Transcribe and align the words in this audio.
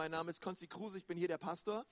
Mein 0.00 0.12
Name 0.12 0.30
ist 0.30 0.40
Konsti 0.40 0.66
Kruse, 0.66 0.96
ich 0.96 1.04
bin 1.04 1.18
hier 1.18 1.28
der 1.28 1.36
Pastor. 1.36 1.84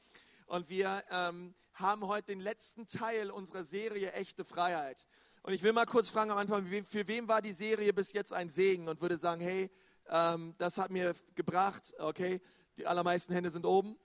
Und 0.47 0.71
wir 0.71 1.05
ähm, 1.11 1.55
haben 1.75 2.09
heute 2.09 2.29
den 2.29 2.41
letzten 2.41 2.87
Teil 2.87 3.31
unserer 3.31 3.65
Serie 3.65 4.13
Echte 4.13 4.47
Freiheit. 4.47 5.07
Und 5.43 5.53
ich 5.53 5.63
will 5.63 5.75
mal 5.75 5.85
kurz 5.85 6.09
fragen 6.09 6.31
am 6.31 6.39
Anfang, 6.39 6.65
für 6.87 7.07
wen 7.07 7.29
war 7.29 7.43
die 7.43 7.53
Serie 7.53 7.93
bis 7.93 8.15
jetzt 8.15 8.33
ein 8.33 8.49
Segen? 8.49 8.89
Und 8.89 9.03
würde 9.03 9.19
sagen, 9.19 9.43
hey, 9.43 9.71
ähm, 10.09 10.55
das 10.57 10.79
hat 10.79 10.91
mir 10.91 11.15
gebracht, 11.35 11.93
okay, 11.99 12.41
die 12.79 12.87
allermeisten 12.87 13.35
Hände 13.35 13.51
sind 13.51 13.67
oben. 13.67 13.99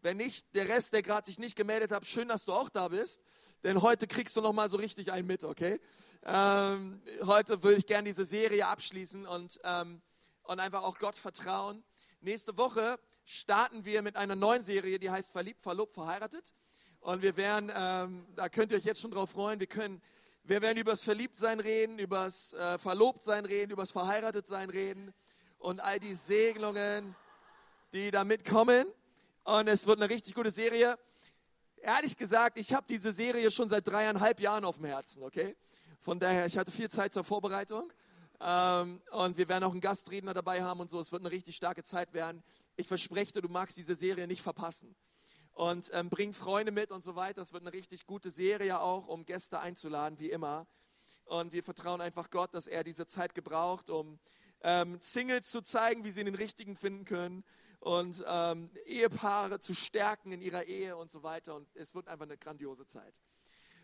Wenn 0.00 0.16
nicht, 0.16 0.54
der 0.54 0.66
Rest, 0.66 0.94
der 0.94 1.02
gerade 1.02 1.26
sich 1.26 1.38
nicht 1.38 1.54
gemeldet 1.54 1.90
hat, 1.90 2.06
schön, 2.06 2.28
dass 2.28 2.46
du 2.46 2.54
auch 2.54 2.70
da 2.70 2.88
bist. 2.88 3.20
Denn 3.62 3.82
heute 3.82 4.06
kriegst 4.06 4.34
du 4.38 4.40
noch 4.40 4.54
mal 4.54 4.70
so 4.70 4.78
richtig 4.78 5.12
einen 5.12 5.26
mit, 5.26 5.44
okay? 5.44 5.78
Ähm, 6.24 7.02
heute 7.26 7.62
würde 7.62 7.76
ich 7.76 7.84
gerne 7.84 8.08
diese 8.08 8.24
Serie 8.24 8.66
abschließen 8.66 9.26
und, 9.26 9.60
ähm, 9.64 10.00
und 10.44 10.60
einfach 10.60 10.82
auch 10.82 10.98
Gott 10.98 11.18
vertrauen. 11.18 11.84
Nächste 12.22 12.56
Woche 12.56 12.98
starten 13.30 13.84
wir 13.84 14.02
mit 14.02 14.16
einer 14.16 14.34
neuen 14.34 14.62
Serie, 14.62 14.98
die 14.98 15.08
heißt 15.08 15.30
Verliebt, 15.30 15.62
Verlobt, 15.62 15.94
Verheiratet. 15.94 16.52
Und 17.00 17.22
wir 17.22 17.36
werden, 17.36 17.70
ähm, 17.74 18.26
da 18.34 18.48
könnt 18.48 18.72
ihr 18.72 18.78
euch 18.78 18.84
jetzt 18.84 19.00
schon 19.00 19.12
drauf 19.12 19.30
freuen, 19.30 19.60
wir 19.60 19.68
können, 19.68 20.02
wir 20.42 20.60
werden 20.60 20.78
über 20.78 20.90
das 20.90 21.02
Verliebtsein 21.02 21.60
reden, 21.60 21.98
über 21.98 22.24
das 22.24 22.52
äh, 22.54 22.76
Verlobtsein 22.78 23.44
reden, 23.44 23.70
über 23.70 23.82
das 23.82 23.92
Verheiratetsein 23.92 24.68
reden 24.68 25.14
und 25.58 25.80
all 25.80 26.00
die 26.00 26.14
Segnungen, 26.14 27.14
die 27.92 28.10
da 28.10 28.24
mitkommen. 28.24 28.86
Und 29.44 29.68
es 29.68 29.86
wird 29.86 30.00
eine 30.00 30.10
richtig 30.10 30.34
gute 30.34 30.50
Serie. 30.50 30.98
Ehrlich 31.76 32.16
gesagt, 32.16 32.58
ich 32.58 32.74
habe 32.74 32.86
diese 32.88 33.12
Serie 33.12 33.50
schon 33.50 33.68
seit 33.68 33.86
dreieinhalb 33.86 34.40
Jahren 34.40 34.64
auf 34.64 34.76
dem 34.76 34.86
Herzen, 34.86 35.22
okay? 35.22 35.56
Von 36.00 36.18
daher, 36.18 36.46
ich 36.46 36.58
hatte 36.58 36.72
viel 36.72 36.90
Zeit 36.90 37.12
zur 37.12 37.24
Vorbereitung. 37.24 37.92
Ähm, 38.40 39.02
und 39.10 39.36
wir 39.36 39.48
werden 39.48 39.64
auch 39.64 39.72
einen 39.72 39.80
Gastredner 39.80 40.32
dabei 40.32 40.62
haben 40.62 40.80
und 40.80 40.90
so. 40.90 40.98
Es 40.98 41.12
wird 41.12 41.22
eine 41.22 41.30
richtig 41.30 41.56
starke 41.56 41.82
Zeit 41.82 42.12
werden. 42.14 42.42
Ich 42.76 42.88
verspreche 42.88 43.32
dir, 43.32 43.42
du 43.42 43.48
magst 43.48 43.76
diese 43.76 43.94
Serie 43.94 44.26
nicht 44.26 44.42
verpassen. 44.42 44.96
Und 45.52 45.90
ähm, 45.92 46.08
bring 46.08 46.32
Freunde 46.32 46.72
mit 46.72 46.90
und 46.90 47.04
so 47.04 47.16
weiter. 47.16 47.42
Es 47.42 47.52
wird 47.52 47.64
eine 47.64 47.72
richtig 47.72 48.06
gute 48.06 48.30
Serie 48.30 48.80
auch, 48.80 49.08
um 49.08 49.26
Gäste 49.26 49.60
einzuladen, 49.60 50.18
wie 50.18 50.30
immer. 50.30 50.66
Und 51.24 51.52
wir 51.52 51.62
vertrauen 51.62 52.00
einfach 52.00 52.30
Gott, 52.30 52.54
dass 52.54 52.66
er 52.66 52.82
diese 52.82 53.06
Zeit 53.06 53.34
gebraucht, 53.34 53.90
um 53.90 54.18
ähm, 54.62 54.98
Singles 54.98 55.48
zu 55.48 55.60
zeigen, 55.60 56.04
wie 56.04 56.10
sie 56.10 56.24
den 56.24 56.34
richtigen 56.34 56.76
finden 56.76 57.04
können 57.04 57.44
und 57.80 58.24
ähm, 58.26 58.70
Ehepaare 58.84 59.60
zu 59.60 59.74
stärken 59.74 60.32
in 60.32 60.40
ihrer 60.40 60.64
Ehe 60.64 60.96
und 60.96 61.10
so 61.10 61.22
weiter. 61.22 61.54
Und 61.56 61.68
es 61.74 61.94
wird 61.94 62.08
einfach 62.08 62.26
eine 62.26 62.38
grandiose 62.38 62.86
Zeit. 62.86 63.14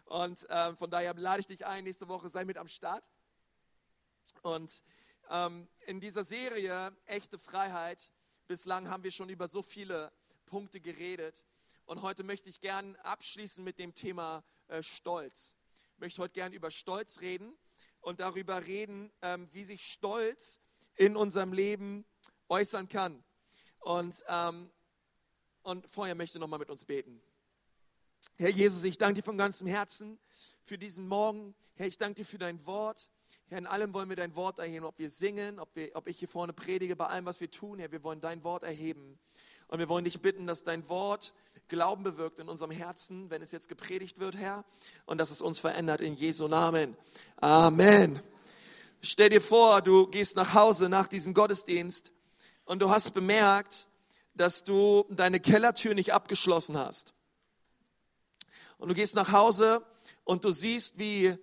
Und 0.05 0.47
ähm, 0.51 0.77
von 0.77 0.91
daher 0.91 1.15
lade 1.15 1.41
ich 1.41 1.47
dich 1.47 1.67
ein, 1.67 1.85
nächste 1.85 2.09
Woche 2.09 2.29
sei 2.29 2.45
mit 2.45 2.59
am 2.59 2.69
Start. 2.69 3.05
Und 4.43 4.83
ähm, 5.31 5.69
in 5.87 6.01
dieser 6.01 6.25
Serie 6.25 6.97
Echte 7.07 7.39
Freiheit, 7.39 8.11
bislang 8.47 8.89
haben 8.89 9.03
wir 9.03 9.11
schon 9.11 9.29
über 9.29 9.49
so 9.49 9.63
viele 9.63 10.13
Punkte 10.47 10.81
geredet. 10.81 11.45
Und 11.85 12.03
heute 12.03 12.25
möchte 12.25 12.49
ich 12.49 12.61
gern 12.61 12.97
abschließen 12.97 13.63
mit 13.63 13.79
dem 13.79 13.95
Thema 13.95 14.45
äh, 14.69 14.83
Stolz. 14.83 15.57
Ich 15.95 15.99
möchte 15.99 16.23
heute 16.23 16.35
gern 16.35 16.53
über 16.53 16.71
Stolz 16.71 17.21
reden 17.21 17.57
und 18.01 18.21
darüber 18.21 18.67
reden, 18.67 19.13
ähm, 19.23 19.49
wie 19.53 19.65
sich 19.65 19.93
Stolz 19.93 20.61
in 20.95 21.17
unserem 21.17 21.53
Leben 21.53 22.05
äußern 22.49 22.89
kann. 22.89 23.25
Und, 23.81 24.25
ähm, 24.29 24.71
und 25.63 25.89
vorher 25.89 26.15
möchte 26.15 26.39
ich 26.39 26.41
nochmal 26.41 26.59
mit 26.59 26.71
uns 26.71 26.85
beten. 26.85 27.21
Herr 28.37 28.51
Jesus, 28.51 28.85
ich 28.85 28.99
danke 28.99 29.21
dir 29.21 29.25
von 29.25 29.39
ganzem 29.39 29.67
Herzen 29.67 30.19
für 30.65 30.79
diesen 30.79 31.07
Morgen. 31.09 31.55
Herr, 31.75 31.87
ich 31.87 31.99
danke 31.99 32.17
dir 32.17 32.27
für 32.27 32.39
dein 32.39 32.65
Wort. 32.67 33.11
Herr, 33.49 33.59
in 33.59 33.67
allem 33.67 33.95
wollen 33.95 34.09
wir 34.09 34.17
dein 34.17 34.35
Wort 34.35 34.59
erheben, 34.59 34.85
ob 34.87 34.99
wir 34.99 35.09
singen, 35.09 35.61
ob, 35.61 35.69
wir, 35.77 35.91
ob 35.95 36.09
ich 36.09 36.19
hier 36.19 36.27
vorne 36.27 36.53
predige, 36.53 36.97
bei 36.97 37.07
allem, 37.07 37.27
was 37.27 37.41
wir 37.41 37.49
tun. 37.49 37.79
Herr, 37.79 37.93
wir 37.93 38.03
wollen 38.03 38.21
dein 38.21 38.43
Wort 38.43 38.65
erheben. 38.65 39.21
Und 39.69 39.79
wir 39.79 39.89
wollen 39.89 40.05
dich 40.05 40.21
bitten, 40.21 40.47
dass 40.47 40.65
dein 40.65 40.89
Wort 40.89 41.33
Glauben 41.69 42.05
bewirkt 42.05 42.39
in 42.39 42.49
unserem 42.49 42.71
Herzen, 42.71 43.29
wenn 43.31 43.43
es 43.43 43.51
jetzt 43.51 43.69
gepredigt 43.69 44.21
wird, 44.21 44.37
Herr, 44.37 44.65
und 45.05 45.19
dass 45.19 45.31
es 45.31 45.43
uns 45.43 45.59
verändert 45.59 46.01
in 46.01 46.15
Jesu 46.15 46.47
Namen. 46.47 46.97
Amen. 47.37 48.21
Stell 49.01 49.31
dir 49.31 49.41
vor, 49.41 49.83
du 49.83 50.07
gehst 50.07 50.37
nach 50.37 50.55
Hause 50.55 50.89
nach 50.89 51.09
diesem 51.09 51.35
Gottesdienst 51.35 52.13
und 52.65 52.81
du 52.81 52.91
hast 52.91 53.15
bemerkt, 53.15 53.89
dass 54.35 54.65
du 54.65 55.07
deine 55.11 55.41
Kellertür 55.41 55.95
nicht 55.95 56.13
abgeschlossen 56.13 56.77
hast. 56.77 57.15
Und 58.79 58.89
du 58.89 58.95
gehst 58.95 59.15
nach 59.15 59.33
Hause 59.33 59.85
und 60.25 60.45
du 60.45 60.53
siehst, 60.53 60.99
wie 60.99 61.37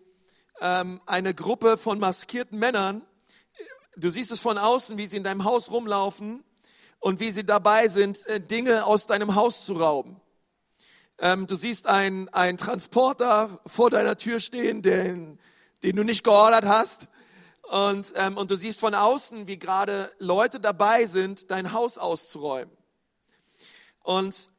ähm, 0.61 1.01
eine 1.05 1.33
Gruppe 1.33 1.77
von 1.77 1.99
maskierten 1.99 2.59
Männern, 2.59 3.05
du 3.95 4.09
siehst 4.09 4.31
es 4.31 4.39
von 4.39 4.57
außen, 4.57 4.97
wie 4.97 5.07
sie 5.07 5.17
in 5.17 5.23
deinem 5.23 5.43
Haus 5.43 5.71
rumlaufen 5.71 6.43
und 6.99 7.19
wie 7.19 7.31
sie 7.31 7.45
dabei 7.45 7.87
sind, 7.87 8.25
äh, 8.27 8.39
Dinge 8.39 8.85
aus 8.85 9.07
deinem 9.07 9.35
Haus 9.35 9.65
zu 9.65 9.73
rauben. 9.73 10.19
Ähm, 11.19 11.47
du 11.47 11.55
siehst 11.55 11.87
einen, 11.87 12.29
einen 12.29 12.57
Transporter 12.57 13.61
vor 13.65 13.89
deiner 13.89 14.17
Tür 14.17 14.39
stehen, 14.39 14.81
den, 14.81 15.39
den 15.83 15.95
du 15.95 16.03
nicht 16.03 16.23
geordert 16.23 16.65
hast. 16.65 17.07
Und, 17.63 18.13
ähm, 18.17 18.37
und 18.37 18.51
du 18.51 18.57
siehst 18.57 18.79
von 18.79 18.93
außen, 18.93 19.47
wie 19.47 19.57
gerade 19.57 20.11
Leute 20.19 20.59
dabei 20.59 21.05
sind, 21.05 21.49
dein 21.49 21.71
Haus 21.73 21.97
auszuräumen. 21.97 22.75
Und 24.01 24.49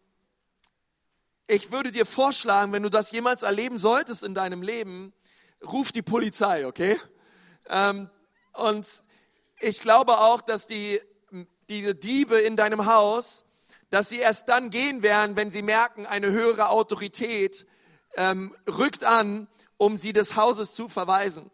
ich 1.47 1.71
würde 1.71 1.93
dir 1.93 2.07
vorschlagen, 2.07 2.73
wenn 2.73 2.83
du 2.83 2.89
das 2.89 3.11
jemals 3.11 3.43
erleben 3.43 3.79
solltest 3.79 4.23
in 4.23 4.35
deinem 4.35 4.63
Leben, 4.63 5.13
ruf 5.73 5.93
die 5.93 6.03
Polizei, 6.03 6.67
okay? 6.67 6.99
Ähm, 7.69 8.11
und 8.53 9.03
ich 9.61 9.81
glaube 9.81 10.19
auch, 10.19 10.41
dass 10.41 10.67
die, 10.67 11.01
die 11.69 11.99
Diebe 11.99 12.39
in 12.39 12.57
deinem 12.57 12.87
Haus, 12.87 13.45
dass 13.91 14.09
sie 14.09 14.19
erst 14.19 14.49
dann 14.49 14.71
gehen 14.71 15.03
werden, 15.03 15.37
wenn 15.37 15.51
sie 15.51 15.63
merken, 15.63 16.07
eine 16.07 16.31
höhere 16.31 16.69
Autorität 16.69 17.67
ähm, 18.17 18.55
rückt 18.69 19.05
an, 19.05 19.49
um 19.77 19.97
sie 19.97 20.13
des 20.13 20.37
Hauses 20.37 20.75
zu 20.75 20.89
verweisen. 20.89 21.51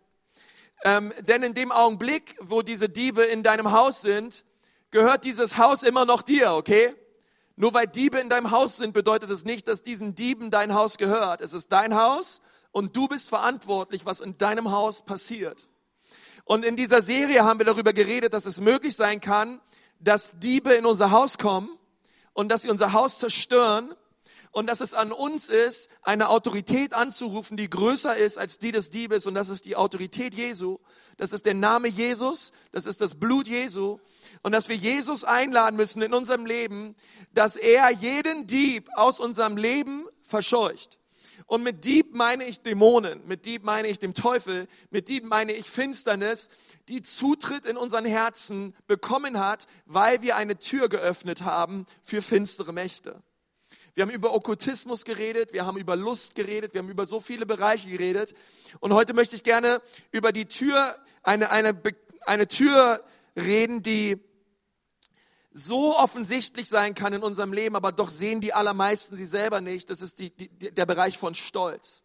Ähm, 0.83 1.13
denn 1.21 1.43
in 1.43 1.55
dem 1.55 1.73
Augenblick, 1.73 2.37
wo 2.41 2.63
diese 2.63 2.89
Diebe 2.89 3.25
in 3.25 3.43
deinem 3.43 3.73
Haus 3.73 4.01
sind, 4.01 4.45
gehört 4.91 5.25
dieses 5.25 5.59
Haus 5.59 5.83
immer 5.83 6.05
noch 6.05 6.23
dir, 6.23 6.53
okay? 6.53 6.95
Nur 7.57 7.75
weil 7.75 7.87
Diebe 7.87 8.19
in 8.19 8.31
deinem 8.31 8.51
Haus 8.51 8.79
sind, 8.79 8.95
bedeutet 8.95 9.31
es 9.31 9.45
nicht, 9.45 9.69
dass 9.69 9.83
diesen 9.83 10.15
Dieben 10.15 10.51
dein 10.51 10.75
Haus 10.75 10.97
gehört. 10.97 11.43
Es 11.43 11.53
ist 11.53 11.71
dein 11.71 11.95
Haus 11.95 12.41
und 12.73 12.97
du 12.97 13.09
bist 13.09 13.29
verantwortlich, 13.29 14.07
was 14.07 14.21
in 14.21 14.39
deinem 14.39 14.71
Haus 14.71 15.05
passiert. 15.05 15.69
Und 16.45 16.65
in 16.65 16.77
dieser 16.77 17.03
Serie 17.03 17.45
haben 17.45 17.61
wir 17.61 17.67
darüber 17.67 17.93
geredet, 17.93 18.33
dass 18.33 18.47
es 18.47 18.61
möglich 18.61 18.97
sein 18.97 19.21
kann, 19.21 19.61
dass 20.01 20.39
Diebe 20.39 20.73
in 20.75 20.87
unser 20.87 21.11
Haus 21.11 21.39
kommen 21.39 21.69
und 22.33 22.51
dass 22.51 22.63
sie 22.63 22.71
unser 22.71 22.93
Haus 22.93 23.19
zerstören 23.19 23.95
und 24.53 24.67
dass 24.67 24.81
es 24.81 24.95
an 24.95 25.13
uns 25.13 25.49
ist, 25.49 25.91
eine 26.03 26.29
Autorität 26.29 26.95
anzurufen, 26.95 27.57
die 27.57 27.71
größer 27.71 28.17
ist 28.17 28.39
als 28.39 28.59
die 28.59 28.73
des 28.73 28.91
Diebes 28.91 29.27
und 29.27 29.35
das 29.35 29.49
ist 29.49 29.65
die 29.65 29.77
Autorität 29.77 30.35
Jesu. 30.35 30.79
Das 31.19 31.33
ist 31.33 31.47
der 31.47 31.55
Name 31.55 31.89
Jesus, 31.89 32.51
das 32.73 32.87
ist 32.87 33.01
das 33.01 33.15
Blut 33.15 33.47
Jesu 33.47 33.99
und 34.43 34.53
dass 34.53 34.69
wir 34.69 34.77
Jesus 34.77 35.25
einladen 35.25 35.77
müssen 35.77 36.03
in 36.03 36.15
unserem 36.15 36.47
Leben, 36.47 36.97
dass 37.33 37.57
er 37.57 37.91
jeden 37.91 38.47
Dieb 38.47 38.89
aus 38.95 39.21
unserem 39.21 39.57
Leben 39.57 40.07
verscheucht. 40.23 41.00
Und 41.47 41.63
mit 41.63 41.85
Dieb 41.85 42.15
meine 42.15 42.45
ich 42.45 42.63
Dämonen, 42.63 43.27
mit 43.27 43.45
Dieb 43.45 43.65
meine 43.65 43.89
ich 43.89 43.99
dem 43.99 44.15
Teufel, 44.15 44.67
mit 44.91 45.09
Dieb 45.09 45.25
meine 45.25 45.53
ich 45.53 45.69
Finsternis, 45.69 46.49
die 46.89 47.03
Zutritt 47.03 47.67
in 47.67 47.77
unseren 47.77 48.05
Herzen 48.05 48.75
bekommen 48.87 49.39
hat, 49.39 49.67
weil 49.87 50.23
wir 50.23 50.37
eine 50.37 50.59
Tür 50.59 50.89
geöffnet 50.89 51.43
haben 51.43 51.87
für 52.03 52.23
finstere 52.23 52.73
Mächte. 52.73 53.23
Wir 53.95 54.03
haben 54.03 54.11
über 54.11 54.33
Okkultismus 54.33 55.05
geredet, 55.05 55.53
wir 55.53 55.67
haben 55.67 55.77
über 55.77 55.97
Lust 55.97 56.35
geredet, 56.35 56.75
wir 56.75 56.79
haben 56.81 56.89
über 56.89 57.07
so 57.07 57.21
viele 57.21 57.45
Bereiche 57.45 57.89
geredet. 57.89 58.35
Und 58.79 58.93
heute 58.95 59.15
möchte 59.15 59.35
ich 59.35 59.43
gerne 59.43 59.83
über 60.13 60.33
die 60.33 60.47
Tür, 60.47 60.97
eine, 61.23 61.51
eine, 61.51 61.81
eine 62.25 62.47
Tür 62.47 63.05
reden, 63.37 63.83
die 63.83 64.19
so 65.53 65.97
offensichtlich 65.97 66.69
sein 66.69 66.95
kann 66.95 67.13
in 67.13 67.23
unserem 67.23 67.53
Leben, 67.53 67.77
aber 67.77 67.93
doch 67.93 68.09
sehen 68.09 68.41
die 68.41 68.53
allermeisten 68.53 69.17
sie 69.17 69.25
selber 69.25 69.61
nicht. 69.61 69.91
Das 69.91 70.01
ist 70.01 70.19
die, 70.19 70.31
die, 70.31 70.49
der 70.49 70.87
Bereich 70.87 71.19
von 71.19 71.35
Stolz. 71.35 72.05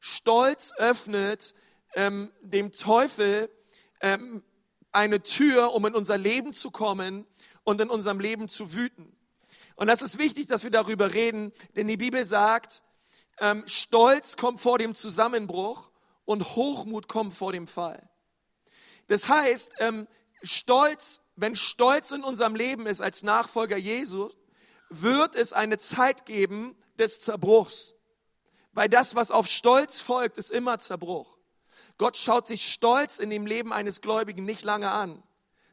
Stolz 0.00 0.72
öffnet 0.76 1.54
ähm, 1.94 2.32
dem 2.40 2.72
Teufel 2.72 3.50
ähm, 4.00 4.42
eine 4.92 5.22
Tür, 5.22 5.74
um 5.74 5.84
in 5.86 5.94
unser 5.94 6.16
Leben 6.16 6.52
zu 6.52 6.70
kommen 6.70 7.26
und 7.64 7.80
in 7.80 7.90
unserem 7.90 8.20
Leben 8.20 8.48
zu 8.48 8.72
wüten. 8.72 9.14
Und 9.74 9.88
das 9.88 10.00
ist 10.00 10.18
wichtig, 10.18 10.46
dass 10.46 10.64
wir 10.64 10.70
darüber 10.70 11.12
reden, 11.12 11.52
denn 11.76 11.86
die 11.86 11.98
Bibel 11.98 12.24
sagt, 12.24 12.82
ähm, 13.38 13.62
Stolz 13.66 14.36
kommt 14.36 14.60
vor 14.60 14.78
dem 14.78 14.94
Zusammenbruch 14.94 15.90
und 16.24 16.56
Hochmut 16.56 17.08
kommt 17.08 17.34
vor 17.34 17.52
dem 17.52 17.66
Fall. 17.66 18.08
Das 19.08 19.28
heißt, 19.28 19.74
ähm, 19.80 20.08
Stolz 20.42 21.20
wenn 21.36 21.54
Stolz 21.54 22.10
in 22.10 22.24
unserem 22.24 22.54
Leben 22.54 22.86
ist 22.86 23.00
als 23.00 23.22
Nachfolger 23.22 23.76
Jesu, 23.76 24.30
wird 24.88 25.34
es 25.34 25.52
eine 25.52 25.78
Zeit 25.78 26.26
geben 26.26 26.76
des 26.98 27.20
Zerbruchs. 27.20 27.94
Weil 28.72 28.88
das, 28.88 29.14
was 29.14 29.30
auf 29.30 29.46
Stolz 29.46 30.00
folgt, 30.00 30.38
ist 30.38 30.50
immer 30.50 30.78
Zerbruch. 30.78 31.36
Gott 31.98 32.16
schaut 32.16 32.46
sich 32.46 32.72
Stolz 32.72 33.18
in 33.18 33.30
dem 33.30 33.46
Leben 33.46 33.72
eines 33.72 34.00
Gläubigen 34.00 34.44
nicht 34.44 34.64
lange 34.64 34.90
an, 34.90 35.22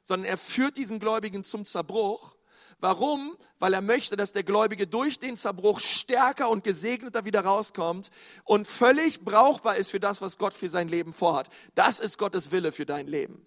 sondern 0.03 0.29
er 0.29 0.37
führt 0.37 0.77
diesen 0.77 0.99
Gläubigen 0.99 1.43
zum 1.43 1.65
Zerbruch. 1.65 2.35
Warum? 2.79 3.37
Weil 3.59 3.73
er 3.73 3.81
möchte, 3.81 4.15
dass 4.15 4.33
der 4.33 4.43
Gläubige 4.43 4.87
durch 4.87 5.19
den 5.19 5.35
Zerbruch 5.35 5.79
stärker 5.79 6.49
und 6.49 6.63
gesegneter 6.63 7.25
wieder 7.25 7.41
rauskommt 7.41 8.09
und 8.43 8.67
völlig 8.67 9.21
brauchbar 9.21 9.77
ist 9.77 9.91
für 9.91 9.99
das, 9.99 10.21
was 10.21 10.37
Gott 10.37 10.53
für 10.53 10.69
sein 10.69 10.87
Leben 10.87 11.13
vorhat. 11.13 11.49
Das 11.75 11.99
ist 11.99 12.17
Gottes 12.17 12.51
Wille 12.51 12.71
für 12.71 12.85
dein 12.85 13.07
Leben. 13.07 13.43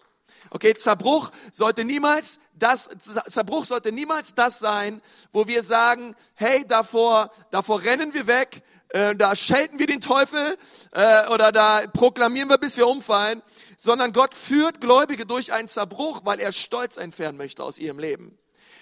Okay, 0.49 0.73
Zerbruch 0.73 1.31
sollte 1.51 1.83
niemals 1.83 2.39
das, 2.53 2.89
Zerbruch 3.27 3.65
sollte 3.65 3.91
niemals 3.91 4.33
das 4.33 4.59
sein, 4.59 5.01
wo 5.31 5.47
wir 5.47 5.63
sagen, 5.63 6.15
hey, 6.35 6.65
davor, 6.67 7.31
davor 7.51 7.81
rennen 7.83 8.13
wir 8.13 8.27
weg, 8.27 8.63
äh, 8.89 9.15
da 9.15 9.35
schelten 9.35 9.79
wir 9.79 9.87
den 9.87 10.01
Teufel 10.01 10.57
äh, 10.91 11.27
oder 11.27 11.51
da 11.51 11.85
proklamieren 11.87 12.49
wir, 12.49 12.57
bis 12.57 12.77
wir 12.77 12.87
umfallen, 12.87 13.41
sondern 13.77 14.13
Gott 14.13 14.33
führt 14.33 14.79
Gläubige 14.79 15.25
durch 15.25 15.51
einen 15.51 15.67
Zerbruch, 15.67 16.21
weil 16.23 16.39
er 16.39 16.51
Stolz 16.51 16.97
entfernen 16.97 17.37
möchte 17.37 17.63
aus 17.63 17.77
ihrem 17.77 17.99
Leben. 17.99 18.37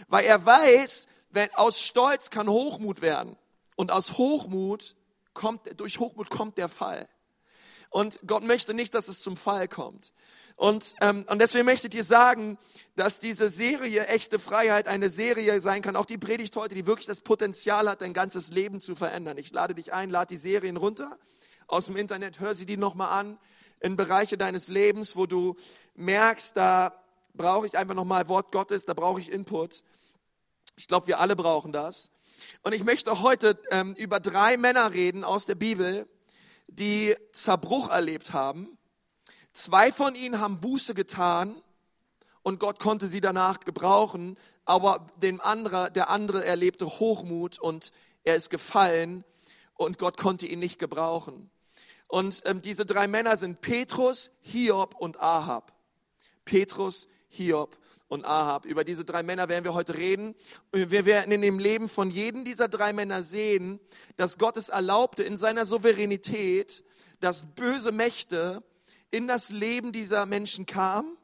Weil 0.07 0.25
er 0.25 0.45
weiß, 0.45 1.07
wenn, 1.31 1.53
aus 1.55 1.79
Stolz 1.81 2.29
kann 2.29 2.47
Hochmut 2.47 3.01
werden. 3.01 3.35
Und 3.75 3.91
aus 3.91 4.17
Hochmut 4.17 4.95
kommt, 5.33 5.79
durch 5.79 5.99
Hochmut 5.99 6.29
kommt 6.29 6.57
der 6.57 6.69
Fall. 6.69 7.09
Und 7.89 8.19
Gott 8.27 8.43
möchte 8.43 8.73
nicht, 8.73 8.93
dass 8.93 9.07
es 9.07 9.21
zum 9.21 9.37
Fall 9.37 9.67
kommt. 9.67 10.13
Und, 10.55 10.95
ähm, 11.01 11.25
und 11.29 11.39
deswegen 11.39 11.65
möchte 11.65 11.87
ich 11.87 11.91
dir 11.91 12.03
sagen, 12.03 12.57
dass 12.95 13.19
diese 13.19 13.49
Serie 13.49 14.07
Echte 14.07 14.39
Freiheit 14.39 14.87
eine 14.87 15.09
Serie 15.09 15.59
sein 15.59 15.81
kann, 15.81 15.97
auch 15.97 16.05
die 16.05 16.17
Predigt 16.17 16.55
heute, 16.55 16.75
die 16.75 16.85
wirklich 16.85 17.07
das 17.07 17.21
Potenzial 17.21 17.89
hat, 17.89 18.01
dein 18.01 18.13
ganzes 18.13 18.51
Leben 18.51 18.79
zu 18.79 18.95
verändern. 18.95 19.37
Ich 19.37 19.51
lade 19.51 19.75
dich 19.75 19.91
ein, 19.91 20.09
lade 20.09 20.27
die 20.27 20.37
Serien 20.37 20.77
runter 20.77 21.17
aus 21.67 21.87
dem 21.87 21.97
Internet, 21.97 22.39
hör 22.39 22.55
sie 22.55 22.65
dir 22.65 22.77
nochmal 22.77 23.19
an 23.19 23.37
in 23.81 23.97
Bereiche 23.97 24.37
deines 24.37 24.69
Lebens, 24.69 25.17
wo 25.17 25.25
du 25.25 25.55
merkst, 25.95 26.55
da 26.55 26.93
brauche 27.33 27.67
ich 27.67 27.77
einfach 27.77 27.95
nochmal 27.95 28.29
Wort 28.29 28.53
Gottes, 28.53 28.85
da 28.85 28.93
brauche 28.93 29.19
ich 29.19 29.31
Input. 29.31 29.83
Ich 30.77 30.87
glaube, 30.87 31.07
wir 31.07 31.19
alle 31.19 31.35
brauchen 31.35 31.73
das. 31.73 32.11
Und 32.63 32.73
ich 32.73 32.83
möchte 32.83 33.21
heute 33.21 33.59
ähm, 33.71 33.93
über 33.95 34.21
drei 34.21 34.55
Männer 34.55 34.93
reden 34.93 35.23
aus 35.25 35.45
der 35.45 35.55
Bibel, 35.55 36.07
die 36.67 37.15
Zerbruch 37.31 37.89
erlebt 37.89 38.31
haben 38.31 38.77
Zwei 39.55 39.93
von 39.93 40.15
ihnen 40.15 40.41
haben 40.41 40.59
Buße 40.59 40.93
getan 40.93 41.55
und 42.43 42.59
Gott 42.59 42.77
konnte 42.77 43.07
sie 43.07 43.21
danach 43.21 43.61
gebrauchen, 43.61 44.37
aber 44.65 45.07
dem 45.15 45.39
andere, 45.39 45.89
der 45.89 46.09
andere 46.09 46.43
erlebte 46.43 46.85
Hochmut 46.85 47.57
und 47.57 47.93
er 48.25 48.35
ist 48.35 48.49
gefallen 48.49 49.23
und 49.75 49.97
Gott 49.97 50.17
konnte 50.17 50.45
ihn 50.45 50.59
nicht 50.59 50.77
gebrauchen. 50.77 51.49
Und 52.07 52.41
ähm, 52.43 52.61
diese 52.61 52.85
drei 52.85 53.07
Männer 53.07 53.37
sind 53.37 53.61
Petrus, 53.61 54.29
Hiob 54.41 54.93
und 54.95 55.21
Ahab. 55.21 55.71
Petrus, 56.43 57.07
Hiob 57.29 57.77
und 58.09 58.25
Ahab. 58.25 58.65
Über 58.65 58.83
diese 58.83 59.05
drei 59.05 59.23
Männer 59.23 59.47
werden 59.47 59.63
wir 59.63 59.73
heute 59.73 59.97
reden. 59.97 60.35
Wir 60.73 61.05
werden 61.05 61.31
in 61.31 61.41
dem 61.41 61.59
Leben 61.59 61.87
von 61.87 62.09
jedem 62.09 62.43
dieser 62.43 62.67
drei 62.67 62.91
Männer 62.91 63.23
sehen, 63.23 63.79
dass 64.17 64.37
Gott 64.37 64.57
es 64.57 64.67
erlaubte 64.67 65.23
in 65.23 65.37
seiner 65.37 65.65
Souveränität, 65.65 66.83
dass 67.21 67.55
böse 67.55 67.93
Mächte 67.93 68.61
in 69.11 69.27
das 69.27 69.49
Leben 69.49 69.91
dieser 69.91 70.25
Menschen 70.25 70.65
kam, 70.65 71.17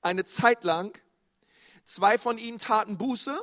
eine 0.00 0.24
Zeit 0.24 0.64
lang. 0.64 0.98
Zwei 1.84 2.18
von 2.18 2.38
ihnen 2.38 2.58
taten 2.58 2.98
Buße 2.98 3.40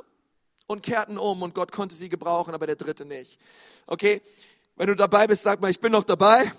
und 0.66 0.82
kehrten 0.82 1.18
um 1.18 1.42
und 1.42 1.54
Gott 1.54 1.72
konnte 1.72 1.94
sie 1.94 2.08
gebrauchen, 2.08 2.54
aber 2.54 2.66
der 2.66 2.76
dritte 2.76 3.04
nicht. 3.04 3.38
Okay, 3.86 4.22
wenn 4.76 4.88
du 4.88 4.96
dabei 4.96 5.26
bist, 5.26 5.42
sag 5.42 5.60
mal, 5.60 5.70
ich 5.70 5.80
bin 5.80 5.92
noch 5.92 6.04
dabei. 6.04 6.52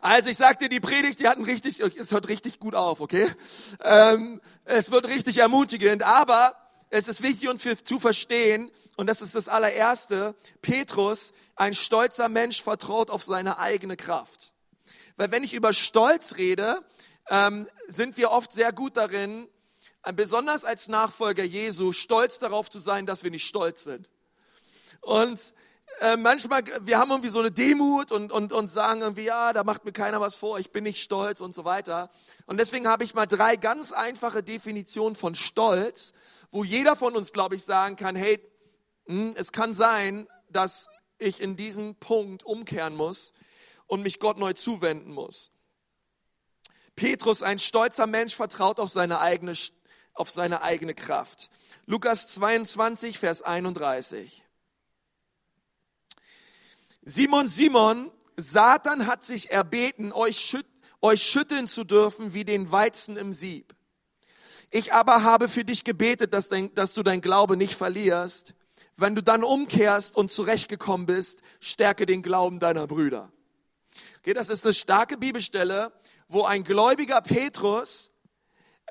Also 0.00 0.30
ich 0.30 0.36
sagte, 0.36 0.68
die 0.68 0.80
Predigt, 0.80 1.18
die 1.20 1.28
hatten 1.28 1.44
richtig, 1.44 1.80
es 1.80 2.12
hört 2.12 2.28
richtig 2.28 2.60
gut 2.60 2.74
auf, 2.74 3.00
okay? 3.00 3.28
Ähm, 3.82 4.40
es 4.64 4.90
wird 4.92 5.08
richtig 5.08 5.38
ermutigend, 5.38 6.04
aber 6.04 6.54
es 6.88 7.08
ist 7.08 7.22
wichtig 7.22 7.48
uns 7.48 7.66
zu 7.84 7.98
verstehen, 7.98 8.70
und 8.96 9.06
das 9.06 9.22
ist 9.22 9.36
das 9.36 9.48
allererste, 9.48 10.34
Petrus, 10.60 11.32
ein 11.54 11.72
stolzer 11.72 12.28
Mensch, 12.28 12.62
vertraut 12.62 13.10
auf 13.10 13.22
seine 13.22 13.58
eigene 13.58 13.96
Kraft. 13.96 14.52
Weil 15.18 15.32
wenn 15.32 15.42
ich 15.42 15.52
über 15.52 15.72
Stolz 15.72 16.36
rede, 16.36 16.80
ähm, 17.28 17.68
sind 17.88 18.16
wir 18.16 18.30
oft 18.30 18.52
sehr 18.52 18.72
gut 18.72 18.96
darin, 18.96 19.48
äh, 20.04 20.12
besonders 20.12 20.64
als 20.64 20.86
Nachfolger 20.86 21.42
Jesu, 21.42 21.92
stolz 21.92 22.38
darauf 22.38 22.70
zu 22.70 22.78
sein, 22.78 23.04
dass 23.04 23.24
wir 23.24 23.32
nicht 23.32 23.46
stolz 23.46 23.82
sind. 23.82 24.08
Und 25.00 25.52
äh, 26.00 26.16
manchmal, 26.16 26.62
wir 26.82 26.98
haben 26.98 27.10
irgendwie 27.10 27.30
so 27.30 27.40
eine 27.40 27.50
Demut 27.50 28.12
und, 28.12 28.30
und, 28.30 28.52
und 28.52 28.68
sagen 28.68 29.00
irgendwie, 29.00 29.24
ja, 29.24 29.52
da 29.52 29.64
macht 29.64 29.84
mir 29.84 29.90
keiner 29.90 30.20
was 30.20 30.36
vor, 30.36 30.60
ich 30.60 30.70
bin 30.70 30.84
nicht 30.84 31.02
stolz 31.02 31.40
und 31.40 31.52
so 31.52 31.64
weiter. 31.64 32.10
Und 32.46 32.60
deswegen 32.60 32.86
habe 32.86 33.02
ich 33.02 33.12
mal 33.12 33.26
drei 33.26 33.56
ganz 33.56 33.90
einfache 33.90 34.44
Definitionen 34.44 35.16
von 35.16 35.34
Stolz, 35.34 36.12
wo 36.52 36.62
jeder 36.62 36.94
von 36.94 37.16
uns, 37.16 37.32
glaube 37.32 37.56
ich, 37.56 37.64
sagen 37.64 37.96
kann, 37.96 38.14
hey, 38.14 38.40
hm, 39.06 39.34
es 39.34 39.50
kann 39.50 39.74
sein, 39.74 40.28
dass 40.48 40.88
ich 41.18 41.40
in 41.40 41.56
diesem 41.56 41.96
Punkt 41.96 42.44
umkehren 42.44 42.94
muss 42.94 43.32
und 43.88 44.02
mich 44.02 44.20
Gott 44.20 44.38
neu 44.38 44.52
zuwenden 44.52 45.12
muss. 45.12 45.50
Petrus, 46.94 47.42
ein 47.42 47.58
stolzer 47.58 48.06
Mensch, 48.06 48.36
vertraut 48.36 48.78
auf 48.78 48.90
seine 48.90 49.20
eigene, 49.20 49.54
auf 50.14 50.30
seine 50.30 50.62
eigene 50.62 50.94
Kraft. 50.94 51.50
Lukas 51.86 52.28
22, 52.28 53.18
Vers 53.18 53.42
31. 53.42 54.44
Simon, 57.02 57.48
Simon, 57.48 58.10
Satan 58.36 59.06
hat 59.06 59.24
sich 59.24 59.50
erbeten, 59.50 60.12
euch, 60.12 60.38
schüt, 60.38 60.66
euch 61.00 61.22
schütteln 61.22 61.66
zu 61.66 61.84
dürfen 61.84 62.34
wie 62.34 62.44
den 62.44 62.70
Weizen 62.70 63.16
im 63.16 63.32
Sieb. 63.32 63.74
Ich 64.70 64.92
aber 64.92 65.22
habe 65.22 65.48
für 65.48 65.64
dich 65.64 65.84
gebetet, 65.84 66.34
dass, 66.34 66.48
dein, 66.48 66.74
dass 66.74 66.92
du 66.92 67.02
dein 67.02 67.22
Glaube 67.22 67.56
nicht 67.56 67.74
verlierst. 67.74 68.54
Wenn 68.96 69.14
du 69.14 69.22
dann 69.22 69.42
umkehrst 69.42 70.16
und 70.16 70.30
zurechtgekommen 70.30 71.06
bist, 71.06 71.42
stärke 71.60 72.04
den 72.04 72.22
Glauben 72.22 72.58
deiner 72.58 72.86
Brüder. 72.86 73.32
Okay, 74.28 74.34
das 74.34 74.50
ist 74.50 74.66
eine 74.66 74.74
starke 74.74 75.16
Bibelstelle, 75.16 75.90
wo 76.28 76.44
ein 76.44 76.62
gläubiger 76.62 77.22
Petrus 77.22 78.10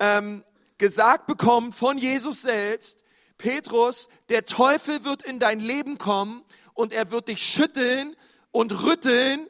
ähm, 0.00 0.42
gesagt 0.78 1.28
bekommt 1.28 1.76
von 1.76 1.96
Jesus 1.96 2.42
selbst, 2.42 3.04
Petrus, 3.36 4.08
der 4.30 4.46
Teufel 4.46 5.04
wird 5.04 5.22
in 5.22 5.38
dein 5.38 5.60
Leben 5.60 5.96
kommen 5.96 6.44
und 6.74 6.92
er 6.92 7.12
wird 7.12 7.28
dich 7.28 7.40
schütteln 7.40 8.16
und 8.50 8.82
rütteln, 8.82 9.46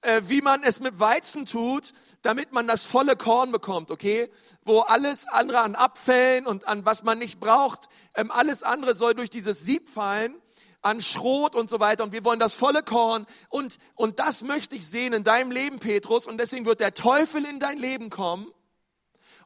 äh, 0.00 0.22
wie 0.24 0.40
man 0.40 0.64
es 0.64 0.80
mit 0.80 0.98
Weizen 0.98 1.44
tut, 1.44 1.92
damit 2.22 2.50
man 2.50 2.66
das 2.66 2.84
volle 2.84 3.14
Korn 3.14 3.52
bekommt, 3.52 3.92
okay? 3.92 4.32
Wo 4.64 4.80
alles 4.80 5.28
andere 5.28 5.60
an 5.60 5.76
Abfällen 5.76 6.48
und 6.48 6.66
an 6.66 6.84
was 6.84 7.04
man 7.04 7.20
nicht 7.20 7.38
braucht, 7.38 7.88
ähm, 8.16 8.32
alles 8.32 8.64
andere 8.64 8.96
soll 8.96 9.14
durch 9.14 9.30
dieses 9.30 9.60
Sieb 9.60 9.88
fallen 9.88 10.34
an 10.82 11.00
Schrot 11.00 11.56
und 11.56 11.68
so 11.68 11.80
weiter. 11.80 12.04
Und 12.04 12.12
wir 12.12 12.24
wollen 12.24 12.40
das 12.40 12.54
volle 12.54 12.82
Korn. 12.82 13.26
Und, 13.48 13.78
und 13.94 14.18
das 14.18 14.42
möchte 14.42 14.76
ich 14.76 14.86
sehen 14.86 15.12
in 15.12 15.24
deinem 15.24 15.50
Leben, 15.50 15.78
Petrus. 15.78 16.26
Und 16.26 16.38
deswegen 16.38 16.66
wird 16.66 16.80
der 16.80 16.94
Teufel 16.94 17.44
in 17.44 17.60
dein 17.60 17.78
Leben 17.78 18.10
kommen. 18.10 18.52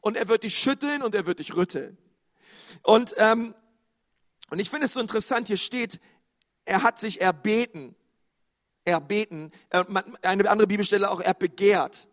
Und 0.00 0.16
er 0.16 0.28
wird 0.28 0.42
dich 0.42 0.58
schütteln 0.58 1.02
und 1.02 1.14
er 1.14 1.26
wird 1.26 1.38
dich 1.38 1.54
rütteln. 1.54 1.96
Und, 2.82 3.14
ähm, 3.18 3.54
und 4.50 4.58
ich 4.58 4.68
finde 4.68 4.86
es 4.86 4.94
so 4.94 5.00
interessant, 5.00 5.48
hier 5.48 5.56
steht, 5.56 6.00
er 6.64 6.82
hat 6.82 6.98
sich 6.98 7.20
erbeten. 7.20 7.94
Erbeten. 8.84 9.52
Eine 10.22 10.50
andere 10.50 10.66
Bibelstelle 10.66 11.10
auch, 11.10 11.20
er 11.20 11.34
begehrt. 11.34 12.08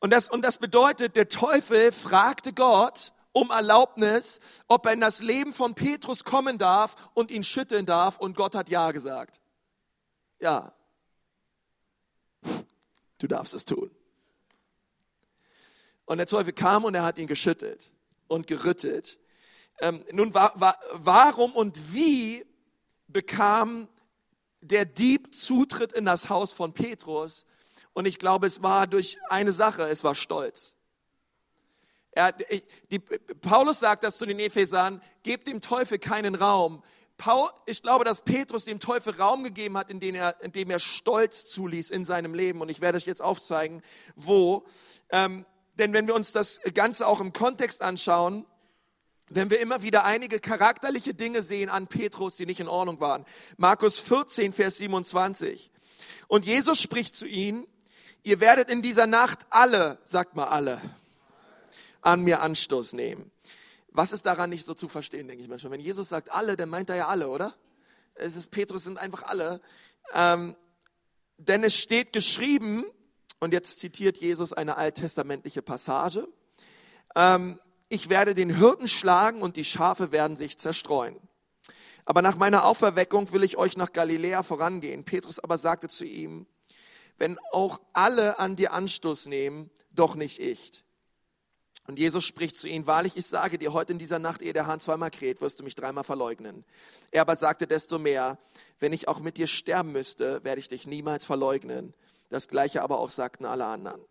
Und 0.00 0.10
das, 0.10 0.28
und 0.28 0.42
das 0.42 0.58
bedeutet, 0.58 1.16
der 1.16 1.28
Teufel 1.28 1.92
fragte 1.92 2.52
Gott, 2.52 3.12
um 3.38 3.50
Erlaubnis, 3.50 4.40
ob 4.66 4.86
er 4.86 4.92
in 4.92 5.00
das 5.00 5.20
Leben 5.20 5.52
von 5.52 5.74
Petrus 5.74 6.24
kommen 6.24 6.58
darf 6.58 7.10
und 7.14 7.30
ihn 7.30 7.44
schütteln 7.44 7.86
darf. 7.86 8.18
Und 8.18 8.36
Gott 8.36 8.56
hat 8.56 8.68
Ja 8.68 8.90
gesagt. 8.90 9.40
Ja, 10.40 10.72
du 13.18 13.26
darfst 13.26 13.54
es 13.54 13.64
tun. 13.64 13.90
Und 16.04 16.18
der 16.18 16.26
Teufel 16.26 16.52
kam 16.52 16.84
und 16.84 16.94
er 16.94 17.04
hat 17.04 17.18
ihn 17.18 17.26
geschüttelt 17.26 17.92
und 18.26 18.46
gerüttelt. 18.46 19.18
Ähm, 19.80 20.04
nun, 20.10 20.34
wa 20.34 20.52
wa 20.54 20.76
warum 20.94 21.52
und 21.52 21.92
wie 21.92 22.44
bekam 23.06 23.88
der 24.60 24.84
Dieb 24.84 25.34
Zutritt 25.34 25.92
in 25.92 26.04
das 26.04 26.28
Haus 26.28 26.52
von 26.52 26.72
Petrus? 26.72 27.46
Und 27.92 28.06
ich 28.06 28.18
glaube, 28.18 28.46
es 28.46 28.62
war 28.62 28.86
durch 28.86 29.18
eine 29.28 29.52
Sache, 29.52 29.82
es 29.82 30.02
war 30.02 30.14
Stolz. 30.14 30.77
Er, 32.18 32.32
die, 32.32 32.98
Paulus 32.98 33.78
sagt 33.78 34.02
das 34.02 34.18
zu 34.18 34.26
den 34.26 34.40
Ephesern, 34.40 35.00
gebt 35.22 35.46
dem 35.46 35.60
Teufel 35.60 36.00
keinen 36.00 36.34
Raum. 36.34 36.82
Paul, 37.16 37.48
ich 37.64 37.80
glaube, 37.80 38.04
dass 38.04 38.22
Petrus 38.22 38.64
dem 38.64 38.80
Teufel 38.80 39.14
Raum 39.14 39.44
gegeben 39.44 39.78
hat, 39.78 39.88
indem 39.88 40.16
er, 40.16 40.34
indem 40.42 40.68
er 40.70 40.80
Stolz 40.80 41.46
zuließ 41.46 41.90
in 41.90 42.04
seinem 42.04 42.34
Leben. 42.34 42.60
Und 42.60 42.70
ich 42.70 42.80
werde 42.80 42.98
euch 42.98 43.06
jetzt 43.06 43.22
aufzeigen, 43.22 43.82
wo. 44.16 44.66
Ähm, 45.10 45.46
denn 45.78 45.92
wenn 45.92 46.08
wir 46.08 46.16
uns 46.16 46.32
das 46.32 46.60
Ganze 46.74 47.06
auch 47.06 47.20
im 47.20 47.32
Kontext 47.32 47.82
anschauen, 47.82 48.46
wenn 49.28 49.48
wir 49.48 49.60
immer 49.60 49.82
wieder 49.82 50.04
einige 50.04 50.40
charakterliche 50.40 51.14
Dinge 51.14 51.44
sehen 51.44 51.70
an 51.70 51.86
Petrus, 51.86 52.34
die 52.34 52.46
nicht 52.46 52.58
in 52.58 52.66
Ordnung 52.66 52.98
waren. 52.98 53.26
Markus 53.58 54.00
14, 54.00 54.52
Vers 54.52 54.78
27. 54.78 55.70
Und 56.26 56.46
Jesus 56.46 56.82
spricht 56.82 57.14
zu 57.14 57.28
ihnen, 57.28 57.64
ihr 58.24 58.40
werdet 58.40 58.70
in 58.70 58.82
dieser 58.82 59.06
Nacht 59.06 59.46
alle, 59.50 59.98
sagt 60.04 60.34
mal 60.34 60.48
alle, 60.48 60.80
an 62.00 62.22
mir 62.22 62.40
Anstoß 62.40 62.92
nehmen. 62.92 63.30
was 63.90 64.12
ist 64.12 64.26
daran 64.26 64.50
nicht 64.50 64.64
so 64.64 64.74
zu 64.74 64.88
verstehen, 64.88 65.26
denke 65.26 65.42
ich 65.42 65.48
manchmal. 65.48 65.72
Wenn 65.72 65.80
Jesus 65.80 66.08
sagt 66.08 66.32
alle, 66.32 66.56
dann 66.56 66.68
meint 66.68 66.90
er 66.90 66.96
ja 66.96 67.08
alle, 67.08 67.28
oder? 67.28 67.54
Es 68.14 68.36
ist 68.36 68.50
Petrus, 68.50 68.84
sind 68.84 68.98
einfach 68.98 69.22
alle. 69.22 69.60
Ähm, 70.14 70.54
denn 71.38 71.64
es 71.64 71.74
steht 71.74 72.12
geschrieben, 72.12 72.84
und 73.40 73.52
jetzt 73.52 73.80
zitiert 73.80 74.18
Jesus 74.18 74.52
eine 74.52 74.76
alttestamentliche 74.76 75.62
Passage, 75.62 76.28
ähm, 77.14 77.58
ich 77.88 78.10
werde 78.10 78.34
den 78.34 78.54
Hirten 78.54 78.86
schlagen 78.86 79.40
und 79.40 79.56
die 79.56 79.64
Schafe 79.64 80.12
werden 80.12 80.36
sich 80.36 80.58
zerstreuen. 80.58 81.16
Aber 82.04 82.22
nach 82.22 82.36
meiner 82.36 82.64
Auferweckung 82.64 83.32
will 83.32 83.42
ich 83.42 83.56
euch 83.56 83.76
nach 83.76 83.92
Galiläa 83.92 84.42
vorangehen. 84.42 85.04
Petrus 85.04 85.38
aber 85.38 85.58
sagte 85.58 85.88
zu 85.88 86.04
ihm, 86.04 86.46
wenn 87.16 87.38
auch 87.52 87.80
alle 87.92 88.38
an 88.38 88.56
dir 88.56 88.72
Anstoß 88.72 89.26
nehmen, 89.26 89.70
doch 89.90 90.14
nicht 90.14 90.38
ich. 90.38 90.84
Und 91.88 91.98
Jesus 91.98 92.22
spricht 92.26 92.54
zu 92.54 92.68
ihnen, 92.68 92.86
wahrlich, 92.86 93.16
ich 93.16 93.24
sage 93.24 93.56
dir, 93.56 93.72
heute 93.72 93.94
in 93.94 93.98
dieser 93.98 94.18
Nacht, 94.18 94.42
ehe 94.42 94.52
der 94.52 94.66
Hahn 94.66 94.78
zweimal 94.78 95.10
kräht, 95.10 95.40
wirst 95.40 95.58
du 95.58 95.64
mich 95.64 95.74
dreimal 95.74 96.04
verleugnen. 96.04 96.66
Er 97.10 97.22
aber 97.22 97.34
sagte 97.34 97.66
desto 97.66 97.98
mehr, 97.98 98.36
wenn 98.78 98.92
ich 98.92 99.08
auch 99.08 99.20
mit 99.20 99.38
dir 99.38 99.46
sterben 99.46 99.92
müsste, 99.92 100.44
werde 100.44 100.60
ich 100.60 100.68
dich 100.68 100.86
niemals 100.86 101.24
verleugnen. 101.24 101.94
Das 102.28 102.46
gleiche 102.46 102.82
aber 102.82 102.98
auch 102.98 103.08
sagten 103.08 103.46
alle 103.46 103.64
anderen. 103.64 104.02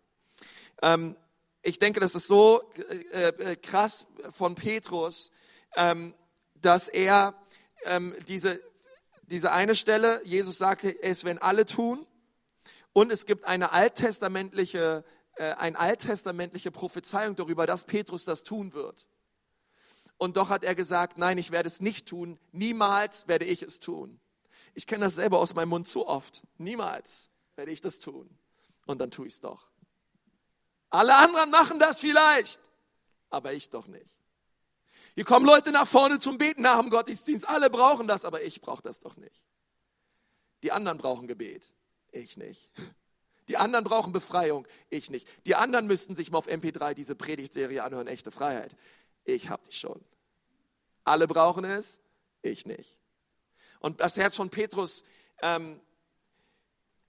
Ähm, 0.82 1.14
ich 1.62 1.78
denke, 1.78 2.00
das 2.00 2.16
ist 2.16 2.26
so 2.26 2.68
äh, 3.12 3.28
äh, 3.28 3.54
krass 3.54 4.08
von 4.32 4.56
Petrus, 4.56 5.30
ähm, 5.76 6.14
dass 6.56 6.88
er 6.88 7.34
ähm, 7.84 8.12
diese, 8.26 8.60
diese 9.22 9.52
eine 9.52 9.76
Stelle, 9.76 10.20
Jesus 10.24 10.58
sagte, 10.58 11.00
es 11.00 11.22
werden 11.22 11.38
alle 11.38 11.64
tun, 11.64 12.04
und 12.92 13.12
es 13.12 13.26
gibt 13.26 13.44
eine 13.44 13.70
alttestamentliche, 13.70 15.04
eine 15.38 15.78
alttestamentliche 15.78 16.70
Prophezeiung 16.70 17.36
darüber, 17.36 17.66
dass 17.66 17.84
Petrus 17.84 18.24
das 18.24 18.42
tun 18.42 18.72
wird. 18.72 19.08
Und 20.16 20.36
doch 20.36 20.50
hat 20.50 20.64
er 20.64 20.74
gesagt, 20.74 21.16
nein, 21.16 21.38
ich 21.38 21.52
werde 21.52 21.68
es 21.68 21.80
nicht 21.80 22.08
tun, 22.08 22.38
niemals 22.50 23.28
werde 23.28 23.44
ich 23.44 23.62
es 23.62 23.78
tun. 23.78 24.20
Ich 24.74 24.86
kenne 24.86 25.04
das 25.04 25.14
selber 25.14 25.38
aus 25.38 25.54
meinem 25.54 25.70
Mund 25.70 25.88
zu 25.88 26.06
oft. 26.06 26.42
Niemals 26.56 27.30
werde 27.56 27.70
ich 27.70 27.80
das 27.80 27.98
tun. 27.98 28.28
Und 28.86 29.00
dann 29.00 29.10
tue 29.10 29.26
ich 29.26 29.34
es 29.34 29.40
doch. 29.40 29.68
Alle 30.90 31.14
anderen 31.16 31.50
machen 31.50 31.78
das 31.78 32.00
vielleicht, 32.00 32.60
aber 33.30 33.52
ich 33.52 33.70
doch 33.70 33.86
nicht. 33.86 34.16
Hier 35.14 35.24
kommen 35.24 35.46
Leute 35.46 35.72
nach 35.72 35.86
vorne 35.86 36.18
zum 36.18 36.38
Beten 36.38 36.62
nach 36.62 36.80
dem 36.80 36.90
Gottesdienst. 36.90 37.48
Alle 37.48 37.70
brauchen 37.70 38.08
das, 38.08 38.24
aber 38.24 38.42
ich 38.42 38.60
brauche 38.60 38.82
das 38.82 39.00
doch 39.00 39.16
nicht. 39.16 39.44
Die 40.62 40.72
anderen 40.72 40.98
brauchen 40.98 41.26
Gebet, 41.26 41.72
ich 42.10 42.36
nicht. 42.36 42.70
Die 43.48 43.56
anderen 43.56 43.84
brauchen 43.84 44.12
Befreiung, 44.12 44.66
ich 44.90 45.10
nicht. 45.10 45.28
Die 45.46 45.54
anderen 45.54 45.86
müssten 45.86 46.14
sich 46.14 46.30
mal 46.30 46.38
auf 46.38 46.48
MP3 46.48 46.94
diese 46.94 47.14
Predigtserie 47.14 47.82
anhören, 47.82 48.06
echte 48.06 48.30
Freiheit. 48.30 48.76
Ich 49.24 49.48
habe 49.48 49.62
die 49.66 49.74
schon. 49.74 50.00
Alle 51.04 51.26
brauchen 51.26 51.64
es, 51.64 52.00
ich 52.42 52.66
nicht. 52.66 52.98
Und 53.80 54.00
das 54.00 54.16
Herz 54.16 54.36
von 54.36 54.50
Petrus 54.50 55.02
ähm, 55.42 55.80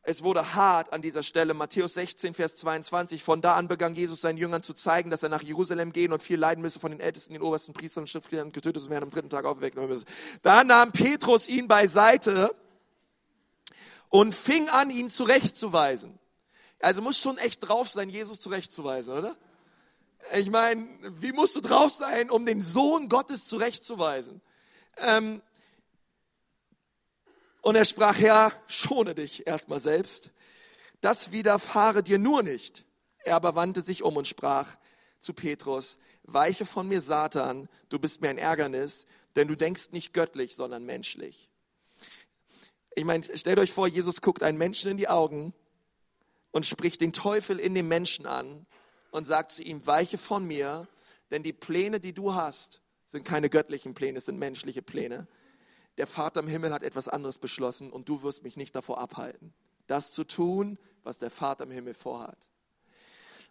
es 0.09 0.23
wurde 0.23 0.55
hart 0.55 0.93
an 0.93 1.01
dieser 1.01 1.23
Stelle. 1.23 1.53
Matthäus 1.53 1.93
16, 1.93 2.33
Vers 2.33 2.55
22. 2.55 3.21
Von 3.21 3.41
da 3.41 3.55
an 3.55 3.67
begann 3.67 3.93
Jesus 3.93 4.21
seinen 4.21 4.37
Jüngern 4.37 4.63
zu 4.63 4.73
zeigen, 4.73 5.09
dass 5.09 5.23
er 5.23 5.29
nach 5.29 5.43
Jerusalem 5.43 5.91
gehen 5.91 6.13
und 6.13 6.23
viel 6.23 6.39
leiden 6.39 6.61
müsse 6.61 6.79
von 6.79 6.91
den 6.91 6.99
Ältesten, 6.99 7.33
den 7.33 7.41
obersten 7.41 7.73
Priestern 7.73 8.03
und 8.03 8.07
Schriftgelehrten 8.07 8.51
getötet 8.51 8.81
und 8.81 8.89
werden 8.89 9.03
am 9.03 9.09
dritten 9.09 9.29
Tag 9.29 9.45
aufgeweckt 9.45 9.75
müsse. 9.75 10.05
Da 10.41 10.63
nahm 10.63 10.91
Petrus 10.91 11.47
ihn 11.47 11.67
beiseite 11.67 12.55
und 14.07 14.33
fing 14.33 14.69
an, 14.69 14.89
ihn 14.89 15.09
zurechtzuweisen. 15.09 16.17
Also 16.79 17.01
muss 17.01 17.17
schon 17.17 17.37
echt 17.37 17.67
drauf 17.67 17.89
sein, 17.89 18.09
Jesus 18.09 18.39
zurechtzuweisen, 18.39 19.17
oder? 19.17 19.35
Ich 20.35 20.49
meine, 20.49 20.87
wie 21.21 21.31
musst 21.31 21.55
du 21.55 21.61
drauf 21.61 21.91
sein, 21.91 22.29
um 22.29 22.45
den 22.45 22.61
Sohn 22.61 23.09
Gottes 23.09 23.47
zurechtzuweisen? 23.47 24.41
Ähm, 24.97 25.41
und 27.61 27.75
er 27.75 27.85
sprach, 27.85 28.17
Herr, 28.17 28.53
schone 28.67 29.15
dich 29.15 29.45
erstmal 29.45 29.79
selbst. 29.79 30.31
Das 31.01 31.31
widerfahre 31.31 32.03
dir 32.03 32.17
nur 32.17 32.43
nicht. 32.43 32.85
Er 33.19 33.35
aber 33.35 33.55
wandte 33.55 33.81
sich 33.81 34.03
um 34.03 34.17
und 34.17 34.27
sprach 34.27 34.77
zu 35.19 35.33
Petrus, 35.33 35.97
weiche 36.23 36.65
von 36.65 36.87
mir, 36.87 37.01
Satan, 37.01 37.67
du 37.89 37.99
bist 37.99 38.21
mir 38.21 38.29
ein 38.29 38.37
Ärgernis, 38.37 39.05
denn 39.35 39.49
du 39.49 39.55
denkst 39.55 39.91
nicht 39.91 40.13
göttlich, 40.13 40.55
sondern 40.55 40.85
menschlich. 40.85 41.49
Ich 42.95 43.03
meine, 43.03 43.25
stellt 43.37 43.59
euch 43.59 43.73
vor, 43.73 43.87
Jesus 43.87 44.21
guckt 44.21 44.43
einen 44.43 44.57
Menschen 44.57 44.91
in 44.91 44.97
die 44.97 45.09
Augen 45.09 45.53
und 46.51 46.65
spricht 46.65 47.01
den 47.01 47.13
Teufel 47.13 47.59
in 47.59 47.73
dem 47.75 47.87
Menschen 47.87 48.25
an 48.25 48.65
und 49.11 49.25
sagt 49.25 49.51
zu 49.51 49.63
ihm, 49.63 49.85
weiche 49.85 50.17
von 50.17 50.45
mir, 50.45 50.87
denn 51.31 51.43
die 51.43 51.53
Pläne, 51.53 51.99
die 51.99 52.13
du 52.13 52.33
hast, 52.33 52.81
sind 53.05 53.25
keine 53.25 53.49
göttlichen 53.49 53.93
Pläne, 53.93 54.17
es 54.17 54.25
sind 54.25 54.37
menschliche 54.37 54.81
Pläne 54.81 55.27
der 55.99 56.07
Vater 56.07 56.39
im 56.39 56.47
Himmel 56.47 56.73
hat 56.73 56.81
etwas 56.81 57.09
anderes 57.09 57.39
beschlossen 57.39 57.91
und 57.91 58.07
du 58.07 58.23
wirst 58.23 58.41
mich 58.41 58.55
nicht 58.55 58.73
davor 58.73 58.99
abhalten, 58.99 59.53
das 59.85 60.13
zu 60.13 60.23
tun, 60.23 60.79
was 61.03 61.19
der 61.19 61.29
Vater 61.29 61.65
im 61.65 61.71
Himmel 61.71 61.93
vorhat. 61.93 62.37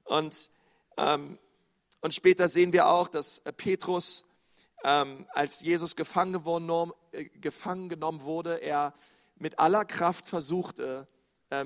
Und, 0.05 0.49
ähm, 0.97 1.39
und 2.01 2.15
später 2.15 2.49
sehen 2.49 2.73
wir 2.73 2.89
auch, 2.89 3.09
dass 3.09 3.41
äh, 3.41 3.53
Petrus, 3.53 4.25
ähm, 4.83 5.27
als 5.35 5.61
Jesus 5.61 5.95
gefangen, 5.95 6.33
geworden, 6.33 6.93
äh, 7.13 7.27
gefangen 7.27 7.91
genommen 7.91 8.23
wurde, 8.23 8.63
er 8.63 8.95
mit 9.37 9.59
aller 9.59 9.85
Kraft 9.85 10.25
versuchte, 10.25 11.07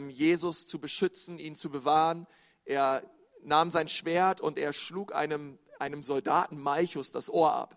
Jesus 0.08 0.66
zu 0.66 0.78
beschützen, 0.78 1.38
ihn 1.38 1.54
zu 1.54 1.70
bewahren. 1.70 2.26
Er 2.64 3.02
nahm 3.42 3.70
sein 3.70 3.88
Schwert 3.88 4.40
und 4.40 4.58
er 4.58 4.72
schlug 4.72 5.14
einem, 5.14 5.58
einem 5.78 6.04
Soldaten 6.04 6.58
Malchus 6.58 7.10
das 7.10 7.28
Ohr 7.28 7.52
ab. 7.52 7.76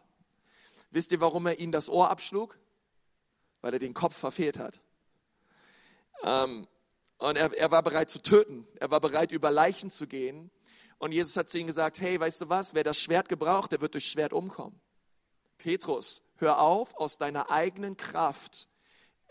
Wisst 0.91 1.11
ihr, 1.11 1.19
warum 1.19 1.47
er 1.47 1.59
ihn 1.59 1.71
das 1.71 1.89
Ohr 1.89 2.09
abschlug? 2.09 2.59
weil 3.65 3.73
er 3.73 3.79
den 3.79 3.95
Kopf 3.95 4.15
verfehlt 4.15 4.59
hat. 4.59 4.79
Ähm, 6.23 6.67
und 7.17 7.35
er, 7.35 7.51
er 7.57 7.71
war 7.71 7.81
bereit 7.81 8.11
zu 8.11 8.21
töten. 8.21 8.67
Er 8.75 8.91
war 8.91 9.01
bereit, 9.01 9.31
über 9.31 9.49
Leichen 9.49 9.89
zu 9.89 10.05
gehen. 10.05 10.51
Und 10.99 11.13
Jesus 11.13 11.35
hat 11.35 11.49
zu 11.49 11.57
ihm 11.57 11.65
gesagt, 11.65 11.99
hey, 11.99 12.19
weißt 12.19 12.41
du 12.41 12.49
was, 12.49 12.75
wer 12.75 12.83
das 12.83 12.99
Schwert 12.99 13.27
gebraucht, 13.27 13.71
der 13.71 13.81
wird 13.81 13.95
durch 13.95 14.07
Schwert 14.07 14.33
umkommen. 14.33 14.79
Petrus, 15.57 16.21
hör 16.35 16.59
auf, 16.59 16.95
aus 16.97 17.17
deiner 17.17 17.49
eigenen 17.49 17.97
Kraft 17.97 18.69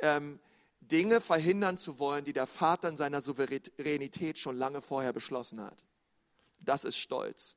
ähm, 0.01 0.41
Dinge 0.91 1.21
verhindern 1.21 1.77
zu 1.77 1.99
wollen, 1.99 2.25
die 2.25 2.33
der 2.33 2.47
Vater 2.47 2.89
in 2.89 2.97
seiner 2.97 3.21
Souveränität 3.21 4.39
schon 4.39 4.57
lange 4.57 4.81
vorher 4.81 5.13
beschlossen 5.13 5.61
hat. 5.61 5.85
Das 6.61 6.85
ist 6.85 6.97
Stolz. 6.97 7.57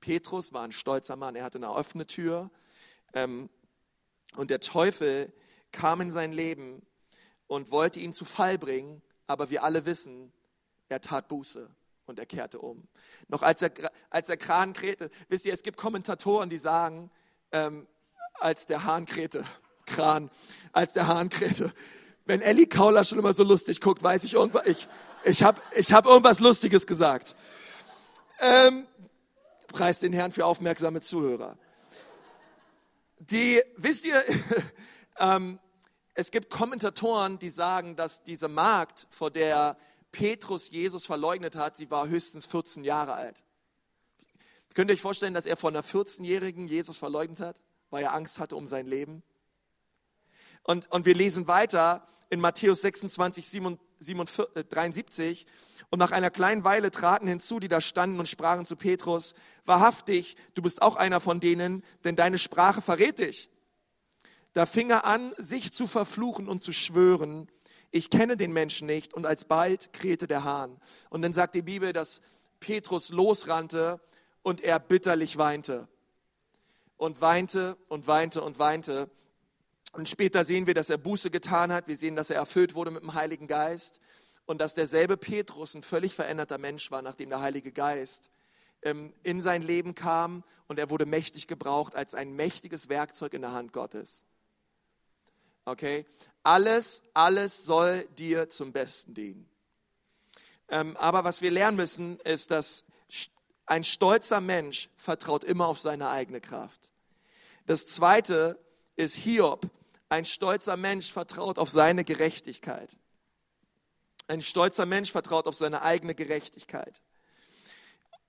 Petrus 0.00 0.52
war 0.52 0.62
ein 0.62 0.72
stolzer 0.72 1.16
Mann. 1.16 1.36
Er 1.36 1.44
hatte 1.44 1.58
eine 1.58 1.70
offene 1.70 2.06
Tür. 2.06 2.50
Ähm, 3.14 3.48
und 4.36 4.50
der 4.50 4.60
Teufel 4.60 5.32
kam 5.70 6.00
in 6.00 6.10
sein 6.10 6.32
Leben 6.32 6.84
und 7.46 7.70
wollte 7.70 8.00
ihn 8.00 8.12
zu 8.12 8.24
Fall 8.24 8.58
bringen, 8.58 9.02
aber 9.26 9.50
wir 9.50 9.62
alle 9.62 9.86
wissen, 9.86 10.32
er 10.88 11.00
tat 11.00 11.28
Buße 11.28 11.70
und 12.06 12.18
er 12.18 12.26
kehrte 12.26 12.58
um. 12.58 12.88
Noch 13.28 13.42
als 13.42 13.62
er, 13.62 13.72
als 14.10 14.26
der 14.26 14.36
Kran 14.36 14.72
krähte, 14.72 15.10
wisst 15.28 15.46
ihr, 15.46 15.52
es 15.52 15.62
gibt 15.62 15.76
Kommentatoren, 15.76 16.50
die 16.50 16.58
sagen, 16.58 17.10
ähm, 17.52 17.86
als 18.40 18.66
der 18.66 18.84
Hahn 18.84 19.06
krähte, 19.06 19.44
Kran, 19.86 20.30
als 20.72 20.94
der 20.94 21.06
Hahn 21.06 21.28
krähte. 21.28 21.72
Wenn 22.24 22.40
Ellie 22.40 22.66
Kauler 22.66 23.04
schon 23.04 23.18
immer 23.18 23.34
so 23.34 23.42
lustig 23.42 23.80
guckt, 23.80 24.02
weiß 24.02 24.24
ich 24.24 24.34
irgendwas, 24.34 24.66
ich, 24.66 24.88
ich 25.24 25.42
habe 25.42 25.60
ich 25.74 25.92
hab 25.92 26.06
irgendwas 26.06 26.40
Lustiges 26.40 26.86
gesagt. 26.86 27.34
Ähm, 28.40 28.86
preis 29.68 30.00
den 30.00 30.12
Herrn 30.12 30.32
für 30.32 30.46
aufmerksame 30.46 31.00
Zuhörer. 31.00 31.56
Die, 33.18 33.62
wisst 33.76 34.04
ihr, 34.04 34.22
ähm, 35.18 35.58
es 36.14 36.30
gibt 36.30 36.50
Kommentatoren, 36.50 37.38
die 37.38 37.48
sagen, 37.48 37.96
dass 37.96 38.22
diese 38.22 38.48
Magd, 38.48 39.06
vor 39.10 39.30
der 39.30 39.76
Petrus 40.12 40.70
Jesus 40.70 41.06
verleugnet 41.06 41.56
hat, 41.56 41.76
sie 41.76 41.90
war 41.90 42.08
höchstens 42.08 42.46
14 42.46 42.84
Jahre 42.84 43.14
alt. 43.14 43.44
Könnt 44.74 44.90
ihr 44.90 44.94
euch 44.94 45.00
vorstellen, 45.00 45.34
dass 45.34 45.46
er 45.46 45.56
von 45.56 45.74
einer 45.74 45.84
14-Jährigen 45.84 46.66
Jesus 46.66 46.98
verleugnet 46.98 47.40
hat, 47.40 47.60
weil 47.90 48.04
er 48.04 48.14
Angst 48.14 48.38
hatte 48.38 48.56
um 48.56 48.66
sein 48.66 48.86
Leben? 48.86 49.22
Und, 50.62 50.90
und 50.90 51.06
wir 51.06 51.14
lesen 51.14 51.46
weiter 51.46 52.06
in 52.32 52.40
Matthäus 52.40 52.80
26, 52.80 53.46
47, 53.46 54.68
73. 54.70 55.46
Und 55.90 55.98
nach 55.98 56.12
einer 56.12 56.30
kleinen 56.30 56.64
Weile 56.64 56.90
traten 56.90 57.28
hinzu, 57.28 57.60
die 57.60 57.68
da 57.68 57.82
standen 57.82 58.18
und 58.18 58.26
sprachen 58.26 58.64
zu 58.64 58.74
Petrus, 58.74 59.34
wahrhaftig, 59.66 60.36
du 60.54 60.62
bist 60.62 60.80
auch 60.80 60.96
einer 60.96 61.20
von 61.20 61.40
denen, 61.40 61.84
denn 62.04 62.16
deine 62.16 62.38
Sprache 62.38 62.80
verrät 62.80 63.18
dich. 63.18 63.50
Da 64.54 64.64
fing 64.64 64.88
er 64.88 65.04
an, 65.04 65.34
sich 65.36 65.74
zu 65.74 65.86
verfluchen 65.86 66.48
und 66.48 66.62
zu 66.62 66.72
schwören, 66.72 67.48
ich 67.90 68.08
kenne 68.08 68.38
den 68.38 68.54
Menschen 68.54 68.86
nicht. 68.86 69.12
Und 69.12 69.26
alsbald 69.26 69.92
krähte 69.92 70.26
der 70.26 70.44
Hahn. 70.44 70.80
Und 71.10 71.20
dann 71.20 71.34
sagt 71.34 71.54
die 71.54 71.60
Bibel, 71.60 71.92
dass 71.92 72.22
Petrus 72.58 73.10
losrannte 73.10 74.00
und 74.42 74.62
er 74.62 74.78
bitterlich 74.80 75.36
weinte. 75.36 75.86
Und 76.96 77.20
weinte 77.20 77.76
und 77.88 78.06
weinte 78.06 78.40
und 78.40 78.58
weinte. 78.58 79.10
Und 79.92 80.08
später 80.08 80.44
sehen 80.44 80.66
wir, 80.66 80.74
dass 80.74 80.90
er 80.90 80.98
Buße 80.98 81.30
getan 81.30 81.72
hat. 81.72 81.86
Wir 81.86 81.96
sehen, 81.96 82.16
dass 82.16 82.30
er 82.30 82.36
erfüllt 82.36 82.74
wurde 82.74 82.90
mit 82.90 83.02
dem 83.02 83.14
Heiligen 83.14 83.46
Geist. 83.46 84.00
Und 84.46 84.60
dass 84.60 84.74
derselbe 84.74 85.16
Petrus 85.16 85.74
ein 85.74 85.82
völlig 85.82 86.14
veränderter 86.14 86.58
Mensch 86.58 86.90
war, 86.90 87.02
nachdem 87.02 87.30
der 87.30 87.40
Heilige 87.40 87.72
Geist 87.72 88.30
ähm, 88.82 89.12
in 89.22 89.40
sein 89.40 89.62
Leben 89.62 89.94
kam 89.94 90.42
und 90.66 90.78
er 90.78 90.90
wurde 90.90 91.06
mächtig 91.06 91.46
gebraucht 91.46 91.94
als 91.94 92.14
ein 92.14 92.34
mächtiges 92.34 92.88
Werkzeug 92.88 93.34
in 93.34 93.42
der 93.42 93.52
Hand 93.52 93.72
Gottes. 93.72 94.24
Okay? 95.64 96.06
Alles, 96.42 97.02
alles 97.14 97.64
soll 97.64 98.08
dir 98.18 98.48
zum 98.48 98.72
Besten 98.72 99.14
dienen. 99.14 99.48
Ähm, 100.68 100.96
aber 100.96 101.22
was 101.24 101.42
wir 101.42 101.50
lernen 101.50 101.76
müssen, 101.76 102.18
ist, 102.20 102.50
dass 102.50 102.84
ein 103.66 103.84
stolzer 103.84 104.40
Mensch 104.40 104.90
vertraut 104.96 105.44
immer 105.44 105.66
auf 105.66 105.78
seine 105.78 106.10
eigene 106.10 106.40
Kraft. 106.40 106.90
Das 107.66 107.86
zweite 107.86 108.58
ist 108.96 109.14
Hiob. 109.14 109.70
Ein 110.12 110.26
stolzer 110.26 110.76
Mensch 110.76 111.10
vertraut 111.10 111.58
auf 111.58 111.70
seine 111.70 112.04
Gerechtigkeit. 112.04 112.98
Ein 114.28 114.42
stolzer 114.42 114.84
Mensch 114.84 115.10
vertraut 115.10 115.46
auf 115.46 115.54
seine 115.54 115.80
eigene 115.80 116.14
Gerechtigkeit. 116.14 117.00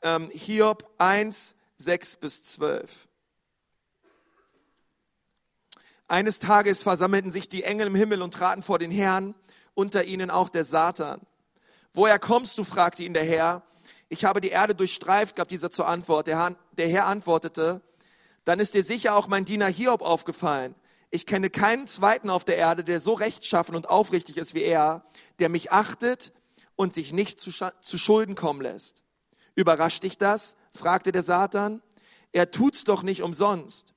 Ähm, 0.02 0.30
Hiob 0.34 0.90
1, 0.98 1.56
6 1.76 2.16
bis 2.16 2.42
12. 2.44 3.10
Eines 6.08 6.40
Tages 6.40 6.84
versammelten 6.84 7.32
sich 7.32 7.50
die 7.50 7.66
Engel 7.66 7.88
im 7.88 7.96
Himmel 7.96 8.22
und 8.22 8.34
traten 8.34 8.62
vor 8.62 8.80
den 8.80 8.90
Herrn, 8.90 9.36
unter 9.74 10.06
ihnen 10.06 10.32
auch 10.32 10.48
der 10.48 10.64
Satan. 10.64 11.20
Woher 11.92 12.18
kommst 12.18 12.58
du? 12.58 12.64
fragte 12.64 13.04
ihn 13.04 13.14
der 13.14 13.26
Herr. 13.26 13.62
Ich 14.08 14.24
habe 14.24 14.40
die 14.40 14.52
Erde 14.52 14.74
durchstreift, 14.74 15.36
gab 15.36 15.50
dieser 15.50 15.70
zur 15.70 15.90
Antwort. 15.90 16.28
Der 16.28 16.40
Herr, 16.40 16.56
der 16.78 16.88
Herr 16.88 17.08
antwortete, 17.08 17.82
dann 18.46 18.62
ist 18.62 18.74
dir 18.74 18.84
sicher 18.84 19.18
auch 19.18 19.28
mein 19.28 19.44
Diener 19.44 19.68
Hiob 19.68 20.02
aufgefallen. 20.02 20.76
Ich 21.16 21.28
kenne 21.28 21.52
keinen 21.52 21.86
zweiten 21.86 22.32
auf 22.32 22.44
der 22.44 22.58
Erde, 22.58 22.84
der 22.84 23.00
so 23.00 23.14
rechtschaffen 23.14 23.76
und 23.76 23.88
aufrichtig 23.88 24.36
ist 24.38 24.56
wie 24.56 24.64
er, 24.64 25.06
der 25.38 25.48
mich 25.48 25.72
achtet 25.72 26.34
und 26.76 26.92
sich 26.92 27.14
nicht 27.14 27.40
zu, 27.40 27.52
zu 27.52 27.98
Schulden 28.00 28.34
kommen 28.34 28.62
lässt. 28.62 29.04
Überrascht 29.54 30.02
dich 30.02 30.18
das? 30.18 30.58
fragte 30.72 31.12
der 31.12 31.22
Satan. 31.22 31.84
Er 32.32 32.50
tut's 32.50 32.84
doch 32.84 33.04
nicht 33.04 33.22
umsonst. 33.22 33.94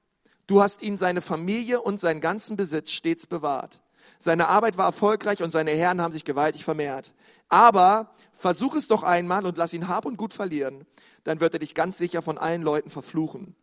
Du 0.46 0.60
hast 0.60 0.82
ihn 0.82 0.98
seine 0.98 1.22
Familie 1.22 1.80
und 1.80 1.98
seinen 1.98 2.20
ganzen 2.20 2.58
Besitz 2.58 2.90
stets 2.90 3.26
bewahrt. 3.26 3.80
Seine 4.18 4.48
Arbeit 4.48 4.76
war 4.76 4.84
erfolgreich 4.84 5.42
und 5.42 5.48
seine 5.48 5.70
Herren 5.70 6.02
haben 6.02 6.12
sich 6.12 6.26
gewaltig 6.26 6.64
vermehrt. 6.64 7.14
Aber 7.48 8.12
versuch 8.30 8.74
es 8.74 8.88
doch 8.88 9.04
einmal 9.04 9.46
und 9.46 9.56
lass 9.56 9.72
ihn 9.72 9.88
Hab 9.88 10.04
und 10.04 10.18
Gut 10.18 10.34
verlieren. 10.34 10.84
Dann 11.24 11.40
wird 11.40 11.54
er 11.54 11.60
dich 11.60 11.74
ganz 11.74 11.96
sicher 11.96 12.20
von 12.20 12.36
allen 12.36 12.60
Leuten 12.60 12.90
verfluchen. 12.90 13.56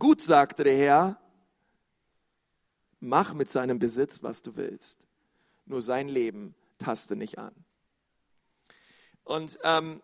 Gut, 0.00 0.20
sagte 0.20 0.64
der 0.64 0.76
Herr, 0.76 1.20
mach 3.00 3.34
mit 3.34 3.48
seinem 3.48 3.78
Besitz, 3.78 4.22
was 4.22 4.42
du 4.42 4.56
willst. 4.56 5.06
Nur 5.66 5.82
sein 5.82 6.08
Leben 6.08 6.54
taste 6.78 7.16
nicht 7.16 7.38
an. 7.38 7.54
Und, 9.24 9.58
ähm, 9.62 10.02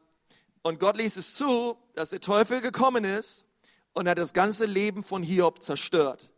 und 0.62 0.80
Gott 0.80 0.96
ließ 0.96 1.16
es 1.16 1.34
zu, 1.34 1.76
dass 1.94 2.10
der 2.10 2.20
Teufel 2.20 2.60
gekommen 2.60 3.04
ist 3.04 3.46
und 3.94 4.06
er 4.06 4.14
das 4.14 4.32
ganze 4.32 4.66
Leben 4.66 5.02
von 5.02 5.22
Hiob 5.22 5.62
zerstört. 5.62 6.32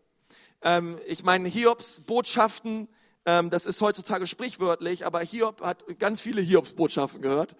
Ähm, 0.62 0.98
ich 1.06 1.25
meine, 1.25 1.48
Hiobs 1.48 2.00
Botschaften, 2.00 2.88
ähm, 3.25 3.50
das 3.50 3.66
ist 3.66 3.80
heutzutage 3.80 4.26
sprichwörtlich, 4.26 5.04
aber 5.04 5.20
Hiob 5.20 5.62
hat 5.62 5.84
ganz 5.98 6.20
viele 6.20 6.40
Hiobs 6.40 6.75
Botschaften 6.75 7.22
gehört. 7.22 7.56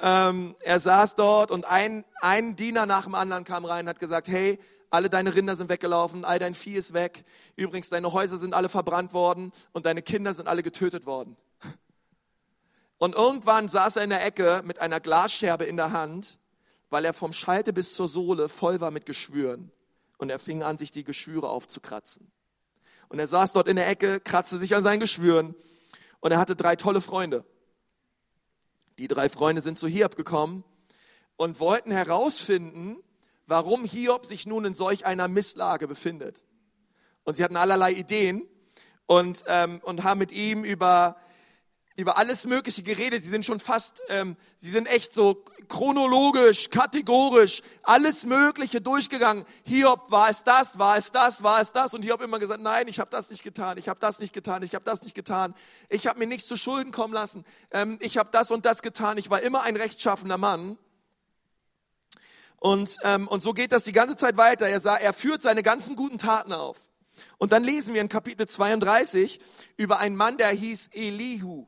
Ähm, 0.00 0.56
er 0.60 0.80
saß 0.80 1.14
dort 1.14 1.50
und 1.50 1.66
ein, 1.66 2.04
ein 2.20 2.56
Diener 2.56 2.86
nach 2.86 3.04
dem 3.04 3.14
anderen 3.14 3.44
kam 3.44 3.64
rein 3.64 3.84
und 3.84 3.90
hat 3.90 4.00
gesagt, 4.00 4.28
hey, 4.28 4.58
alle 4.94 5.10
deine 5.10 5.34
Rinder 5.34 5.56
sind 5.56 5.68
weggelaufen, 5.68 6.24
all 6.24 6.38
dein 6.38 6.54
Vieh 6.54 6.74
ist 6.74 6.94
weg. 6.94 7.24
Übrigens, 7.56 7.90
deine 7.90 8.12
Häuser 8.12 8.38
sind 8.38 8.54
alle 8.54 8.68
verbrannt 8.68 9.12
worden 9.12 9.52
und 9.72 9.86
deine 9.86 10.02
Kinder 10.02 10.32
sind 10.32 10.48
alle 10.48 10.62
getötet 10.62 11.04
worden. 11.04 11.36
Und 12.98 13.14
irgendwann 13.14 13.68
saß 13.68 13.96
er 13.96 14.04
in 14.04 14.10
der 14.10 14.24
Ecke 14.24 14.62
mit 14.64 14.78
einer 14.78 15.00
Glasscherbe 15.00 15.64
in 15.64 15.76
der 15.76 15.92
Hand, 15.92 16.38
weil 16.90 17.04
er 17.04 17.12
vom 17.12 17.32
Schalte 17.32 17.72
bis 17.72 17.94
zur 17.94 18.08
Sohle 18.08 18.48
voll 18.48 18.80
war 18.80 18.90
mit 18.90 19.04
Geschwüren. 19.04 19.70
Und 20.16 20.30
er 20.30 20.38
fing 20.38 20.62
an, 20.62 20.78
sich 20.78 20.92
die 20.92 21.04
Geschwüre 21.04 21.48
aufzukratzen. 21.48 22.30
Und 23.08 23.18
er 23.18 23.26
saß 23.26 23.52
dort 23.52 23.68
in 23.68 23.76
der 23.76 23.88
Ecke, 23.88 24.20
kratzte 24.20 24.58
sich 24.58 24.74
an 24.74 24.82
seinen 24.82 25.00
Geschwüren 25.00 25.54
und 26.20 26.32
er 26.32 26.38
hatte 26.38 26.56
drei 26.56 26.76
tolle 26.76 27.00
Freunde. 27.00 27.44
Die 28.98 29.08
drei 29.08 29.28
Freunde 29.28 29.60
sind 29.60 29.78
zu 29.78 29.88
Hiob 29.88 30.16
gekommen 30.16 30.64
und 31.36 31.60
wollten 31.60 31.90
herausfinden, 31.90 32.96
warum 33.46 33.84
Hiob 33.84 34.26
sich 34.26 34.46
nun 34.46 34.64
in 34.64 34.74
solch 34.74 35.06
einer 35.06 35.28
Misslage 35.28 35.88
befindet. 35.88 36.44
Und 37.24 37.36
sie 37.36 37.44
hatten 37.44 37.56
allerlei 37.56 37.92
Ideen 37.92 38.42
und, 39.06 39.44
ähm, 39.46 39.80
und 39.82 40.04
haben 40.04 40.18
mit 40.18 40.32
ihm 40.32 40.64
über, 40.64 41.16
über 41.96 42.18
alles 42.18 42.46
Mögliche 42.46 42.82
geredet. 42.82 43.22
Sie 43.22 43.28
sind 43.28 43.44
schon 43.44 43.60
fast, 43.60 44.00
ähm, 44.08 44.36
sie 44.58 44.70
sind 44.70 44.86
echt 44.86 45.12
so 45.12 45.44
chronologisch, 45.68 46.70
kategorisch, 46.70 47.62
alles 47.82 48.26
Mögliche 48.26 48.80
durchgegangen. 48.80 49.44
Hiob, 49.64 50.10
war 50.10 50.28
es 50.28 50.44
das, 50.44 50.78
war 50.78 50.96
es 50.96 51.12
das, 51.12 51.42
war 51.42 51.60
es 51.60 51.72
das? 51.72 51.94
Und 51.94 52.02
Hiob 52.02 52.20
immer 52.20 52.38
gesagt, 52.38 52.62
nein, 52.62 52.88
ich 52.88 53.00
habe 53.00 53.10
das 53.10 53.30
nicht 53.30 53.42
getan, 53.42 53.78
ich 53.78 53.88
habe 53.88 54.00
das 54.00 54.18
nicht 54.18 54.32
getan, 54.32 54.62
ich 54.62 54.74
habe 54.74 54.84
das 54.84 55.02
nicht 55.02 55.14
getan. 55.14 55.54
Ich 55.88 56.06
habe 56.06 56.18
mir 56.18 56.26
nichts 56.26 56.46
zu 56.46 56.56
Schulden 56.56 56.92
kommen 56.92 57.14
lassen. 57.14 57.44
Ähm, 57.70 57.98
ich 58.00 58.18
habe 58.18 58.30
das 58.32 58.50
und 58.50 58.66
das 58.66 58.82
getan. 58.82 59.16
Ich 59.18 59.30
war 59.30 59.40
immer 59.40 59.62
ein 59.62 59.76
rechtschaffender 59.76 60.38
Mann. 60.38 60.78
Und, 62.64 62.96
ähm, 63.02 63.28
und 63.28 63.42
so 63.42 63.52
geht 63.52 63.72
das 63.72 63.84
die 63.84 63.92
ganze 63.92 64.16
Zeit 64.16 64.38
weiter. 64.38 64.66
Er, 64.66 64.80
sah, 64.80 64.96
er 64.96 65.12
führt 65.12 65.42
seine 65.42 65.62
ganzen 65.62 65.96
guten 65.96 66.16
Taten 66.16 66.54
auf. 66.54 66.88
Und 67.36 67.52
dann 67.52 67.62
lesen 67.62 67.92
wir 67.92 68.00
in 68.00 68.08
Kapitel 68.08 68.48
32 68.48 69.38
über 69.76 69.98
einen 69.98 70.16
Mann, 70.16 70.38
der 70.38 70.48
hieß 70.48 70.88
Elihu. 70.94 71.66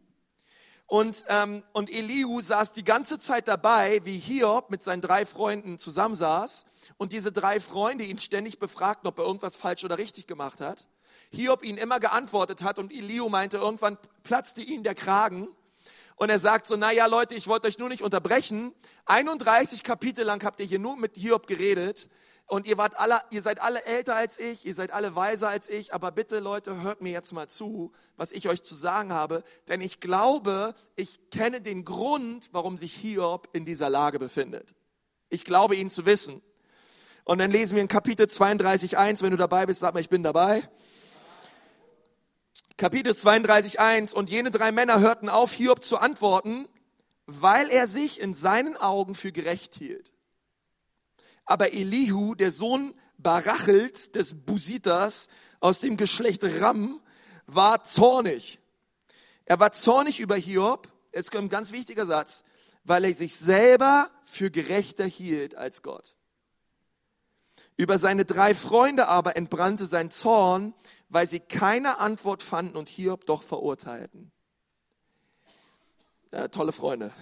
Und, 0.87 1.27
ähm, 1.29 1.63
und 1.75 1.91
Elihu 1.93 2.41
saß 2.41 2.73
die 2.73 2.83
ganze 2.83 3.19
Zeit 3.19 3.47
dabei, 3.47 4.01
wie 4.05 4.17
Hiob 4.17 4.71
mit 4.71 4.83
seinen 4.83 5.03
drei 5.03 5.27
Freunden 5.27 5.79
zusammensaß 5.79 6.65
und 6.97 7.13
diese 7.13 7.31
drei 7.31 7.61
Freunde 7.61 8.05
ihn 8.05 8.17
ständig 8.17 8.59
befragten, 8.59 9.07
ob 9.07 9.19
er 9.19 9.27
irgendwas 9.27 9.55
falsch 9.55 9.85
oder 9.85 9.99
richtig 9.99 10.27
gemacht 10.27 10.63
hat. 10.63 10.87
Hiob 11.31 11.63
ihnen 11.63 11.77
immer 11.77 12.01
geantwortet 12.01 12.63
hat 12.63 12.79
und 12.79 12.91
Elihu 12.91 13.29
meinte, 13.29 13.59
irgendwann 13.59 13.99
platzte 14.23 14.63
ihnen 14.63 14.83
der 14.83 14.95
Kragen 14.95 15.49
und 16.17 16.31
er 16.31 16.39
sagt 16.39 16.67
so, 16.67 16.77
naja 16.77 17.07
Leute, 17.07 17.35
ich 17.35 17.47
wollte 17.47 17.69
euch 17.69 17.79
nur 17.79 17.91
nicht 17.91 18.03
unterbrechen. 18.03 18.75
31 19.05 19.83
Kapitel 19.83 20.25
lang 20.25 20.43
habt 20.45 20.61
ihr 20.61 20.67
hier 20.67 20.79
nur 20.79 20.97
mit 20.97 21.15
Hiob 21.17 21.47
geredet. 21.47 22.09
Und 22.49 22.67
ihr, 22.67 22.79
wart 22.79 22.99
alle, 22.99 23.21
ihr 23.31 23.43
seid 23.43 23.61
alle 23.61 23.85
älter 23.85 24.15
als 24.15 24.39
ich, 24.39 24.65
ihr 24.65 24.75
seid 24.75 24.93
alle 24.93 25.17
weiser 25.17 25.49
als 25.49 25.69
ich, 25.69 25.93
aber 25.93 26.13
bitte 26.13 26.39
Leute, 26.39 26.81
hört 26.81 27.01
mir 27.01 27.11
jetzt 27.11 27.33
mal 27.33 27.49
zu, 27.49 27.93
was 28.17 28.31
ich 28.31 28.49
euch 28.49 28.63
zu 28.63 28.77
sagen 28.77 29.13
habe, 29.13 29.43
denn 29.67 29.81
ich 29.81 29.99
glaube, 29.99 30.75
ich 30.95 31.19
kenne 31.31 31.61
den 31.61 31.85
Grund, 31.85 32.49
warum 32.53 32.79
sich 32.79 32.95
Hiob 32.95 33.49
in 33.53 33.65
dieser 33.65 33.91
Lage 33.91 34.21
befindet. 34.21 34.77
Ich 35.29 35.45
glaube 35.45 35.75
ihn 35.75 35.91
zu 35.91 36.07
wissen. 36.07 36.41
Und 37.25 37.39
dann 37.39 37.51
lesen 37.51 37.75
wir 37.75 37.83
in 37.83 37.89
Kapitel 37.89 38.29
32, 38.29 38.97
1, 38.97 39.23
wenn 39.23 39.33
du 39.33 39.37
dabei 39.37 39.67
bist, 39.67 39.81
sag 39.81 39.93
mal, 39.95 40.01
ich 40.01 40.09
bin 40.09 40.23
dabei. 40.23 40.69
Kapitel 42.77 43.15
32, 43.15 43.81
1. 43.81 44.13
Und 44.13 44.29
jene 44.29 44.51
drei 44.51 44.71
Männer 44.71 45.01
hörten 45.01 45.31
auf, 45.31 45.53
Hiob 45.53 45.83
zu 45.83 45.97
antworten, 45.97 46.69
weil 47.25 47.71
er 47.71 47.87
sich 47.87 48.21
in 48.21 48.35
seinen 48.35 48.77
Augen 48.77 49.15
für 49.15 49.33
gerecht 49.33 49.75
hielt. 49.75 50.13
Aber 51.47 51.73
Elihu, 51.73 52.35
der 52.35 52.51
Sohn 52.51 52.95
Barachels 53.17 54.13
des 54.13 54.35
Busitas 54.45 55.29
aus 55.61 55.81
dem 55.81 55.97
Geschlecht 55.97 56.43
Ram, 56.61 57.01
war 57.47 57.83
zornig. 57.83 58.59
Er 59.47 59.59
war 59.59 59.73
zornig 59.73 60.21
über 60.21 60.37
Hiob, 60.37 60.89
jetzt 61.15 61.31
kommt 61.31 61.45
ein 61.45 61.49
ganz 61.49 61.73
wichtiger 61.73 62.05
Satz, 62.05 62.45
weil 62.85 63.05
er 63.05 63.15
sich 63.15 63.37
selber 63.37 64.11
für 64.23 64.51
gerechter 64.51 65.07
hielt 65.07 65.55
als 65.55 65.83
Gott. 65.83 66.17
Über 67.79 67.99
seine 67.99 68.25
drei 68.25 68.55
Freunde 68.55 69.09
aber 69.09 69.37
entbrannte 69.37 69.87
sein 69.87 70.11
Zorn, 70.11 70.75
weil 71.09 71.27
sie 71.27 71.41
keine 71.41 71.99
Antwort 71.99 72.43
fanden 72.43 72.77
und 72.77 72.89
Hiob 72.89 73.27
doch 73.27 73.43
verurteilten. 73.43 74.33
Ja, 76.33 76.49
tolle 76.49 76.73
Freunde. 76.73 77.13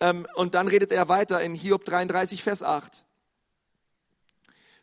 Ähm, 0.00 0.26
und 0.34 0.54
dann 0.54 0.68
redet 0.68 0.92
er 0.92 1.08
weiter 1.08 1.40
in 1.40 1.54
Hiob 1.54 1.84
33, 1.84 2.42
Vers 2.42 2.62
8. 2.62 3.04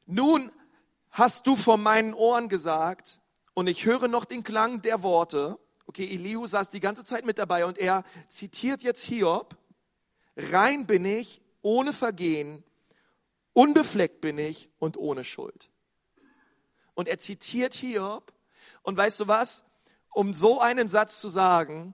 Nun 0.06 0.52
hast 1.12 1.48
du 1.48 1.56
vor 1.56 1.78
meinen 1.78 2.14
Ohren 2.14 2.50
gesagt, 2.50 3.22
und 3.54 3.68
ich 3.68 3.86
höre 3.86 4.08
noch 4.08 4.26
den 4.26 4.44
Klang 4.44 4.82
der 4.82 5.04
Worte. 5.04 5.60
Okay, 5.86 6.06
Elihu 6.06 6.48
saß 6.48 6.70
die 6.70 6.80
ganze 6.80 7.06
Zeit 7.06 7.26
mit 7.26 7.38
dabei 7.38 7.66
und 7.66 7.78
er 7.78 8.04
zitiert 8.28 8.84
jetzt 8.84 9.04
Hiob. 9.04 9.56
Rein 10.36 10.88
bin 10.88 11.06
ich, 11.06 11.42
ohne 11.62 11.94
Vergehen, 11.94 12.64
unbefleckt 13.54 14.22
bin 14.22 14.38
ich 14.38 14.70
und 14.80 14.98
ohne 14.98 15.24
Schuld. 15.24 15.70
Und 16.96 17.08
er 17.08 17.18
zitiert 17.18 17.74
Hiob. 17.74 18.34
Und 18.82 18.98
weißt 18.98 19.20
du 19.20 19.28
was? 19.28 19.66
Um 20.14 20.34
so 20.34 20.60
einen 20.60 20.88
Satz 20.88 21.20
zu 21.20 21.30
sagen, 21.30 21.94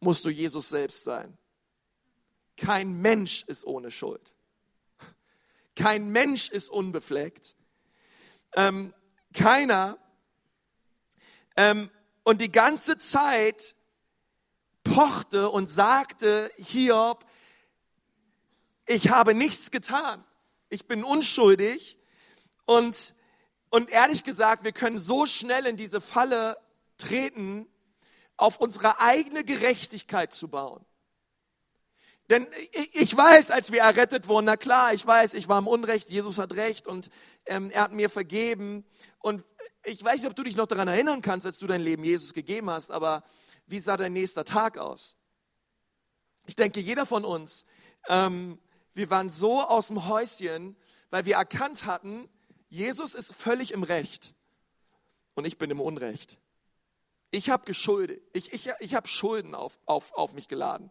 musst 0.00 0.24
du 0.24 0.30
Jesus 0.30 0.68
selbst 0.68 1.04
sein. 1.04 1.36
Kein 2.56 3.00
Mensch 3.00 3.42
ist 3.44 3.64
ohne 3.64 3.90
Schuld. 3.90 4.34
Kein 5.74 6.08
Mensch 6.08 6.48
ist 6.48 6.70
unbefleckt. 6.70 7.54
Ähm, 8.54 8.94
keiner. 9.34 9.98
Ähm, 11.56 11.90
und 12.22 12.40
die 12.40 12.50
ganze 12.50 12.96
Zeit 12.96 13.76
pochte 14.84 15.50
und 15.50 15.68
sagte 15.68 16.50
Hiob, 16.56 17.26
ich 18.86 19.10
habe 19.10 19.34
nichts 19.34 19.70
getan. 19.70 20.24
ich 20.68 20.86
bin 20.86 21.04
unschuldig 21.04 21.98
und, 22.64 23.14
und 23.70 23.90
ehrlich 23.90 24.24
gesagt, 24.24 24.64
wir 24.64 24.72
können 24.72 24.98
so 24.98 25.26
schnell 25.26 25.66
in 25.66 25.76
diese 25.76 26.00
Falle 26.00 26.56
treten, 26.98 27.68
auf 28.36 28.58
unsere 28.58 29.00
eigene 29.00 29.44
Gerechtigkeit 29.44 30.32
zu 30.32 30.48
bauen. 30.48 30.84
Denn 32.28 32.46
ich 32.92 33.16
weiß, 33.16 33.50
als 33.52 33.70
wir 33.70 33.82
errettet 33.82 34.26
wurden, 34.26 34.46
na 34.46 34.56
klar, 34.56 34.92
ich 34.92 35.06
weiß, 35.06 35.34
ich 35.34 35.48
war 35.48 35.58
im 35.58 35.68
Unrecht, 35.68 36.10
Jesus 36.10 36.38
hat 36.38 36.54
recht 36.54 36.88
und 36.88 37.08
ähm, 37.46 37.70
er 37.70 37.82
hat 37.82 37.92
mir 37.92 38.10
vergeben. 38.10 38.84
Und 39.20 39.44
ich 39.84 40.02
weiß 40.02 40.20
nicht, 40.20 40.30
ob 40.30 40.34
du 40.34 40.42
dich 40.42 40.56
noch 40.56 40.66
daran 40.66 40.88
erinnern 40.88 41.22
kannst, 41.22 41.46
als 41.46 41.58
du 41.58 41.68
dein 41.68 41.80
Leben 41.80 42.02
Jesus 42.02 42.32
gegeben 42.32 42.68
hast, 42.68 42.90
aber 42.90 43.22
wie 43.66 43.78
sah 43.78 43.96
dein 43.96 44.12
nächster 44.12 44.44
Tag 44.44 44.76
aus? 44.76 45.16
Ich 46.46 46.56
denke, 46.56 46.80
jeder 46.80 47.06
von 47.06 47.24
uns, 47.24 47.64
ähm, 48.08 48.58
wir 48.94 49.10
waren 49.10 49.28
so 49.28 49.62
aus 49.62 49.88
dem 49.88 50.08
Häuschen, 50.08 50.76
weil 51.10 51.26
wir 51.26 51.36
erkannt 51.36 51.84
hatten, 51.84 52.28
Jesus 52.76 53.14
ist 53.14 53.32
völlig 53.34 53.72
im 53.72 53.82
Recht 53.82 54.34
und 55.34 55.46
ich 55.46 55.56
bin 55.56 55.70
im 55.70 55.80
Unrecht. 55.80 56.38
Ich 57.30 57.48
habe 57.48 57.64
geschuldet, 57.64 58.20
ich, 58.34 58.52
ich, 58.52 58.70
ich 58.80 58.94
habe 58.94 59.08
Schulden 59.08 59.54
auf, 59.54 59.78
auf, 59.86 60.12
auf 60.12 60.34
mich 60.34 60.46
geladen. 60.46 60.90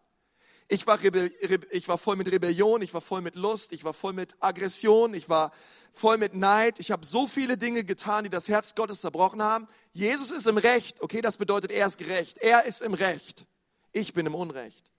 Ich 0.67 0.87
war, 0.87 0.97
ich 1.03 1.87
war 1.87 1.99
voll 1.99 2.15
mit 2.15 2.31
Rebellion, 2.31 2.81
ich 2.81 2.95
war 2.95 3.01
voll 3.01 3.21
mit 3.21 3.35
Lust, 3.35 3.71
ich 3.71 3.83
war 3.83 3.93
voll 3.93 4.13
mit 4.13 4.35
Aggression, 4.39 5.13
ich 5.13 5.29
war 5.29 5.51
voll 5.93 6.17
mit 6.17 6.33
Neid. 6.33 6.79
Ich 6.79 6.89
habe 6.89 7.05
so 7.05 7.27
viele 7.27 7.55
Dinge 7.55 7.83
getan, 7.83 8.23
die 8.23 8.31
das 8.31 8.47
Herz 8.47 8.73
Gottes 8.73 9.01
zerbrochen 9.01 9.43
haben. 9.43 9.67
Jesus 9.93 10.31
ist 10.31 10.47
im 10.47 10.57
Recht. 10.57 11.01
Okay, 11.03 11.21
das 11.21 11.37
bedeutet, 11.37 11.69
er 11.69 11.85
ist 11.85 11.99
gerecht. 11.99 12.39
Er 12.39 12.65
ist 12.65 12.81
im 12.81 12.95
Recht. 12.95 13.45
Ich 13.91 14.13
bin 14.13 14.25
im 14.25 14.33
Unrecht. 14.33 14.91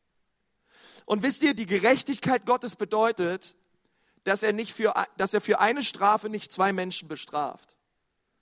Und 1.05 1.25
wisst 1.25 1.42
ihr, 1.42 1.53
die 1.53 1.66
Gerechtigkeit 1.66 2.46
Gottes 2.46 2.77
bedeutet, 2.77 3.57
dass 4.27 4.43
er, 4.43 4.53
nicht 4.53 4.73
für, 4.73 4.93
dass 5.17 5.35
er 5.35 5.41
für 5.41 5.61
eine 5.61 5.85
Strafe 5.85 6.29
nicht 6.29 6.51
zwei 6.51 6.73
Menschen 6.73 7.09
bestraft, 7.09 7.77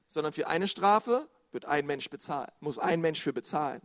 sondern 0.09 0.33
für 0.33 0.47
eine 0.47 0.67
Strafe 0.67 1.29
wird 1.53 1.67
ein 1.67 1.85
Mensch 1.87 2.09
bezahlen, 2.09 2.51
muss 2.61 2.79
ein 2.79 3.01
Mensch 3.01 3.21
für 3.21 3.33
bezahlen. 3.33 3.83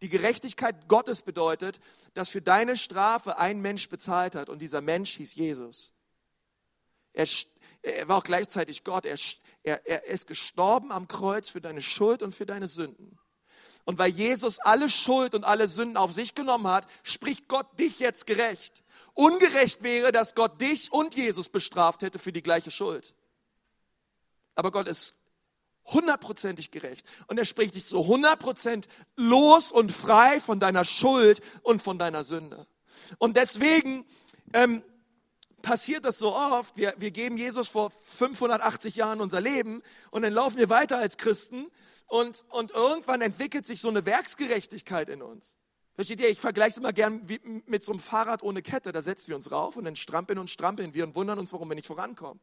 Die 0.00 0.08
Gerechtigkeit 0.08 0.88
Gottes 0.88 1.22
bedeutet, 1.22 1.78
dass 2.14 2.28
für 2.28 2.42
deine 2.42 2.76
Strafe 2.76 3.38
ein 3.38 3.60
Mensch 3.60 3.88
bezahlt 3.88 4.34
hat 4.34 4.48
und 4.48 4.60
dieser 4.60 4.80
Mensch 4.80 5.16
hieß 5.16 5.34
Jesus. 5.34 5.92
Er, 7.12 7.26
er 7.82 8.08
war 8.08 8.18
auch 8.18 8.24
gleichzeitig 8.24 8.84
Gott. 8.84 9.06
Er, 9.06 9.18
er, 9.62 9.86
er 9.86 10.04
ist 10.06 10.26
gestorben 10.26 10.90
am 10.90 11.06
Kreuz 11.08 11.50
für 11.50 11.60
deine 11.60 11.82
Schuld 11.82 12.22
und 12.22 12.34
für 12.34 12.46
deine 12.46 12.68
Sünden. 12.68 13.18
Und 13.84 13.98
weil 13.98 14.10
Jesus 14.10 14.58
alle 14.60 14.88
Schuld 14.88 15.34
und 15.34 15.44
alle 15.44 15.68
Sünden 15.68 15.96
auf 15.96 16.12
sich 16.12 16.34
genommen 16.34 16.68
hat, 16.68 16.86
spricht 17.02 17.48
Gott 17.48 17.78
dich 17.78 17.98
jetzt 17.98 18.26
gerecht. 18.26 18.82
Ungerecht 19.14 19.82
wäre, 19.82 20.12
dass 20.12 20.34
Gott 20.34 20.60
dich 20.60 20.92
und 20.92 21.14
Jesus 21.14 21.48
bestraft 21.48 22.02
hätte 22.02 22.18
für 22.18 22.32
die 22.32 22.42
gleiche 22.42 22.70
Schuld. 22.70 23.14
Aber 24.54 24.70
Gott 24.70 24.88
ist 24.88 25.14
hundertprozentig 25.86 26.70
gerecht. 26.70 27.06
Und 27.26 27.38
er 27.38 27.44
spricht 27.44 27.74
dich 27.74 27.86
zu 27.86 28.06
hundertprozent 28.06 28.88
los 29.16 29.72
und 29.72 29.92
frei 29.92 30.40
von 30.40 30.60
deiner 30.60 30.84
Schuld 30.84 31.40
und 31.62 31.82
von 31.82 31.98
deiner 31.98 32.24
Sünde. 32.24 32.66
Und 33.18 33.36
deswegen 33.36 34.06
ähm, 34.52 34.82
passiert 35.62 36.04
das 36.04 36.18
so 36.18 36.34
oft. 36.34 36.76
Wir, 36.76 36.94
wir 36.98 37.10
geben 37.10 37.36
Jesus 37.36 37.68
vor 37.68 37.90
580 38.02 38.96
Jahren 38.96 39.20
unser 39.20 39.40
Leben 39.40 39.82
und 40.10 40.22
dann 40.22 40.32
laufen 40.32 40.58
wir 40.58 40.68
weiter 40.68 40.98
als 40.98 41.16
Christen 41.16 41.70
und, 42.06 42.44
und 42.50 42.72
irgendwann 42.72 43.20
entwickelt 43.22 43.66
sich 43.66 43.80
so 43.80 43.88
eine 43.88 44.04
Werksgerechtigkeit 44.04 45.08
in 45.08 45.22
uns. 45.22 45.56
Versteht 45.94 46.20
ihr? 46.20 46.30
Ich 46.30 46.40
vergleiche 46.40 46.70
es 46.70 46.76
immer 46.78 46.92
gern 46.92 47.26
mit 47.66 47.82
so 47.82 47.92
einem 47.92 48.00
Fahrrad 48.00 48.42
ohne 48.42 48.62
Kette. 48.62 48.92
Da 48.92 49.02
setzen 49.02 49.28
wir 49.28 49.36
uns 49.36 49.50
rauf 49.50 49.76
und 49.76 49.84
dann 49.84 49.96
strampeln 49.96 50.38
und 50.38 50.48
strampeln 50.48 50.94
wir 50.94 51.04
und 51.04 51.14
wundern 51.14 51.38
uns, 51.38 51.52
warum 51.52 51.68
wir 51.68 51.74
nicht 51.74 51.86
vorankommen. 51.86 52.40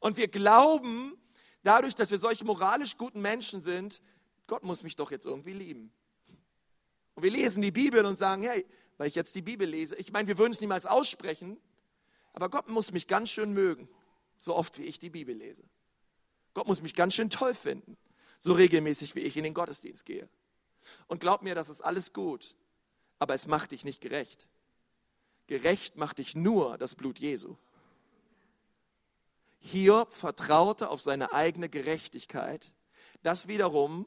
Und 0.00 0.16
wir 0.16 0.28
glauben, 0.28 1.16
dadurch, 1.62 1.94
dass 1.94 2.10
wir 2.10 2.18
solche 2.18 2.44
moralisch 2.44 2.96
guten 2.96 3.20
Menschen 3.20 3.60
sind, 3.60 4.02
Gott 4.46 4.64
muss 4.64 4.82
mich 4.82 4.96
doch 4.96 5.10
jetzt 5.10 5.26
irgendwie 5.26 5.52
lieben. 5.52 5.92
Und 7.14 7.22
wir 7.22 7.30
lesen 7.30 7.62
die 7.62 7.70
Bibel 7.70 8.04
und 8.04 8.16
sagen, 8.16 8.42
hey, 8.42 8.66
weil 8.98 9.08
ich 9.08 9.14
jetzt 9.14 9.34
die 9.34 9.42
Bibel 9.42 9.68
lese, 9.68 9.96
ich 9.96 10.12
meine, 10.12 10.28
wir 10.28 10.38
würden 10.38 10.52
es 10.52 10.60
niemals 10.60 10.86
aussprechen, 10.86 11.58
aber 12.32 12.50
Gott 12.50 12.68
muss 12.68 12.92
mich 12.92 13.06
ganz 13.06 13.30
schön 13.30 13.52
mögen, 13.52 13.88
so 14.36 14.54
oft 14.54 14.78
wie 14.78 14.84
ich 14.84 14.98
die 14.98 15.10
Bibel 15.10 15.34
lese. 15.34 15.64
Gott 16.52 16.66
muss 16.66 16.82
mich 16.82 16.94
ganz 16.94 17.14
schön 17.14 17.30
toll 17.30 17.54
finden, 17.54 17.96
so 18.38 18.52
regelmäßig 18.52 19.14
wie 19.14 19.20
ich 19.20 19.36
in 19.36 19.44
den 19.44 19.54
Gottesdienst 19.54 20.04
gehe. 20.04 20.28
Und 21.06 21.20
glaub 21.20 21.42
mir, 21.42 21.54
das 21.54 21.68
ist 21.68 21.80
alles 21.80 22.12
gut, 22.12 22.54
aber 23.18 23.34
es 23.34 23.46
macht 23.46 23.72
dich 23.72 23.84
nicht 23.84 24.00
gerecht. 24.00 24.46
Gerecht 25.46 25.96
macht 25.96 26.18
dich 26.18 26.34
nur 26.34 26.76
das 26.78 26.94
Blut 26.94 27.18
Jesu. 27.18 27.56
Hiob 29.58 30.12
vertraute 30.12 30.90
auf 30.90 31.00
seine 31.00 31.32
eigene 31.32 31.68
Gerechtigkeit. 31.68 32.72
Das 33.22 33.48
wiederum 33.48 34.06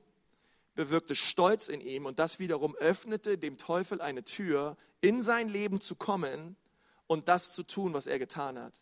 bewirkte 0.75 1.15
Stolz 1.15 1.67
in 1.67 1.81
ihm 1.81 2.05
und 2.05 2.19
das 2.19 2.39
wiederum 2.39 2.75
öffnete 2.75 3.37
dem 3.37 3.57
Teufel 3.57 4.01
eine 4.01 4.23
Tür, 4.23 4.77
in 5.01 5.21
sein 5.21 5.49
Leben 5.49 5.81
zu 5.81 5.95
kommen 5.95 6.55
und 7.07 7.27
das 7.27 7.51
zu 7.51 7.63
tun, 7.63 7.93
was 7.93 8.07
er 8.07 8.19
getan 8.19 8.59
hat. 8.59 8.81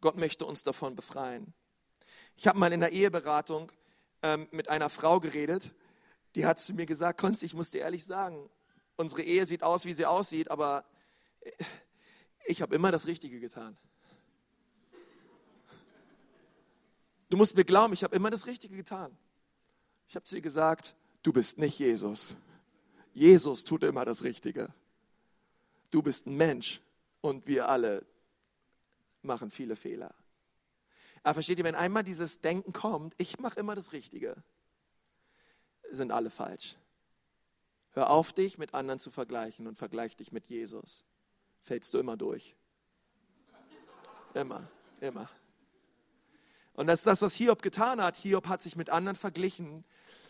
Gott 0.00 0.16
möchte 0.16 0.44
uns 0.44 0.62
davon 0.62 0.94
befreien. 0.96 1.54
Ich 2.36 2.46
habe 2.46 2.58
mal 2.58 2.72
in 2.72 2.80
der 2.80 2.92
Eheberatung 2.92 3.70
ähm, 4.22 4.48
mit 4.50 4.68
einer 4.68 4.90
Frau 4.90 5.20
geredet, 5.20 5.72
die 6.34 6.46
hat 6.46 6.58
zu 6.58 6.74
mir 6.74 6.86
gesagt, 6.86 7.20
Konsti, 7.20 7.46
ich 7.46 7.54
muss 7.54 7.70
dir 7.70 7.82
ehrlich 7.82 8.04
sagen, 8.04 8.50
unsere 8.96 9.22
Ehe 9.22 9.46
sieht 9.46 9.62
aus, 9.62 9.84
wie 9.84 9.94
sie 9.94 10.06
aussieht, 10.06 10.50
aber 10.50 10.84
ich 12.46 12.62
habe 12.62 12.74
immer 12.74 12.90
das 12.90 13.06
Richtige 13.06 13.40
getan. 13.40 13.76
Du 17.28 17.36
musst 17.36 17.56
mir 17.56 17.64
glauben, 17.64 17.92
ich 17.92 18.04
habe 18.04 18.14
immer 18.14 18.30
das 18.30 18.46
Richtige 18.46 18.76
getan. 18.76 19.16
Ich 20.08 20.16
habe 20.16 20.24
zu 20.24 20.36
ihr 20.36 20.42
gesagt, 20.42 20.94
du 21.22 21.32
bist 21.32 21.58
nicht 21.58 21.78
Jesus. 21.78 22.36
Jesus 23.12 23.64
tut 23.64 23.82
immer 23.82 24.04
das 24.04 24.24
Richtige. 24.24 24.72
Du 25.90 26.02
bist 26.02 26.26
ein 26.26 26.36
Mensch 26.36 26.80
und 27.20 27.46
wir 27.46 27.68
alle 27.68 28.04
machen 29.22 29.50
viele 29.50 29.76
Fehler. 29.76 30.14
Aber 31.24 31.34
versteht 31.34 31.58
ihr, 31.58 31.64
wenn 31.64 31.74
einmal 31.74 32.04
dieses 32.04 32.40
Denken 32.40 32.72
kommt, 32.72 33.14
ich 33.18 33.40
mache 33.40 33.58
immer 33.58 33.74
das 33.74 33.92
Richtige, 33.92 34.36
sind 35.90 36.12
alle 36.12 36.30
falsch. 36.30 36.76
Hör 37.90 38.10
auf, 38.10 38.32
dich 38.32 38.58
mit 38.58 38.74
anderen 38.74 39.00
zu 39.00 39.10
vergleichen 39.10 39.66
und 39.66 39.76
vergleich 39.76 40.16
dich 40.16 40.30
mit 40.30 40.46
Jesus 40.46 41.04
fällst 41.64 41.94
du 41.94 41.98
immer 41.98 42.16
durch. 42.16 42.54
Immer, 44.34 44.68
immer. 45.00 45.30
Und 46.74 46.88
das 46.88 47.00
ist 47.00 47.06
das, 47.06 47.22
was 47.22 47.34
Hiob 47.34 47.62
getan 47.62 48.02
hat. 48.02 48.16
Hiob 48.16 48.48
hat 48.48 48.60
sich 48.60 48.76
mit 48.76 48.90
anderen 48.90 49.16
verglichen. 49.16 49.84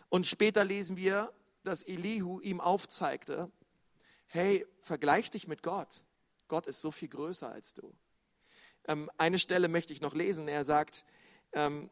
Und 0.09 0.27
später 0.27 0.63
lesen 0.63 0.95
wir, 0.95 1.33
dass 1.63 1.83
Elihu 1.83 2.39
ihm 2.39 2.61
aufzeigte, 2.61 3.51
hey, 4.27 4.65
vergleich 4.79 5.31
dich 5.31 5.47
mit 5.47 5.63
Gott. 5.63 6.03
Gott 6.47 6.67
ist 6.67 6.81
so 6.81 6.91
viel 6.91 7.09
größer 7.09 7.51
als 7.51 7.73
du. 7.73 7.93
Ähm, 8.87 9.09
eine 9.17 9.39
Stelle 9.39 9.67
möchte 9.67 9.93
ich 9.93 10.01
noch 10.01 10.13
lesen. 10.13 10.47
Er 10.47 10.65
sagt 10.65 11.05
ähm, 11.53 11.89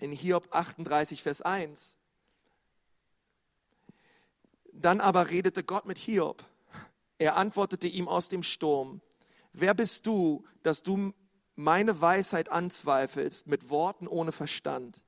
in 0.00 0.12
Hiob 0.12 0.48
38, 0.50 1.22
Vers 1.22 1.42
1, 1.42 1.96
dann 4.72 5.00
aber 5.00 5.30
redete 5.30 5.64
Gott 5.64 5.86
mit 5.86 5.98
Hiob 5.98 6.44
er 7.18 7.36
antwortete 7.36 7.86
ihm 7.86 8.08
aus 8.08 8.28
dem 8.28 8.42
Sturm, 8.42 9.00
wer 9.52 9.74
bist 9.74 10.06
du, 10.06 10.44
dass 10.62 10.82
du 10.82 11.14
meine 11.54 12.00
Weisheit 12.00 12.50
anzweifelst 12.50 13.46
mit 13.46 13.70
Worten 13.70 14.06
ohne 14.06 14.32
Verstand? 14.32 15.02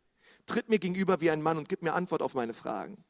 Tritt 0.46 0.70
mir 0.70 0.78
gegenüber 0.78 1.20
wie 1.20 1.31
ein 1.31 1.42
Mann 1.42 1.59
und 1.59 1.68
gib 1.68 1.83
mir 1.83 1.92
Antwort 1.92 2.22
auf 2.22 2.35
meine 2.35 2.54
Fragen. 2.54 3.04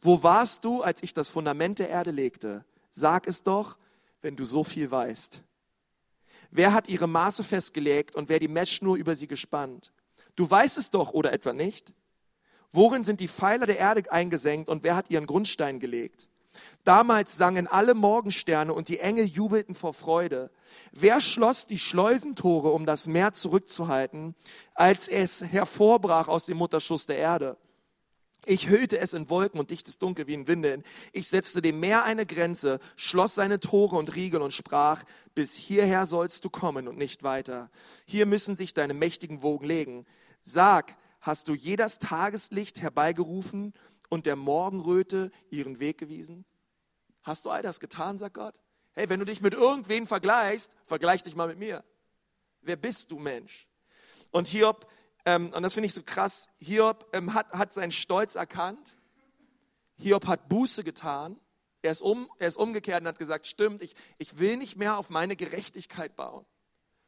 Wo 0.00 0.22
warst 0.22 0.64
du, 0.64 0.82
als 0.82 1.02
ich 1.02 1.14
das 1.14 1.28
Fundament 1.28 1.78
der 1.78 1.88
Erde 1.88 2.10
legte? 2.10 2.64
Sag 2.90 3.26
es 3.26 3.42
doch, 3.42 3.78
wenn 4.20 4.36
du 4.36 4.44
so 4.44 4.62
viel 4.62 4.90
weißt. 4.90 5.42
Wer 6.54 6.74
hat 6.74 6.88
ihre 6.88 7.06
Maße 7.06 7.44
festgelegt 7.44 8.14
und 8.14 8.28
wer 8.28 8.38
die 8.38 8.46
Messschnur 8.46 8.96
über 8.96 9.16
sie 9.16 9.26
gespannt? 9.26 9.90
Du 10.36 10.48
weißt 10.48 10.76
es 10.76 10.90
doch, 10.90 11.12
oder 11.12 11.32
etwa 11.32 11.54
nicht? 11.54 11.94
Worin 12.70 13.04
sind 13.04 13.20
die 13.20 13.28
Pfeiler 13.28 13.64
der 13.64 13.78
Erde 13.78 14.12
eingesenkt 14.12 14.68
und 14.68 14.82
wer 14.82 14.94
hat 14.94 15.10
ihren 15.10 15.26
Grundstein 15.26 15.78
gelegt? 15.78 16.28
Damals 16.84 17.38
sangen 17.38 17.66
alle 17.66 17.94
Morgensterne 17.94 18.74
und 18.74 18.88
die 18.88 18.98
Engel 18.98 19.24
jubelten 19.24 19.74
vor 19.74 19.94
Freude. 19.94 20.50
Wer 20.92 21.22
schloss 21.22 21.66
die 21.66 21.78
Schleusentore, 21.78 22.70
um 22.72 22.84
das 22.84 23.06
Meer 23.06 23.32
zurückzuhalten, 23.32 24.34
als 24.74 25.08
es 25.08 25.42
hervorbrach 25.42 26.28
aus 26.28 26.44
dem 26.44 26.58
Mutterschuss 26.58 27.06
der 27.06 27.16
Erde? 27.16 27.56
Ich 28.44 28.68
hüllte 28.68 28.98
es 28.98 29.12
in 29.12 29.30
Wolken 29.30 29.60
und 29.60 29.70
dichtes 29.70 29.98
Dunkel 29.98 30.26
wie 30.26 30.34
in 30.34 30.48
Windeln. 30.48 30.82
Ich 31.12 31.28
setzte 31.28 31.62
dem 31.62 31.78
Meer 31.78 32.02
eine 32.02 32.26
Grenze, 32.26 32.80
schloss 32.96 33.36
seine 33.36 33.60
Tore 33.60 33.96
und 33.96 34.16
Riegel 34.16 34.42
und 34.42 34.52
sprach, 34.52 35.04
bis 35.34 35.54
hierher 35.54 36.06
sollst 36.06 36.44
du 36.44 36.50
kommen 36.50 36.88
und 36.88 36.98
nicht 36.98 37.22
weiter. 37.22 37.70
Hier 38.04 38.26
müssen 38.26 38.56
sich 38.56 38.74
deine 38.74 38.94
mächtigen 38.94 39.42
Wogen 39.42 39.66
legen. 39.66 40.06
Sag, 40.42 40.96
hast 41.20 41.46
du 41.46 41.54
je 41.54 41.76
das 41.76 42.00
Tageslicht 42.00 42.80
herbeigerufen 42.80 43.74
und 44.08 44.26
der 44.26 44.34
Morgenröte 44.34 45.30
ihren 45.50 45.78
Weg 45.78 45.98
gewiesen? 45.98 46.44
Hast 47.22 47.44
du 47.44 47.50
all 47.50 47.62
das 47.62 47.78
getan, 47.78 48.18
sagt 48.18 48.34
Gott? 48.34 48.56
Hey, 48.94 49.08
wenn 49.08 49.20
du 49.20 49.24
dich 49.24 49.40
mit 49.40 49.54
irgendwen 49.54 50.08
vergleichst, 50.08 50.76
vergleich 50.84 51.22
dich 51.22 51.36
mal 51.36 51.46
mit 51.46 51.58
mir. 51.58 51.84
Wer 52.60 52.76
bist 52.76 53.12
du, 53.12 53.18
Mensch? 53.18 53.68
Und 54.32 54.48
Hiob, 54.48 54.86
ähm, 55.24 55.52
und 55.52 55.62
das 55.62 55.74
finde 55.74 55.86
ich 55.86 55.94
so 55.94 56.02
krass, 56.02 56.48
Hiob 56.58 57.08
ähm, 57.12 57.34
hat, 57.34 57.50
hat 57.52 57.72
seinen 57.72 57.92
Stolz 57.92 58.34
erkannt. 58.34 58.98
Hiob 59.96 60.26
hat 60.26 60.48
Buße 60.48 60.82
getan. 60.82 61.38
Er 61.82 61.92
ist, 61.92 62.02
um, 62.02 62.30
er 62.38 62.48
ist 62.48 62.56
umgekehrt 62.56 63.00
und 63.00 63.08
hat 63.08 63.18
gesagt, 63.18 63.46
stimmt, 63.46 63.82
ich, 63.82 63.94
ich 64.18 64.38
will 64.38 64.56
nicht 64.56 64.76
mehr 64.76 64.98
auf 64.98 65.10
meine 65.10 65.36
Gerechtigkeit 65.36 66.16
bauen. 66.16 66.44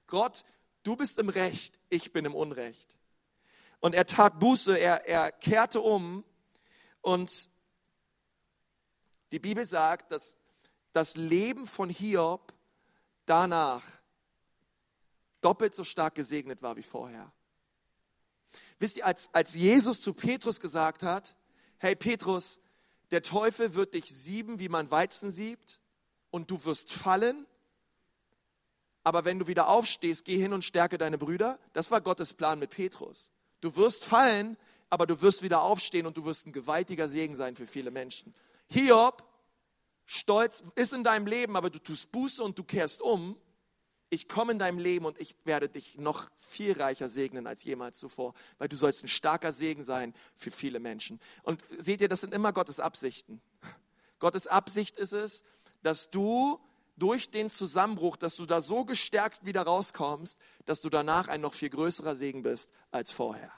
Gott, 0.07 0.45
du 0.83 0.97
bist 0.97 1.19
im 1.19 1.29
Recht, 1.29 1.79
ich 1.91 2.13
bin 2.13 2.25
im 2.25 2.35
Unrecht. 2.35 2.97
Und 3.81 3.95
er 3.95 4.07
tat 4.07 4.41
Buße, 4.41 4.77
er, 4.77 5.07
er 5.07 5.31
kehrte 5.33 5.81
um 5.81 6.25
und 7.01 7.51
die 9.31 9.39
Bibel 9.39 9.65
sagt, 9.65 10.13
dass 10.13 10.39
das 10.93 11.17
Leben 11.17 11.67
von 11.67 11.91
Hiob 11.91 12.55
danach 13.27 13.83
doppelt 15.41 15.75
so 15.75 15.85
stark 15.85 16.15
gesegnet 16.15 16.63
war 16.63 16.77
wie 16.77 16.83
vorher. 16.83 17.33
Wisst 18.79 18.97
ihr, 18.97 19.07
als, 19.07 19.29
als 19.33 19.55
Jesus 19.55 20.01
zu 20.01 20.15
Petrus 20.15 20.61
gesagt 20.61 21.03
hat, 21.03 21.37
hey 21.79 21.95
Petrus, 21.95 22.61
der 23.11 23.23
Teufel 23.23 23.75
wird 23.75 23.95
dich 23.95 24.07
sieben, 24.07 24.59
wie 24.59 24.69
man 24.69 24.91
Weizen 24.91 25.31
siebt, 25.31 25.81
und 26.31 26.51
du 26.51 26.65
wirst 26.65 26.93
fallen, 26.93 27.47
aber 29.05 29.25
wenn 29.25 29.39
du 29.39 29.47
wieder 29.47 29.69
aufstehst, 29.69 30.25
geh 30.25 30.37
hin 30.37 30.53
und 30.53 30.65
stärke 30.65 30.99
deine 30.99 31.19
Brüder. 31.19 31.61
Das 31.75 31.91
war 31.91 32.01
Gottes 32.01 32.35
Plan 32.35 32.59
mit 32.59 32.71
Petrus. 32.71 33.31
Du 33.61 33.77
wirst 33.77 34.05
fallen, 34.05 34.57
aber 34.91 35.07
du 35.07 35.21
wirst 35.21 35.43
wieder 35.43 35.63
aufstehen 35.63 36.07
und 36.07 36.17
du 36.17 36.25
wirst 36.25 36.47
ein 36.47 36.53
gewaltiger 36.53 37.07
Segen 37.07 37.37
sein 37.37 37.55
für 37.55 37.67
viele 37.67 37.91
Menschen. 37.91 38.35
Hiob, 38.67 39.23
Stolz 40.07 40.65
ist 40.75 40.93
in 40.93 41.05
deinem 41.05 41.27
Leben, 41.27 41.57
aber 41.57 41.71
du 41.71 41.79
tust 41.79 42.11
Buße 42.11 42.43
und 42.43 42.59
du 42.59 42.65
kehrst 42.65 43.01
um 43.01 43.37
ich 44.15 44.29
komme 44.29 44.53
in 44.53 44.59
deinem 44.59 44.79
Leben 44.79 45.05
und 45.05 45.19
ich 45.19 45.35
werde 45.45 45.69
dich 45.69 45.99
noch 45.99 46.31
viel 46.37 46.73
reicher 46.81 47.09
segnen 47.09 47.47
als 47.47 47.65
jemals 47.65 47.99
zuvor, 47.99 48.35
weil 48.59 48.69
du 48.69 48.77
sollst 48.77 49.05
ein 49.05 49.09
starker 49.09 49.53
Segen 49.53 49.83
sein 49.83 50.15
für 50.35 50.51
viele 50.51 50.81
Menschen. 50.81 51.21
Und 51.43 51.63
seht 51.79 52.01
ihr, 52.01 52.09
das 52.09 52.21
sind 52.21 52.33
immer 52.33 52.53
Gottes 52.53 52.81
Absichten. 52.81 53.41
Gottes 54.19 54.47
Absicht 54.47 54.97
ist 54.97 55.13
es, 55.13 55.43
dass 55.83 56.11
du 56.11 56.61
durch 56.97 57.31
den 57.31 57.51
Zusammenbruch, 57.51 58.17
dass 58.17 58.37
du 58.37 58.47
da 58.47 58.61
so 58.61 58.85
gestärkt 58.85 59.45
wieder 59.45 59.63
rauskommst, 59.63 60.39
dass 60.65 60.81
du 60.81 60.91
danach 60.91 61.29
ein 61.29 61.41
noch 61.41 61.55
viel 61.55 61.71
größerer 61.71 62.15
Segen 62.15 62.43
bist 62.43 62.73
als 62.91 63.11
vorher. 63.11 63.51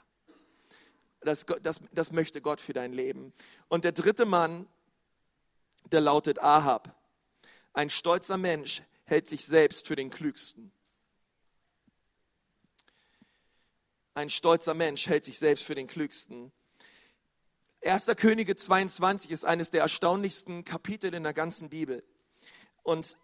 Das, 1.21 1.45
das, 1.61 1.81
das 1.91 2.11
möchte 2.11 2.41
Gott 2.41 2.59
für 2.59 2.73
dein 2.73 2.93
Leben. 2.93 3.33
Und 3.67 3.83
der 3.83 3.91
dritte 3.91 4.25
Mann, 4.25 4.67
der 5.91 6.01
lautet 6.01 6.39
Ahab. 6.39 6.95
Ein 7.73 7.89
stolzer 7.89 8.37
Mensch, 8.37 8.81
hält 9.07 9.27
sich 9.27 9.45
selbst 9.45 9.87
für 9.87 9.95
den 9.95 10.09
Klügsten. 10.09 10.71
Ein 14.13 14.29
stolzer 14.29 14.73
Mensch 14.73 15.07
hält 15.07 15.23
sich 15.23 15.39
selbst 15.39 15.63
für 15.63 15.75
den 15.75 15.87
Klügsten. 15.87 16.51
1. 17.83 18.07
Könige 18.17 18.55
22 18.55 19.31
ist 19.31 19.45
eines 19.45 19.71
der 19.71 19.81
erstaunlichsten 19.81 20.65
Kapitel 20.65 21.13
in 21.13 21.23
der 21.23 21.33
ganzen 21.33 21.69
Bibel. 21.69 22.03
Und 22.83 23.17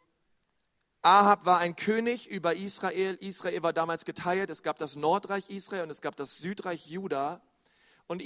Ahab 1.01 1.45
war 1.45 1.59
ein 1.59 1.75
König 1.75 2.29
über 2.29 2.55
Israel. 2.55 3.17
Israel 3.19 3.61
war 3.61 3.73
damals 3.73 4.05
geteilt. 4.05 4.49
Es 4.49 4.63
gab 4.63 4.77
das 4.77 4.95
Nordreich 4.95 5.49
Israel 5.49 5.83
und 5.83 5.89
es 5.89 6.01
gab 6.01 6.15
das 6.15 6.37
Südreich 6.37 6.87
Juda. 6.87 7.41
Und, 8.07 8.23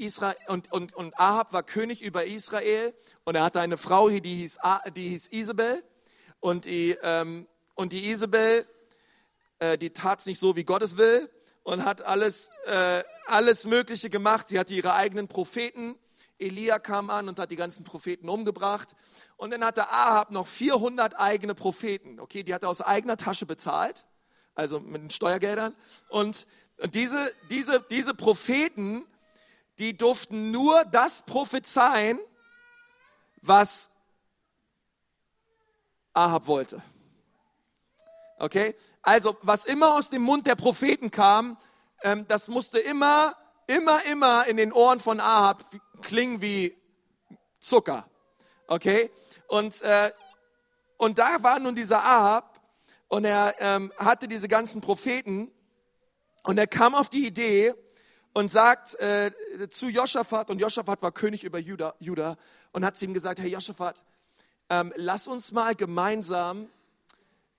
und, 0.47 0.71
und, 0.71 0.93
und 0.93 1.19
Ahab 1.19 1.53
war 1.53 1.63
König 1.63 2.03
über 2.03 2.25
Israel 2.25 2.93
und 3.23 3.35
er 3.35 3.43
hatte 3.43 3.61
eine 3.61 3.77
Frau, 3.77 4.09
die 4.09 4.35
hieß, 4.35 4.59
die 4.95 5.09
hieß 5.09 5.29
Isabel. 5.29 5.83
Und 6.39 6.65
die, 6.65 6.97
ähm, 7.01 7.47
und 7.75 7.93
die 7.93 8.09
Isabel, 8.09 8.65
äh, 9.59 9.77
die 9.77 9.91
tat 9.91 10.19
es 10.19 10.25
nicht 10.25 10.39
so, 10.39 10.55
wie 10.55 10.63
Gott 10.63 10.81
es 10.81 10.97
will 10.97 11.29
und 11.63 11.83
hat 11.83 12.01
alles, 12.01 12.49
äh, 12.65 13.03
alles 13.25 13.65
Mögliche 13.65 14.09
gemacht. 14.09 14.47
Sie 14.47 14.57
hatte 14.57 14.73
ihre 14.73 14.93
eigenen 14.93 15.27
Propheten. 15.27 15.95
Elia 16.39 16.79
kam 16.79 17.09
an 17.09 17.27
und 17.27 17.39
hat 17.39 17.51
die 17.51 17.55
ganzen 17.55 17.83
Propheten 17.83 18.29
umgebracht. 18.29 18.95
Und 19.35 19.51
dann 19.51 19.65
hatte 19.65 19.89
Ahab 19.89 20.31
noch 20.31 20.47
400 20.47 21.19
eigene 21.19 21.55
Propheten. 21.55 22.19
Okay, 22.19 22.43
die 22.43 22.53
hat 22.53 22.63
er 22.63 22.69
aus 22.69 22.81
eigener 22.81 23.17
Tasche 23.17 23.45
bezahlt, 23.45 24.05
also 24.55 24.79
mit 24.79 25.01
den 25.01 25.09
Steuergeldern. 25.09 25.75
Und, 26.09 26.47
und 26.77 26.95
diese, 26.95 27.33
diese, 27.49 27.83
diese 27.89 28.13
Propheten, 28.13 29.05
die 29.79 29.97
durften 29.97 30.51
nur 30.51 30.85
das 30.85 31.23
prophezeien, 31.23 32.19
was 33.41 33.89
Ahab 36.17 36.47
wollte. 36.47 36.81
Okay? 38.39 38.75
Also, 39.01 39.37
was 39.41 39.65
immer 39.65 39.93
aus 39.93 40.09
dem 40.09 40.23
Mund 40.23 40.47
der 40.47 40.55
Propheten 40.55 41.11
kam, 41.11 41.57
ähm, 42.01 42.25
das 42.27 42.47
musste 42.47 42.79
immer, 42.79 43.35
immer, 43.67 44.03
immer 44.05 44.47
in 44.47 44.57
den 44.57 44.73
Ohren 44.73 44.99
von 44.99 45.19
Ahab 45.19 45.63
klingen 46.01 46.41
wie 46.41 46.75
Zucker. 47.59 48.09
Okay? 48.67 49.11
Und, 49.47 49.81
äh, 49.83 50.11
und 50.97 51.19
da 51.19 51.41
war 51.41 51.59
nun 51.59 51.75
dieser 51.75 52.03
Ahab 52.03 52.59
und 53.07 53.23
er 53.23 53.55
ähm, 53.59 53.93
hatte 53.97 54.27
diese 54.27 54.47
ganzen 54.47 54.81
Propheten 54.81 55.51
und 56.43 56.57
er 56.57 56.67
kam 56.67 56.95
auf 56.95 57.09
die 57.09 57.27
Idee 57.27 57.73
und 58.33 58.49
sagt 58.49 58.95
äh, 58.99 59.31
zu 59.69 59.87
Joschafat, 59.87 60.49
und 60.49 60.59
Joschafat 60.59 61.01
war 61.01 61.11
König 61.11 61.43
über 61.43 61.59
Juda, 61.59 61.93
Juda 61.99 62.35
und 62.71 62.85
hat 62.85 62.95
zu 62.95 63.05
ihm 63.05 63.13
gesagt, 63.13 63.39
hey 63.39 63.49
Joschafat, 63.49 64.03
ähm, 64.69 64.93
lass 64.95 65.27
uns 65.27 65.51
mal 65.51 65.75
gemeinsam 65.75 66.69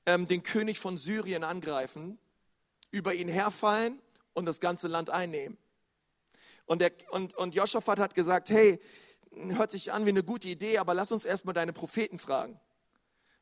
ähm, 0.07 0.27
den 0.27 0.43
König 0.43 0.79
von 0.79 0.97
Syrien 0.97 1.45
angreifen, 1.45 2.19
über 2.91 3.15
ihn 3.15 3.29
herfallen 3.29 4.01
und 4.35 4.47
das 4.47 4.61
ganze 4.61 4.89
Land 4.89 5.11
einnehmen. 5.11 5.59
Und, 6.67 6.81
der, 6.81 6.93
und, 7.11 7.35
und 7.35 7.55
Joschafat 7.55 7.99
hat 7.99 8.15
gesagt, 8.15 8.51
hey, 8.51 8.81
hört 9.33 9.71
sich 9.71 9.93
an 9.93 10.05
wie 10.05 10.11
eine 10.11 10.23
gute 10.23 10.49
Idee, 10.49 10.79
aber 10.79 10.95
lass 10.95 11.13
uns 11.13 11.25
erstmal 11.25 11.55
deine 11.55 11.73
Propheten 11.73 12.19
fragen. 12.19 12.61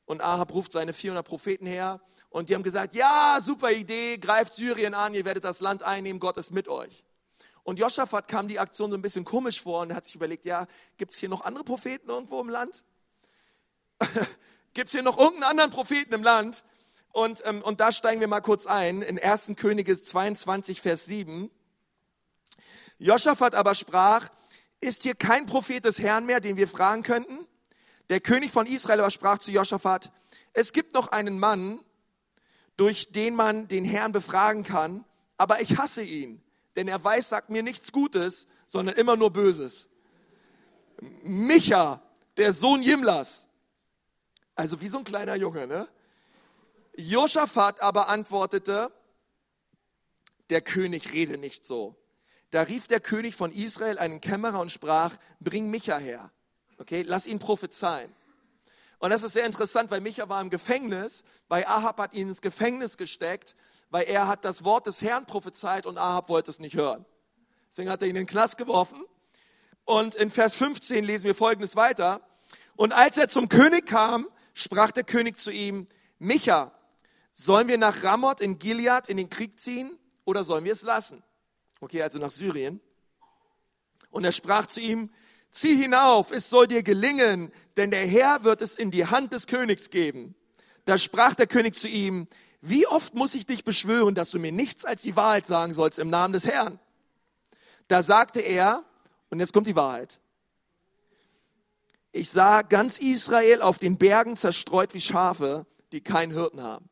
Und 0.04 0.22
Ahab 0.22 0.52
ruft 0.52 0.72
seine 0.72 0.92
400 0.92 1.26
Propheten 1.26 1.66
her 1.66 2.00
und 2.30 2.48
die 2.48 2.54
haben 2.54 2.62
gesagt, 2.62 2.94
ja, 2.94 3.38
super 3.40 3.72
Idee, 3.72 4.18
greift 4.18 4.54
Syrien 4.54 4.94
an, 4.94 5.14
ihr 5.14 5.24
werdet 5.24 5.44
das 5.44 5.60
Land 5.60 5.82
einnehmen, 5.82 6.20
Gott 6.20 6.36
ist 6.36 6.52
mit 6.52 6.68
euch. 6.68 7.02
Und 7.64 7.80
Joschafat 7.80 8.28
kam 8.28 8.46
die 8.46 8.60
Aktion 8.60 8.92
so 8.92 8.96
ein 8.96 9.02
bisschen 9.02 9.24
komisch 9.24 9.60
vor 9.60 9.80
und 9.80 9.92
hat 9.92 10.04
sich 10.04 10.14
überlegt, 10.14 10.44
ja, 10.44 10.66
gibt 10.96 11.14
es 11.14 11.18
hier 11.18 11.28
noch 11.28 11.40
andere 11.40 11.64
Propheten 11.64 12.08
irgendwo 12.08 12.40
im 12.40 12.48
Land? 12.48 12.84
Gibt 14.74 14.88
es 14.88 14.92
hier 14.92 15.02
noch 15.02 15.18
irgendeinen 15.18 15.50
anderen 15.50 15.70
Propheten 15.70 16.12
im 16.14 16.22
Land? 16.22 16.64
Und, 17.12 17.42
ähm, 17.46 17.62
und 17.62 17.80
da 17.80 17.92
steigen 17.92 18.20
wir 18.20 18.28
mal 18.28 18.40
kurz 18.40 18.66
ein, 18.66 19.02
in 19.02 19.18
1. 19.18 19.52
Könige 19.56 19.96
22, 20.00 20.82
Vers 20.82 21.06
7. 21.06 21.50
Joschafat 22.98 23.54
aber 23.54 23.74
sprach, 23.74 24.28
ist 24.80 25.02
hier 25.02 25.14
kein 25.14 25.46
Prophet 25.46 25.84
des 25.84 25.98
Herrn 25.98 26.26
mehr, 26.26 26.40
den 26.40 26.56
wir 26.56 26.68
fragen 26.68 27.02
könnten? 27.02 27.46
Der 28.08 28.20
König 28.20 28.52
von 28.52 28.66
Israel 28.66 29.00
aber 29.00 29.10
sprach 29.10 29.38
zu 29.38 29.50
Joschafat, 29.50 30.12
es 30.52 30.72
gibt 30.72 30.94
noch 30.94 31.08
einen 31.08 31.38
Mann, 31.38 31.80
durch 32.76 33.12
den 33.12 33.34
man 33.34 33.68
den 33.68 33.84
Herrn 33.84 34.12
befragen 34.12 34.62
kann, 34.62 35.04
aber 35.38 35.60
ich 35.60 35.78
hasse 35.78 36.02
ihn, 36.02 36.42
denn 36.76 36.88
er 36.88 37.02
weiß, 37.02 37.30
sagt 37.30 37.50
mir 37.50 37.62
nichts 37.62 37.92
Gutes, 37.92 38.46
sondern 38.66 38.94
immer 38.96 39.16
nur 39.16 39.32
Böses. 39.32 39.88
Micha, 41.22 42.02
der 42.36 42.52
Sohn 42.52 42.82
Jimlas, 42.82 43.45
also 44.56 44.80
wie 44.80 44.88
so 44.88 44.98
ein 44.98 45.04
kleiner 45.04 45.36
Junge, 45.36 45.66
ne? 45.66 45.86
Josaphat 46.96 47.82
aber 47.82 48.08
antwortete, 48.08 48.90
der 50.48 50.62
König 50.62 51.12
rede 51.12 51.36
nicht 51.36 51.66
so. 51.66 51.94
Da 52.50 52.62
rief 52.62 52.86
der 52.86 53.00
König 53.00 53.34
von 53.34 53.52
Israel 53.52 53.98
einen 53.98 54.20
Kämmerer 54.20 54.60
und 54.60 54.72
sprach, 54.72 55.16
bring 55.40 55.68
Micha 55.70 55.98
her. 55.98 56.30
Okay, 56.78 57.02
lass 57.02 57.26
ihn 57.26 57.38
prophezeien. 57.38 58.10
Und 58.98 59.10
das 59.10 59.22
ist 59.22 59.34
sehr 59.34 59.44
interessant, 59.44 59.90
weil 59.90 60.00
Micha 60.00 60.28
war 60.28 60.40
im 60.40 60.48
Gefängnis, 60.48 61.22
weil 61.48 61.64
Ahab 61.66 61.98
hat 61.98 62.14
ihn 62.14 62.28
ins 62.28 62.40
Gefängnis 62.40 62.96
gesteckt, 62.96 63.54
weil 63.90 64.04
er 64.04 64.26
hat 64.26 64.44
das 64.46 64.64
Wort 64.64 64.86
des 64.86 65.02
Herrn 65.02 65.26
prophezeit 65.26 65.84
und 65.84 65.98
Ahab 65.98 66.30
wollte 66.30 66.50
es 66.50 66.60
nicht 66.60 66.76
hören. 66.76 67.04
Deswegen 67.68 67.90
hat 67.90 68.00
er 68.00 68.08
ihn 68.08 68.16
in 68.16 68.22
den 68.22 68.26
Knast 68.26 68.56
geworfen. 68.56 69.04
Und 69.84 70.14
in 70.14 70.30
Vers 70.30 70.56
15 70.56 71.04
lesen 71.04 71.26
wir 71.26 71.34
Folgendes 71.34 71.76
weiter. 71.76 72.20
Und 72.74 72.92
als 72.92 73.18
er 73.18 73.28
zum 73.28 73.48
König 73.48 73.86
kam, 73.86 74.28
sprach 74.56 74.90
der 74.90 75.04
König 75.04 75.38
zu 75.38 75.52
ihm, 75.52 75.86
Micha, 76.18 76.72
sollen 77.34 77.68
wir 77.68 77.76
nach 77.76 78.02
Ramoth 78.02 78.40
in 78.40 78.58
Gilead 78.58 79.06
in 79.06 79.18
den 79.18 79.28
Krieg 79.28 79.60
ziehen 79.60 79.96
oder 80.24 80.42
sollen 80.44 80.64
wir 80.64 80.72
es 80.72 80.82
lassen? 80.82 81.22
Okay, 81.80 82.02
also 82.02 82.18
nach 82.18 82.30
Syrien. 82.30 82.80
Und 84.10 84.24
er 84.24 84.32
sprach 84.32 84.64
zu 84.64 84.80
ihm, 84.80 85.10
zieh 85.50 85.76
hinauf, 85.76 86.30
es 86.30 86.48
soll 86.48 86.66
dir 86.66 86.82
gelingen, 86.82 87.52
denn 87.76 87.90
der 87.90 88.06
Herr 88.06 88.44
wird 88.44 88.62
es 88.62 88.74
in 88.74 88.90
die 88.90 89.06
Hand 89.06 89.34
des 89.34 89.46
Königs 89.46 89.90
geben. 89.90 90.34
Da 90.86 90.96
sprach 90.96 91.34
der 91.34 91.46
König 91.46 91.78
zu 91.78 91.88
ihm, 91.88 92.26
wie 92.62 92.86
oft 92.86 93.14
muss 93.14 93.34
ich 93.34 93.44
dich 93.44 93.62
beschwören, 93.62 94.14
dass 94.14 94.30
du 94.30 94.38
mir 94.38 94.52
nichts 94.52 94.86
als 94.86 95.02
die 95.02 95.16
Wahrheit 95.16 95.46
sagen 95.46 95.74
sollst 95.74 95.98
im 95.98 96.08
Namen 96.08 96.32
des 96.32 96.46
Herrn? 96.46 96.80
Da 97.88 98.02
sagte 98.02 98.40
er, 98.40 98.84
und 99.28 99.38
jetzt 99.38 99.52
kommt 99.52 99.66
die 99.66 99.76
Wahrheit, 99.76 100.18
ich 102.16 102.30
sah 102.30 102.62
ganz 102.62 102.98
Israel 102.98 103.62
auf 103.62 103.78
den 103.78 103.98
Bergen 103.98 104.36
zerstreut 104.36 104.94
wie 104.94 105.00
Schafe, 105.00 105.66
die 105.92 106.00
keinen 106.00 106.32
Hirten 106.32 106.62
haben. 106.62 106.88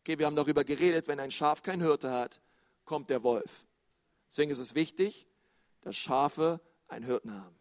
Okay, 0.00 0.18
wir 0.18 0.26
haben 0.26 0.36
darüber 0.36 0.64
geredet, 0.64 1.08
wenn 1.08 1.18
ein 1.18 1.30
Schaf 1.30 1.62
keinen 1.62 1.82
Hirte 1.82 2.12
hat, 2.12 2.40
kommt 2.84 3.10
der 3.10 3.22
Wolf. 3.22 3.64
Deswegen 4.28 4.50
ist 4.50 4.58
es 4.58 4.74
wichtig, 4.74 5.26
dass 5.80 5.96
Schafe 5.96 6.60
einen 6.88 7.04
Hirten 7.04 7.34
haben. 7.34 7.56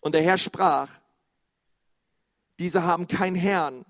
Und 0.00 0.14
der 0.14 0.22
Herr 0.22 0.38
sprach, 0.38 0.90
diese 2.58 2.82
haben 2.82 3.06
keinen 3.06 3.36
Herrn, 3.36 3.84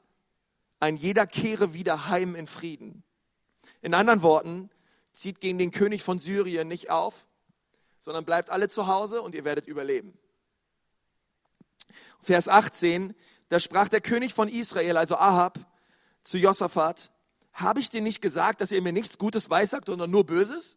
ein 0.81 0.97
jeder 0.97 1.27
kehre 1.27 1.75
wieder 1.75 2.09
heim 2.09 2.35
in 2.35 2.47
Frieden. 2.47 3.03
In 3.83 3.95
anderen 3.95 4.23
Worten, 4.23 4.71
zieht 5.13 5.41
gegen 5.41 5.59
den 5.59 5.71
König 5.71 6.03
von 6.03 6.19
Syrien 6.19 6.69
nicht 6.69 6.91
auf, 6.91 7.27
sondern 7.99 8.25
bleibt 8.25 8.51
alle 8.51 8.69
zu 8.69 8.87
Hause 8.87 9.23
und 9.23 9.35
ihr 9.35 9.45
werdet 9.45 9.67
überleben. 9.67 10.17
Vers 12.21 12.49
18, 12.49 13.15
da 13.49 13.61
sprach 13.61 13.89
der 13.89 14.01
König 14.01 14.35
von 14.35 14.49
Israel, 14.49 14.97
also 14.97 15.17
Ahab, 15.17 15.59
zu 16.23 16.39
Josaphat, 16.39 17.11
habe 17.53 17.81
ich 17.81 17.91
dir 17.91 18.01
nicht 18.01 18.23
gesagt, 18.23 18.61
dass 18.61 18.73
ihr 18.73 18.83
mir 18.83 18.93
nichts 18.93 19.19
Gutes 19.19 19.51
weissagt, 19.51 19.87
sondern 19.87 20.11
nur 20.11 20.25
Böses? 20.25 20.77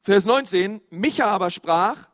Vers 0.00 0.24
19, 0.24 0.80
Micha 0.90 1.26
aber 1.26 1.50
sprach, 1.50 2.08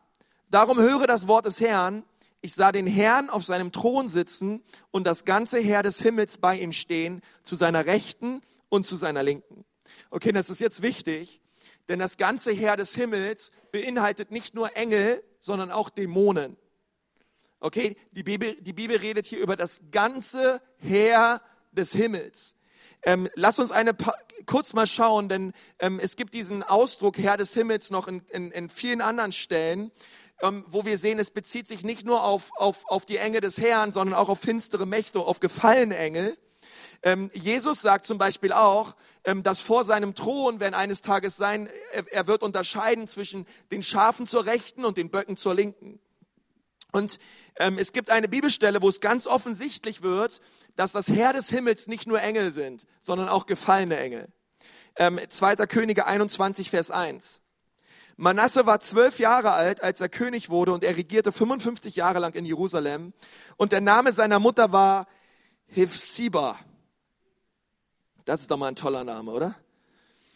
darum 0.50 0.78
höre 0.78 1.06
das 1.06 1.28
Wort 1.28 1.46
des 1.46 1.60
Herrn, 1.60 2.04
ich 2.40 2.54
sah 2.54 2.72
den 2.72 2.86
Herrn 2.86 3.30
auf 3.30 3.44
seinem 3.44 3.70
Thron 3.70 4.08
sitzen 4.08 4.62
und 4.90 5.06
das 5.06 5.24
ganze 5.24 5.60
Heer 5.60 5.82
des 5.82 6.00
Himmels 6.00 6.38
bei 6.38 6.58
ihm 6.58 6.72
stehen, 6.72 7.22
zu 7.44 7.54
seiner 7.54 7.86
Rechten 7.86 8.42
und 8.68 8.86
zu 8.86 8.96
seiner 8.96 9.22
Linken. 9.22 9.64
Okay, 10.10 10.32
das 10.32 10.50
ist 10.50 10.60
jetzt 10.60 10.82
wichtig, 10.82 11.40
denn 11.88 11.98
das 11.98 12.16
ganze 12.16 12.50
Heer 12.52 12.76
des 12.76 12.94
Himmels 12.94 13.52
beinhaltet 13.70 14.30
nicht 14.30 14.54
nur 14.54 14.76
Engel, 14.76 15.22
sondern 15.40 15.70
auch 15.70 15.88
Dämonen. 15.88 16.56
Okay, 17.64 17.94
die 18.10 18.24
Bibel, 18.24 18.56
die 18.60 18.72
Bibel 18.72 18.96
redet 18.96 19.24
hier 19.24 19.38
über 19.38 19.54
das 19.54 19.82
ganze 19.92 20.60
Heer 20.78 21.40
des 21.70 21.92
Himmels. 21.92 22.56
Ähm, 23.04 23.28
lass 23.36 23.60
uns 23.60 23.70
eine 23.70 23.96
kurz 24.46 24.72
mal 24.72 24.88
schauen, 24.88 25.28
denn 25.28 25.52
ähm, 25.78 26.00
es 26.02 26.16
gibt 26.16 26.34
diesen 26.34 26.64
Ausdruck 26.64 27.18
Herr 27.18 27.36
des 27.36 27.54
Himmels 27.54 27.90
noch 27.92 28.08
in, 28.08 28.18
in, 28.30 28.50
in 28.50 28.68
vielen 28.68 29.00
anderen 29.00 29.30
Stellen, 29.30 29.92
ähm, 30.40 30.64
wo 30.66 30.84
wir 30.84 30.98
sehen, 30.98 31.20
es 31.20 31.30
bezieht 31.30 31.68
sich 31.68 31.84
nicht 31.84 32.04
nur 32.04 32.24
auf, 32.24 32.50
auf, 32.56 32.84
auf 32.86 33.06
die 33.06 33.18
Enge 33.18 33.40
des 33.40 33.58
Herrn, 33.58 33.92
sondern 33.92 34.18
auch 34.18 34.28
auf 34.28 34.40
finstere 34.40 34.84
Mächte, 34.84 35.20
auf 35.20 35.38
gefallene 35.38 35.96
Engel. 35.96 36.36
Ähm, 37.04 37.30
Jesus 37.32 37.80
sagt 37.80 38.06
zum 38.06 38.18
Beispiel 38.18 38.52
auch, 38.52 38.96
ähm, 39.22 39.44
dass 39.44 39.60
vor 39.60 39.84
seinem 39.84 40.16
Thron 40.16 40.58
werden 40.58 40.74
eines 40.74 41.00
Tages 41.00 41.36
sein, 41.36 41.68
er, 41.92 42.12
er 42.12 42.26
wird 42.26 42.42
unterscheiden 42.42 43.06
zwischen 43.06 43.46
den 43.70 43.84
Schafen 43.84 44.26
zur 44.26 44.46
Rechten 44.46 44.84
und 44.84 44.96
den 44.96 45.10
Böcken 45.10 45.36
zur 45.36 45.54
Linken. 45.54 46.00
Und 46.92 47.18
ähm, 47.56 47.78
es 47.78 47.92
gibt 47.92 48.10
eine 48.10 48.28
Bibelstelle, 48.28 48.82
wo 48.82 48.88
es 48.88 49.00
ganz 49.00 49.26
offensichtlich 49.26 50.02
wird, 50.02 50.40
dass 50.76 50.92
das 50.92 51.08
Herr 51.08 51.32
des 51.32 51.48
Himmels 51.48 51.86
nicht 51.88 52.06
nur 52.06 52.20
Engel 52.20 52.52
sind, 52.52 52.86
sondern 53.00 53.28
auch 53.28 53.46
gefallene 53.46 53.98
Engel. 53.98 54.28
Ähm, 54.96 55.18
2. 55.26 55.56
Könige 55.66 56.06
21, 56.06 56.70
Vers 56.70 56.90
1. 56.90 57.40
Manasse 58.16 58.66
war 58.66 58.78
zwölf 58.80 59.18
Jahre 59.18 59.52
alt, 59.52 59.82
als 59.82 60.02
er 60.02 60.10
König 60.10 60.50
wurde 60.50 60.72
und 60.72 60.84
er 60.84 60.96
regierte 60.96 61.32
55 61.32 61.96
Jahre 61.96 62.18
lang 62.18 62.34
in 62.34 62.44
Jerusalem. 62.44 63.14
Und 63.56 63.72
der 63.72 63.80
Name 63.80 64.12
seiner 64.12 64.38
Mutter 64.38 64.70
war 64.70 65.08
Hifsiba. 65.66 66.58
Das 68.26 68.42
ist 68.42 68.50
doch 68.50 68.58
mal 68.58 68.68
ein 68.68 68.76
toller 68.76 69.02
Name, 69.02 69.30
oder? 69.30 69.56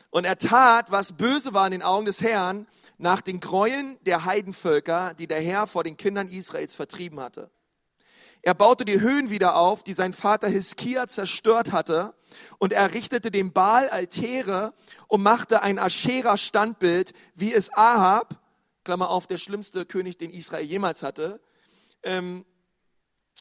Und 0.09 0.25
er 0.25 0.38
tat, 0.38 0.90
was 0.90 1.12
böse 1.12 1.53
war 1.53 1.66
in 1.66 1.73
den 1.73 1.83
Augen 1.83 2.07
des 2.07 2.23
Herrn, 2.23 2.66
nach 2.98 3.20
den 3.20 3.40
Gräueln 3.40 3.98
der 4.02 4.24
Heidenvölker, 4.24 5.14
die 5.14 5.26
der 5.26 5.40
Herr 5.40 5.66
vor 5.66 5.85
den 5.85 5.96
Kindern 5.96 6.28
Israels 6.28 6.74
vertrieben 6.74 7.20
hatte. 7.20 7.50
Er 8.42 8.54
baute 8.54 8.85
die 8.85 9.00
Höhen 9.00 9.28
wieder 9.30 9.56
auf, 9.56 9.82
die 9.82 9.92
sein 9.92 10.12
Vater 10.12 10.48
Hiskia 10.48 11.09
zerstört 11.09 11.72
hatte, 11.72 12.14
und 12.59 12.72
er 12.72 12.94
richtete 12.94 13.30
dem 13.30 13.52
Baal 13.52 13.88
Altäre 13.88 14.72
und 15.09 15.22
machte 15.22 15.62
ein 15.62 15.78
Aschera-Standbild, 15.78 17.12
wie 17.35 17.52
es 17.52 17.72
Ahab, 17.72 18.40
Klammer 18.85 19.11
auf, 19.11 19.26
der 19.26 19.38
schlimmste 19.38 19.85
König, 19.85 20.16
den 20.16 20.30
Israel 20.30 20.64
jemals 20.64 21.02
hatte, 21.02 21.40
ähm, 22.04 22.44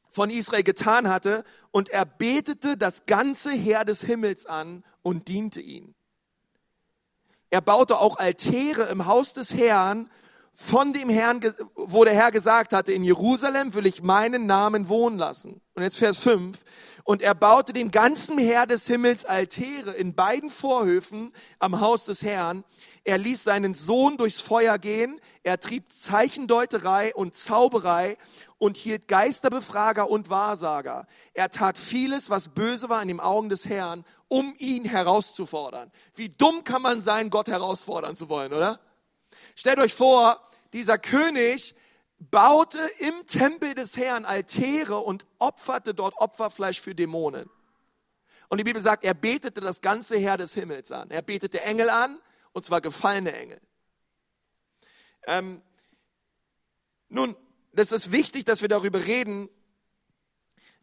von 0.09 0.29
Israel 0.31 0.63
getan 0.63 1.07
hatte, 1.07 1.43
und 1.71 1.89
er 1.89 2.05
betete 2.05 2.75
das 2.77 3.05
ganze 3.05 3.51
Heer 3.51 3.85
des 3.85 4.01
Himmels 4.01 4.45
an 4.47 4.83
und 5.03 5.27
diente 5.27 5.61
ihn. 5.61 5.93
Er 7.55 7.61
baute 7.61 7.99
auch 7.99 8.17
Altäre 8.17 8.83
im 8.89 9.05
Haus 9.05 9.33
des 9.33 9.53
Herrn, 9.53 10.09
von 10.53 10.91
dem 10.91 11.07
Herrn, 11.07 11.39
wo 11.75 12.03
der 12.03 12.13
Herr 12.13 12.31
gesagt 12.31 12.73
hatte, 12.73 12.91
in 12.91 13.01
Jerusalem 13.01 13.73
will 13.73 13.85
ich 13.85 14.03
meinen 14.03 14.45
Namen 14.45 14.89
wohnen 14.89 15.17
lassen. 15.17 15.61
Und 15.73 15.83
jetzt 15.83 15.99
Vers 15.99 16.17
5. 16.17 16.59
Und 17.05 17.21
er 17.21 17.33
baute 17.33 17.71
dem 17.71 17.91
ganzen 17.91 18.37
Heer 18.37 18.65
des 18.65 18.87
Himmels 18.87 19.23
Altäre 19.23 19.91
in 19.91 20.15
beiden 20.15 20.49
Vorhöfen 20.49 21.31
am 21.59 21.79
Haus 21.79 22.03
des 22.03 22.23
Herrn. 22.23 22.65
Er 23.05 23.19
ließ 23.19 23.45
seinen 23.45 23.73
Sohn 23.73 24.17
durchs 24.17 24.41
Feuer 24.41 24.77
gehen. 24.77 25.21
Er 25.43 25.57
trieb 25.57 25.89
Zeichendeuterei 25.93 27.15
und 27.15 27.35
Zauberei 27.35 28.17
und 28.57 28.75
hielt 28.75 29.07
Geisterbefrager 29.07 30.09
und 30.09 30.29
Wahrsager. 30.29 31.07
Er 31.33 31.49
tat 31.49 31.77
vieles, 31.77 32.29
was 32.29 32.49
böse 32.49 32.89
war 32.89 33.01
in 33.01 33.07
den 33.07 33.21
Augen 33.21 33.47
des 33.47 33.65
Herrn 33.69 34.03
um 34.27 34.55
ihn 34.57 34.85
herauszufordern. 34.85 35.91
Wie 36.15 36.29
dumm 36.29 36.63
kann 36.63 36.81
man 36.81 37.01
sein, 37.01 37.29
Gott 37.29 37.47
herausfordern 37.47 38.15
zu 38.15 38.29
wollen, 38.29 38.53
oder? 38.53 38.79
Stellt 39.55 39.79
euch 39.79 39.93
vor, 39.93 40.41
dieser 40.73 40.97
König 40.97 41.75
baute 42.17 42.79
im 42.99 43.27
Tempel 43.27 43.75
des 43.75 43.97
Herrn 43.97 44.25
Altäre 44.25 44.99
und 44.99 45.25
opferte 45.39 45.93
dort 45.93 46.15
Opferfleisch 46.17 46.81
für 46.81 46.95
Dämonen. 46.95 47.49
Und 48.47 48.59
die 48.59 48.63
Bibel 48.63 48.81
sagt, 48.81 49.03
er 49.03 49.13
betete 49.13 49.61
das 49.61 49.81
ganze 49.81 50.17
Heer 50.17 50.37
des 50.37 50.53
Himmels 50.53 50.91
an. 50.91 51.09
Er 51.11 51.21
betete 51.21 51.61
Engel 51.61 51.89
an, 51.89 52.19
und 52.53 52.63
zwar 52.63 52.79
gefallene 52.79 53.33
Engel. 53.33 53.59
Ähm, 55.27 55.61
nun, 57.09 57.35
das 57.73 57.91
ist 57.91 58.11
wichtig, 58.11 58.45
dass 58.45 58.61
wir 58.61 58.69
darüber 58.69 59.05
reden, 59.05 59.49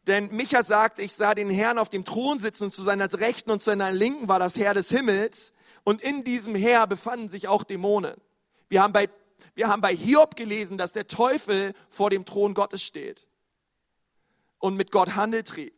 denn 0.06 0.30
Micha 0.32 0.62
sagt, 0.62 0.98
ich 0.98 1.12
sah 1.12 1.34
den 1.34 1.50
Herrn 1.50 1.78
auf 1.78 1.88
dem 1.88 2.04
Thron 2.04 2.38
sitzen 2.38 2.64
und 2.64 2.72
zu 2.72 2.82
seiner 2.82 3.12
Rechten 3.12 3.50
und 3.50 3.60
zu 3.60 3.66
seiner 3.66 3.92
Linken 3.92 4.28
war 4.28 4.38
das 4.38 4.56
Herr 4.56 4.74
des 4.74 4.88
Himmels. 4.88 5.52
Und 5.84 6.00
in 6.00 6.24
diesem 6.24 6.54
Heer 6.54 6.86
befanden 6.86 7.28
sich 7.28 7.48
auch 7.48 7.64
Dämonen. 7.64 8.14
Wir 8.68 8.82
haben 8.82 8.92
bei, 8.92 9.08
wir 9.54 9.68
haben 9.68 9.80
bei 9.80 9.94
Hiob 9.94 10.36
gelesen, 10.36 10.78
dass 10.78 10.92
der 10.92 11.06
Teufel 11.06 11.72
vor 11.88 12.10
dem 12.10 12.24
Thron 12.24 12.54
Gottes 12.54 12.82
steht 12.82 13.26
und 14.58 14.76
mit 14.76 14.90
Gott 14.90 15.14
Handel 15.14 15.42
trieb. 15.42 15.74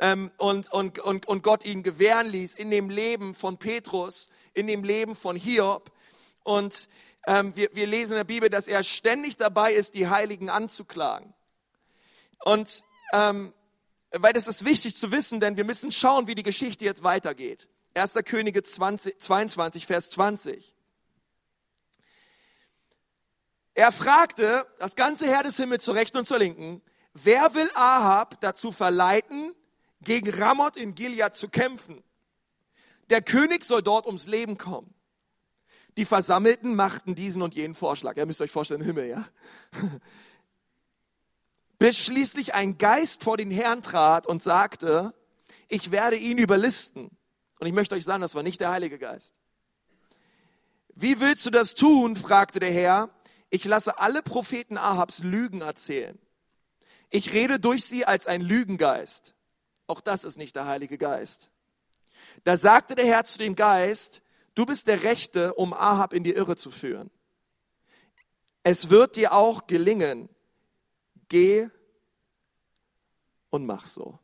Ähm, 0.00 0.30
und, 0.38 0.72
und, 0.72 0.98
und, 0.98 1.26
und 1.26 1.42
Gott 1.42 1.64
ihn 1.64 1.82
gewähren 1.82 2.28
ließ 2.28 2.54
in 2.54 2.70
dem 2.70 2.88
Leben 2.88 3.34
von 3.34 3.58
Petrus, 3.58 4.28
in 4.54 4.66
dem 4.66 4.82
Leben 4.82 5.14
von 5.14 5.36
Hiob. 5.36 5.92
Und 6.42 6.88
ähm, 7.26 7.54
wir, 7.54 7.68
wir 7.74 7.86
lesen 7.86 8.12
in 8.12 8.18
der 8.18 8.24
Bibel, 8.24 8.48
dass 8.48 8.66
er 8.66 8.82
ständig 8.82 9.36
dabei 9.36 9.72
ist, 9.72 9.94
die 9.94 10.08
Heiligen 10.08 10.48
anzuklagen. 10.48 11.34
Und 12.44 12.82
ähm, 13.12 13.52
weil 14.12 14.32
das 14.32 14.46
ist 14.46 14.64
wichtig 14.64 14.96
zu 14.96 15.12
wissen, 15.12 15.40
denn 15.40 15.56
wir 15.56 15.64
müssen 15.64 15.92
schauen, 15.92 16.26
wie 16.26 16.34
die 16.34 16.42
Geschichte 16.42 16.84
jetzt 16.84 17.02
weitergeht. 17.02 17.68
1. 17.94 18.14
Könige 18.24 18.62
20, 18.62 19.18
22, 19.18 19.86
Vers 19.86 20.10
20. 20.10 20.74
Er 23.74 23.92
fragte 23.92 24.66
das 24.78 24.96
ganze 24.96 25.26
Herr 25.26 25.42
des 25.42 25.56
Himmels 25.56 25.84
zur 25.84 25.94
Rechten 25.94 26.18
und 26.18 26.24
zur 26.24 26.38
Linken, 26.38 26.82
wer 27.14 27.54
will 27.54 27.70
Ahab 27.74 28.40
dazu 28.40 28.72
verleiten, 28.72 29.54
gegen 30.02 30.30
Ramoth 30.30 30.76
in 30.76 30.94
Gilead 30.94 31.34
zu 31.34 31.48
kämpfen? 31.48 32.02
Der 33.10 33.22
König 33.22 33.64
soll 33.64 33.82
dort 33.82 34.06
ums 34.06 34.26
Leben 34.26 34.56
kommen. 34.56 34.94
Die 35.96 36.04
Versammelten 36.04 36.76
machten 36.76 37.14
diesen 37.14 37.42
und 37.42 37.54
jenen 37.54 37.74
Vorschlag. 37.74 38.16
Ihr 38.16 38.26
müsst 38.26 38.40
euch 38.40 38.50
vorstellen, 38.50 38.82
Himmel, 38.82 39.08
ja? 39.08 39.28
Bis 41.80 41.98
schließlich 41.98 42.54
ein 42.54 42.76
Geist 42.76 43.24
vor 43.24 43.38
den 43.38 43.50
Herrn 43.50 43.80
trat 43.80 44.26
und 44.26 44.42
sagte, 44.42 45.14
ich 45.66 45.90
werde 45.90 46.16
ihn 46.16 46.36
überlisten. 46.36 47.10
Und 47.58 47.66
ich 47.66 47.72
möchte 47.72 47.94
euch 47.94 48.04
sagen, 48.04 48.20
das 48.20 48.34
war 48.34 48.42
nicht 48.42 48.60
der 48.60 48.70
Heilige 48.70 48.98
Geist. 48.98 49.34
Wie 50.94 51.20
willst 51.20 51.46
du 51.46 51.50
das 51.50 51.74
tun? 51.74 52.16
fragte 52.16 52.60
der 52.60 52.70
Herr. 52.70 53.08
Ich 53.48 53.64
lasse 53.64 53.98
alle 53.98 54.22
Propheten 54.22 54.76
Ahabs 54.76 55.20
Lügen 55.20 55.62
erzählen. 55.62 56.18
Ich 57.08 57.32
rede 57.32 57.58
durch 57.58 57.86
sie 57.86 58.04
als 58.04 58.26
ein 58.26 58.42
Lügengeist. 58.42 59.34
Auch 59.86 60.02
das 60.02 60.24
ist 60.24 60.36
nicht 60.36 60.56
der 60.56 60.66
Heilige 60.66 60.98
Geist. 60.98 61.50
Da 62.44 62.58
sagte 62.58 62.94
der 62.94 63.06
Herr 63.06 63.24
zu 63.24 63.38
dem 63.38 63.56
Geist, 63.56 64.20
du 64.54 64.66
bist 64.66 64.86
der 64.86 65.02
Rechte, 65.02 65.54
um 65.54 65.72
Ahab 65.72 66.12
in 66.12 66.24
die 66.24 66.34
Irre 66.34 66.56
zu 66.56 66.70
führen. 66.70 67.10
Es 68.64 68.90
wird 68.90 69.16
dir 69.16 69.32
auch 69.32 69.66
gelingen, 69.66 70.28
geh 71.30 71.70
und 73.48 73.64
mach 73.64 73.86
so. 73.86 74.18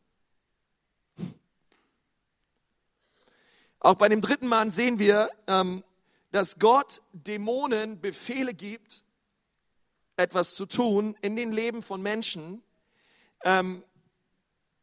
Auch 3.81 3.95
bei 3.95 4.09
dem 4.09 4.21
dritten 4.21 4.49
Mann 4.49 4.71
sehen 4.71 4.99
wir, 4.99 5.31
ähm, 5.47 5.83
dass 6.33 6.59
Gott 6.59 7.01
Dämonen 7.13 8.01
Befehle 8.01 8.53
gibt, 8.53 9.05
etwas 10.17 10.55
zu 10.55 10.67
tun 10.67 11.17
in 11.23 11.37
den 11.37 11.53
Leben 11.53 11.83
von 11.83 12.03
Menschen. 12.03 12.63
Ähm, 13.45 13.85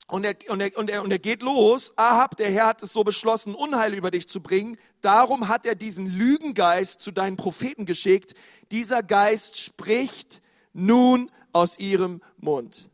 und 0.08 0.26
er, 0.26 0.36
und, 0.50 0.62
er, 0.62 0.78
und, 0.78 0.90
er, 0.90 1.04
und 1.04 1.12
er 1.12 1.20
geht 1.20 1.42
los. 1.42 1.94
Ahab, 1.98 2.38
der 2.38 2.52
Herr 2.52 2.68
hat 2.68 2.84
es 2.84 2.94
so 2.94 3.04
beschlossen, 3.04 3.56
Unheil 3.56 3.94
über 3.94 4.12
dich 4.12 4.28
zu 4.28 4.42
bringen. 4.42 4.78
Darum 5.02 5.48
hat 5.48 5.66
er 5.66 5.76
diesen 5.76 6.08
Lügengeist 6.08 7.00
zu 7.00 7.12
deinen 7.12 7.36
Propheten 7.36 7.86
geschickt. 7.86 8.36
Dieser 8.72 9.02
Geist 9.02 9.60
spricht 9.60 10.42
nun 10.74 11.32
aus 11.54 11.80
ihrem 11.80 12.22
Mund. 12.38 12.90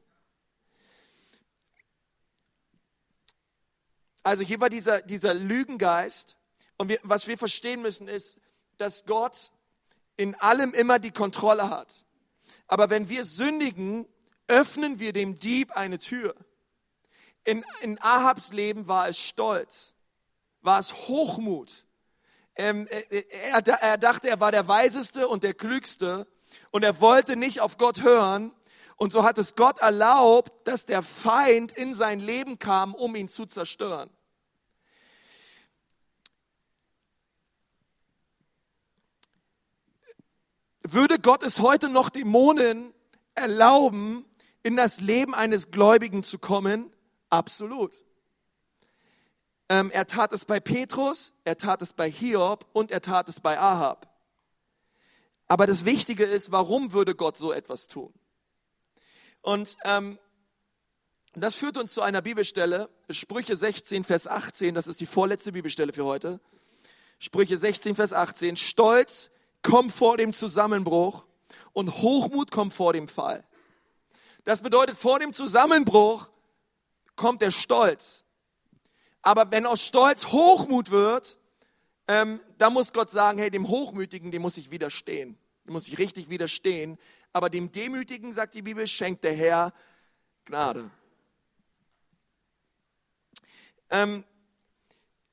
Also 4.21 4.43
hier 4.43 4.59
war 4.59 4.69
dieser, 4.69 5.01
dieser 5.01 5.33
Lügengeist. 5.33 6.37
Und 6.77 6.89
wir, 6.89 6.99
was 7.03 7.27
wir 7.27 7.37
verstehen 7.37 7.81
müssen 7.81 8.07
ist, 8.07 8.37
dass 8.77 9.05
Gott 9.05 9.51
in 10.17 10.35
allem 10.35 10.73
immer 10.73 10.99
die 10.99 11.11
Kontrolle 11.11 11.69
hat. 11.69 12.05
Aber 12.67 12.89
wenn 12.89 13.09
wir 13.09 13.25
sündigen, 13.25 14.07
öffnen 14.47 14.99
wir 14.99 15.13
dem 15.13 15.39
Dieb 15.39 15.71
eine 15.71 15.97
Tür. 15.97 16.35
In, 17.43 17.65
in 17.81 17.99
Ahabs 18.01 18.53
Leben 18.53 18.87
war 18.87 19.07
es 19.07 19.17
Stolz, 19.17 19.95
war 20.61 20.79
es 20.79 20.93
Hochmut. 20.93 21.85
Ähm, 22.55 22.87
er, 22.89 23.65
er 23.65 23.97
dachte, 23.97 24.29
er 24.29 24.39
war 24.39 24.51
der 24.51 24.67
Weiseste 24.67 25.27
und 25.27 25.43
der 25.43 25.53
Klügste 25.53 26.27
und 26.71 26.83
er 26.83 27.01
wollte 27.01 27.35
nicht 27.35 27.61
auf 27.61 27.77
Gott 27.77 28.03
hören. 28.03 28.53
Und 28.95 29.13
so 29.13 29.23
hat 29.23 29.37
es 29.37 29.55
Gott 29.55 29.79
erlaubt, 29.79 30.67
dass 30.67 30.85
der 30.85 31.01
Feind 31.01 31.71
in 31.71 31.95
sein 31.95 32.19
Leben 32.19 32.59
kam, 32.59 32.93
um 32.93 33.15
ihn 33.15 33.29
zu 33.29 33.45
zerstören. 33.45 34.09
Würde 40.81 41.19
Gott 41.19 41.43
es 41.43 41.59
heute 41.59 41.87
noch 41.87 42.09
Dämonen 42.09 42.93
erlauben, 43.35 44.25
in 44.63 44.75
das 44.75 44.99
Leben 44.99 45.33
eines 45.35 45.71
Gläubigen 45.71 46.23
zu 46.23 46.39
kommen? 46.39 46.91
Absolut. 47.29 48.01
Ähm, 49.69 49.91
er 49.91 50.07
tat 50.07 50.33
es 50.33 50.45
bei 50.45 50.59
Petrus, 50.59 51.31
er 51.43 51.57
tat 51.57 51.81
es 51.83 51.93
bei 51.93 52.09
Hiob 52.09 52.65
und 52.73 52.91
er 52.91 53.01
tat 53.01 53.29
es 53.29 53.39
bei 53.39 53.59
Ahab. 53.59 54.08
Aber 55.49 55.65
das 55.65 55.83
Wichtige 55.83 56.25
ist, 56.25 56.51
warum 56.51 56.93
würde 56.93 57.15
Gott 57.15 57.35
so 57.35 57.51
etwas 57.51 57.87
tun? 57.87 58.13
Und 59.41 59.77
ähm, 59.83 60.19
das 61.33 61.55
führt 61.55 61.75
uns 61.77 61.91
zu 61.91 62.03
einer 62.03 62.21
Bibelstelle, 62.21 62.87
Sprüche 63.09 63.55
16, 63.55 64.03
Vers 64.03 64.27
18, 64.27 64.75
das 64.75 64.85
ist 64.85 65.01
die 65.01 65.07
vorletzte 65.07 65.51
Bibelstelle 65.51 65.91
für 65.91 66.05
heute. 66.05 66.39
Sprüche 67.17 67.57
16, 67.57 67.95
Vers 67.95 68.13
18, 68.13 68.57
Stolz 68.57 69.31
kommt 69.63 69.91
vor 69.91 70.17
dem 70.17 70.33
Zusammenbruch 70.33 71.25
und 71.73 71.89
Hochmut 72.03 72.51
kommt 72.51 72.73
vor 72.73 72.93
dem 72.93 73.07
Fall. 73.07 73.43
Das 74.43 74.61
bedeutet, 74.61 74.97
vor 74.97 75.17
dem 75.17 75.33
Zusammenbruch 75.33 76.29
kommt 77.15 77.41
der 77.41 77.51
Stolz. 77.51 78.23
Aber 79.23 79.51
wenn 79.51 79.65
aus 79.65 79.81
Stolz 79.81 80.27
Hochmut 80.27 80.91
wird, 80.91 81.38
ähm, 82.09 82.39
da 82.57 82.71
muss 82.71 82.91
Gott 82.91 83.11
sagen, 83.11 83.37
hey, 83.37 83.51
dem 83.51 83.67
Hochmütigen, 83.67 84.31
dem 84.31 84.41
muss 84.41 84.57
ich 84.57 84.71
widerstehen. 84.71 85.37
Dem 85.67 85.73
muss 85.73 85.87
ich 85.87 85.99
richtig 85.99 86.27
widerstehen. 86.27 86.97
Aber 87.33 87.51
dem 87.51 87.71
Demütigen, 87.71 88.33
sagt 88.33 88.55
die 88.55 88.63
Bibel, 88.63 88.87
schenkt 88.87 89.23
der 89.23 89.35
Herr 89.35 89.71
Gnade. 90.45 90.89
Ähm, 93.91 94.23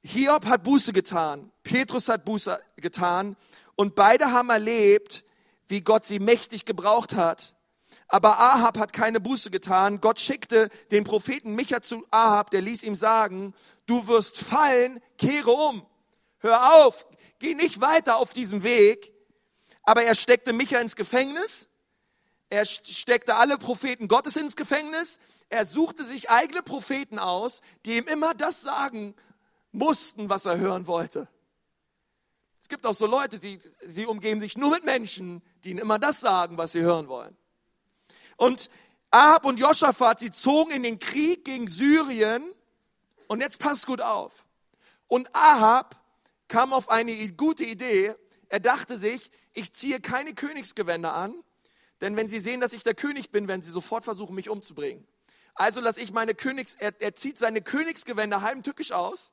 Hiob 0.05 0.45
hat 0.45 0.65
Buße 0.65 0.93
getan, 0.93 1.51
Petrus 1.63 2.11
hat 2.11 2.27
Buße 2.27 2.61
getan 2.77 3.37
und 3.75 3.95
beide 3.95 4.31
haben 4.31 4.51
erlebt, 4.51 5.25
wie 5.69 5.81
Gott 5.81 6.05
sie 6.05 6.19
mächtig 6.19 6.65
gebraucht 6.67 7.15
hat, 7.15 7.57
aber 8.07 8.39
Ahab 8.39 8.79
hat 8.79 8.93
keine 8.93 9.21
Buße 9.21 9.51
getan. 9.51 10.01
Gott 10.01 10.21
schickte 10.21 10.69
den 10.91 11.05
Propheten 11.05 11.55
Micha 11.55 11.83
zu 11.83 12.07
Ahab, 12.11 12.51
der 12.51 12.61
ließ 12.61 12.85
ihm 12.85 12.95
sagen, 12.95 13.53
du 13.87 14.07
wirst 14.07 14.39
fallen, 14.39 15.01
kehre 15.19 15.51
um. 15.51 15.85
Hör 16.39 16.85
auf, 16.85 17.07
geh 17.39 17.55
nicht 17.55 17.81
weiter 17.81 18.17
auf 18.17 18.33
diesem 18.33 18.63
Weg. 18.63 19.13
Aber 19.83 20.03
er 20.03 20.15
steckte 20.15 20.53
Micha 20.53 20.81
ins 20.81 20.97
Gefängnis. 20.97 21.69
Er 22.49 22.65
steckte 22.65 23.37
alle 23.37 23.59
Propheten 23.59 24.09
Gottes 24.09 24.37
ins 24.37 24.57
Gefängnis. 24.57 25.19
Er 25.49 25.65
suchte 25.65 26.05
sich 26.05 26.31
eigene 26.31 26.63
Propheten 26.63 27.19
aus, 27.19 27.61
die 27.85 27.97
ihm 27.97 28.07
immer 28.07 28.35
das 28.35 28.63
sagen 28.63 29.15
mussten, 29.73 30.29
was 30.29 30.45
er 30.45 30.59
hören 30.59 30.87
wollte. 30.87 31.29
Es 32.61 32.69
gibt 32.69 32.85
auch 32.85 32.95
so 32.95 33.07
Leute, 33.07 33.39
die, 33.39 33.61
sie 33.87 34.07
umgeben 34.07 34.41
sich 34.41 34.59
nur 34.59 34.71
mit 34.71 34.85
Menschen, 34.85 35.43
die 35.63 35.71
ihnen 35.71 35.79
immer 35.79 36.01
das 36.01 36.19
sagen, 36.19 36.59
was 36.59 36.73
sie 36.73 36.81
hören 36.81 37.07
wollen. 37.07 37.37
Und 38.37 38.71
Ahab 39.11 39.45
und 39.45 39.59
Joschafat, 39.59 40.19
sie 40.19 40.31
zogen 40.31 40.73
in 40.73 40.83
den 40.83 40.99
Krieg 40.99 41.45
gegen 41.45 41.69
Syrien. 41.69 42.45
Und 43.29 43.41
jetzt 43.41 43.59
passt 43.59 43.87
gut 43.87 44.01
auf. 44.01 44.47
Und 45.07 45.35
Ahab 45.35 45.97
kam 46.49 46.73
auf 46.73 46.89
eine 46.89 47.33
gute 47.33 47.65
Idee. 47.65 48.15
Er 48.49 48.61
dachte 48.61 48.97
sich, 48.97 49.31
ich 49.53 49.73
ziehe 49.73 50.01
keine 50.01 50.35
Königsgewänder 50.35 51.15
an, 51.15 51.35
denn 52.01 52.17
wenn 52.17 52.29
sie 52.29 52.41
sehen, 52.41 52.61
dass 52.61 52.73
ich 52.73 52.83
der 52.83 52.95
König 52.95 53.31
bin, 53.31 53.49
werden 53.49 53.63
sie 53.63 53.71
sofort 53.71 54.05
versuchen, 54.05 54.35
mich 54.35 54.49
umzubringen. 54.49 55.07
Also 55.55 55.81
lasse 55.81 56.01
ich 56.01 56.13
meine 56.13 56.35
Königs, 56.35 56.75
er, 56.75 56.93
er 57.01 57.15
zieht 57.15 57.39
seine 57.39 57.63
Königsgewänder 57.63 58.43
heimtückisch 58.43 58.93
aus. 58.93 59.33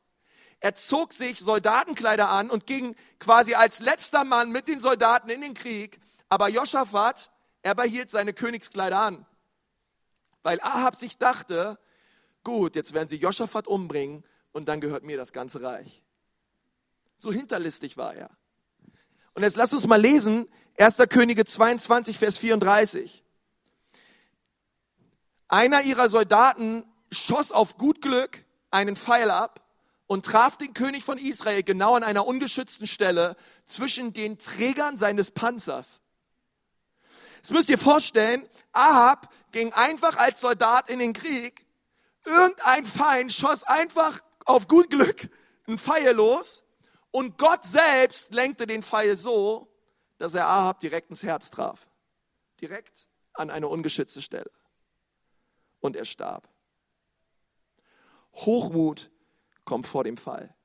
Er 0.62 0.74
zog 0.74 1.12
sich 1.12 1.40
Soldatenkleider 1.40 2.30
an 2.30 2.50
und 2.50 2.66
ging 2.66 2.96
quasi 3.20 3.54
als 3.54 3.82
letzter 3.82 4.24
Mann 4.24 4.52
mit 4.52 4.70
den 4.70 4.80
Soldaten 4.80 5.30
in 5.30 5.42
den 5.42 5.54
Krieg. 5.54 6.00
Aber 6.30 6.48
Joschafat, 6.48 7.30
er 7.62 7.76
behielt 7.76 8.10
seine 8.10 8.34
Königskleider 8.34 9.00
an, 9.00 9.26
weil 10.42 10.60
Ahab 10.62 10.96
sich 10.96 11.18
dachte, 11.18 11.80
gut, 12.44 12.76
jetzt 12.76 12.94
werden 12.94 13.10
sie 13.10 13.16
Joschafat 13.18 13.68
umbringen 13.68 14.24
und 14.52 14.68
dann 14.68 14.82
gehört 14.82 15.04
mir 15.04 15.18
das 15.18 15.34
ganze 15.34 15.62
Reich. 15.62 16.03
So 17.24 17.32
hinterlistig 17.32 17.96
war 17.96 18.14
er. 18.14 18.30
Und 19.34 19.44
jetzt 19.44 19.56
lass 19.56 19.72
uns 19.72 19.88
mal 19.88 19.96
lesen, 19.96 20.46
1. 20.78 20.98
Könige 21.08 21.46
22, 21.46 22.18
Vers 22.18 22.38
34. 22.38 23.24
Einer 25.48 25.84
ihrer 25.84 26.10
Soldaten 26.10 26.84
schoss 27.14 27.54
auf 27.54 27.78
gut 27.78 28.02
Glück 28.02 28.44
einen 28.72 28.98
Pfeil 28.98 29.32
ab 29.32 29.66
und 30.06 30.26
traf 30.26 30.58
den 30.58 30.74
König 30.74 31.06
von 31.06 31.18
Israel 31.18 31.64
genau 31.64 31.96
an 31.96 32.04
einer 32.04 32.28
ungeschützten 32.28 32.88
Stelle 32.88 33.38
zwischen 33.64 34.12
den 34.12 34.38
Trägern 34.38 34.98
seines 34.98 35.32
Panzers. 35.32 36.02
Das 37.40 37.52
müsst 37.52 37.70
ihr 37.70 37.78
vorstellen, 37.78 38.46
Ahab 38.74 39.34
ging 39.54 39.72
einfach 39.72 40.18
als 40.18 40.42
Soldat 40.42 40.90
in 40.90 41.00
den 41.00 41.14
Krieg. 41.14 41.66
Irgendein 42.26 42.86
Feind 42.86 43.32
schoss 43.32 43.64
einfach 43.64 44.20
auf 44.44 44.68
gut 44.68 44.90
Glück 44.90 45.30
ein 45.68 45.78
Pfeil 45.78 46.12
los 46.12 46.63
und 47.14 47.38
Gott 47.38 47.64
selbst 47.64 48.34
lenkte 48.34 48.66
den 48.66 48.82
Pfeil 48.82 49.16
so, 49.16 49.72
dass 50.18 50.34
er 50.34 50.48
Ahab 50.48 50.80
direkt 50.80 51.12
ins 51.12 51.22
Herz 51.22 51.52
traf. 51.52 51.88
Direkt 52.60 53.08
an 53.34 53.52
eine 53.52 53.68
ungeschützte 53.68 54.20
Stelle. 54.20 54.50
Und 55.80 55.96
er 55.96 56.06
starb. 56.06 56.50
Hochmut 58.34 59.12
kommt 59.64 59.86
vor 59.86 60.04
dem 60.04 60.18
Fall. 60.18 60.56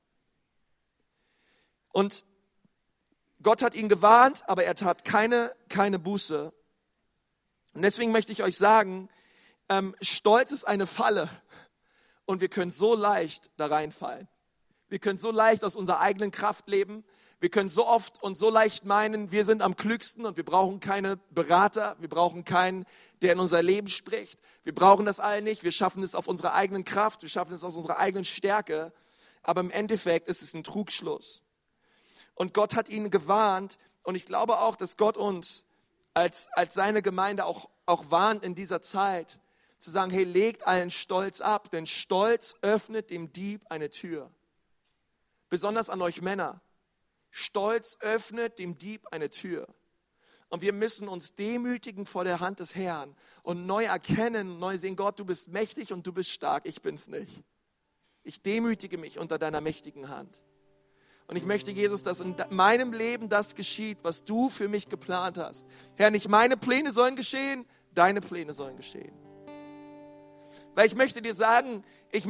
Und 1.89 2.25
Gott 3.43 3.61
hat 3.61 3.75
ihn 3.75 3.87
gewarnt, 3.87 4.43
aber 4.47 4.63
er 4.63 4.73
tat 4.73 5.05
keine, 5.05 5.55
keine 5.69 5.99
Buße. 5.99 6.51
Und 7.73 7.81
deswegen 7.83 8.11
möchte 8.11 8.31
ich 8.31 8.41
euch 8.41 8.57
sagen, 8.57 9.07
ähm, 9.69 9.95
Stolz 10.01 10.51
ist 10.51 10.63
eine 10.63 10.87
Falle 10.87 11.29
und 12.25 12.41
wir 12.41 12.49
können 12.49 12.71
so 12.71 12.95
leicht 12.95 13.51
da 13.55 13.67
reinfallen. 13.67 14.27
Wir 14.89 14.99
können 14.99 15.17
so 15.17 15.31
leicht 15.31 15.63
aus 15.63 15.75
unserer 15.75 15.99
eigenen 15.99 16.31
Kraft 16.31 16.67
leben. 16.67 17.03
Wir 17.39 17.49
können 17.49 17.69
so 17.69 17.87
oft 17.87 18.21
und 18.21 18.37
so 18.37 18.49
leicht 18.49 18.83
meinen, 18.83 19.31
wir 19.31 19.45
sind 19.45 19.61
am 19.61 19.77
klügsten 19.77 20.25
und 20.25 20.35
wir 20.35 20.43
brauchen 20.43 20.81
keine 20.81 21.17
Berater, 21.29 21.95
wir 21.99 22.09
brauchen 22.09 22.43
keinen, 22.43 22.85
der 23.21 23.31
in 23.31 23.39
unser 23.39 23.63
Leben 23.63 23.87
spricht. 23.87 24.39
Wir 24.63 24.75
brauchen 24.75 25.05
das 25.05 25.21
all 25.21 25.41
nicht, 25.41 25.63
wir 25.63 25.71
schaffen 25.71 26.03
es 26.03 26.15
auf 26.15 26.27
unserer 26.27 26.53
eigenen 26.53 26.83
Kraft, 26.83 27.21
wir 27.21 27.29
schaffen 27.29 27.53
es 27.53 27.63
aus 27.63 27.77
unserer 27.77 27.97
eigenen 27.97 28.25
Stärke. 28.25 28.91
Aber 29.41 29.61
im 29.61 29.71
Endeffekt 29.71 30.27
ist 30.27 30.41
es 30.41 30.53
ein 30.53 30.65
Trugschluss. 30.65 31.41
Und 32.35 32.53
Gott 32.53 32.75
hat 32.75 32.89
ihn 32.89 33.09
gewarnt 33.09 33.77
und 34.03 34.15
ich 34.15 34.25
glaube 34.25 34.59
auch, 34.59 34.75
dass 34.75 34.97
Gott 34.97 35.15
uns 35.15 35.65
als, 36.13 36.49
als 36.53 36.73
seine 36.73 37.01
Gemeinde 37.01 37.45
auch, 37.45 37.69
auch 37.85 38.11
warnt 38.11 38.43
in 38.43 38.55
dieser 38.55 38.81
Zeit, 38.81 39.39
zu 39.77 39.91
sagen, 39.91 40.11
hey, 40.11 40.25
legt 40.25 40.67
allen 40.67 40.91
Stolz 40.91 41.39
ab, 41.39 41.69
denn 41.69 41.87
Stolz 41.87 42.55
öffnet 42.61 43.11
dem 43.11 43.31
Dieb 43.31 43.61
eine 43.69 43.89
Tür. 43.89 44.29
Besonders 45.49 45.89
an 45.89 46.01
euch 46.01 46.21
Männer. 46.21 46.61
Stolz 47.31 47.97
öffnet 47.99 48.59
dem 48.59 48.77
Dieb 48.77 49.07
eine 49.11 49.29
Tür. 49.29 49.67
Und 50.49 50.63
wir 50.63 50.73
müssen 50.73 51.07
uns 51.07 51.35
demütigen 51.35 52.07
vor 52.07 52.23
der 52.23 52.39
Hand 52.39 52.59
des 52.59 52.73
Herrn 52.73 53.15
und 53.43 53.67
neu 53.67 53.85
erkennen, 53.85 54.57
neu 54.57 54.77
sehen, 54.77 54.95
Gott, 54.95 55.19
du 55.19 55.25
bist 55.25 55.49
mächtig 55.49 55.93
und 55.93 56.07
du 56.07 56.11
bist 56.11 56.31
stark, 56.31 56.65
ich 56.65 56.81
bin's 56.81 57.07
nicht. 57.07 57.43
Ich 58.23 58.41
demütige 58.41 58.97
mich 58.97 59.19
unter 59.19 59.37
deiner 59.37 59.61
mächtigen 59.61 60.09
Hand. 60.09 60.43
Und 61.27 61.35
ich 61.35 61.45
möchte, 61.45 61.69
Jesus, 61.69 62.01
dass 62.01 62.19
in 62.19 62.35
meinem 62.49 62.91
Leben 62.91 63.29
das 63.29 63.53
geschieht, 63.53 63.99
was 64.01 64.25
du 64.25 64.49
für 64.49 64.67
mich 64.67 64.89
geplant 64.89 65.37
hast. 65.37 65.67
Herr, 65.95 66.09
nicht 66.09 66.27
meine 66.27 66.57
Pläne 66.57 66.91
sollen 66.91 67.15
geschehen, 67.15 67.67
deine 67.93 68.19
Pläne 68.19 68.51
sollen 68.51 68.77
geschehen. 68.77 69.13
Weil 70.73 70.87
ich 70.87 70.95
möchte 70.95 71.21
dir 71.21 71.35
sagen, 71.35 71.83
ich, 72.11 72.25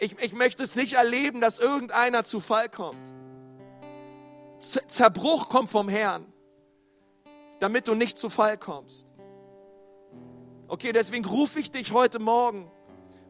ich, 0.00 0.18
ich 0.18 0.32
möchte 0.32 0.62
es 0.62 0.74
nicht 0.74 0.94
erleben, 0.94 1.40
dass 1.40 1.58
irgendeiner 1.58 2.24
zu 2.24 2.40
Fall 2.40 2.68
kommt. 2.68 3.12
Zerbruch 4.58 5.48
kommt 5.48 5.70
vom 5.70 5.88
Herrn, 5.88 6.26
damit 7.60 7.86
du 7.86 7.94
nicht 7.94 8.18
zu 8.18 8.30
Fall 8.30 8.58
kommst. 8.58 9.06
Okay, 10.68 10.92
deswegen 10.92 11.24
rufe 11.24 11.60
ich 11.60 11.70
dich 11.70 11.92
heute 11.92 12.18
Morgen 12.18 12.70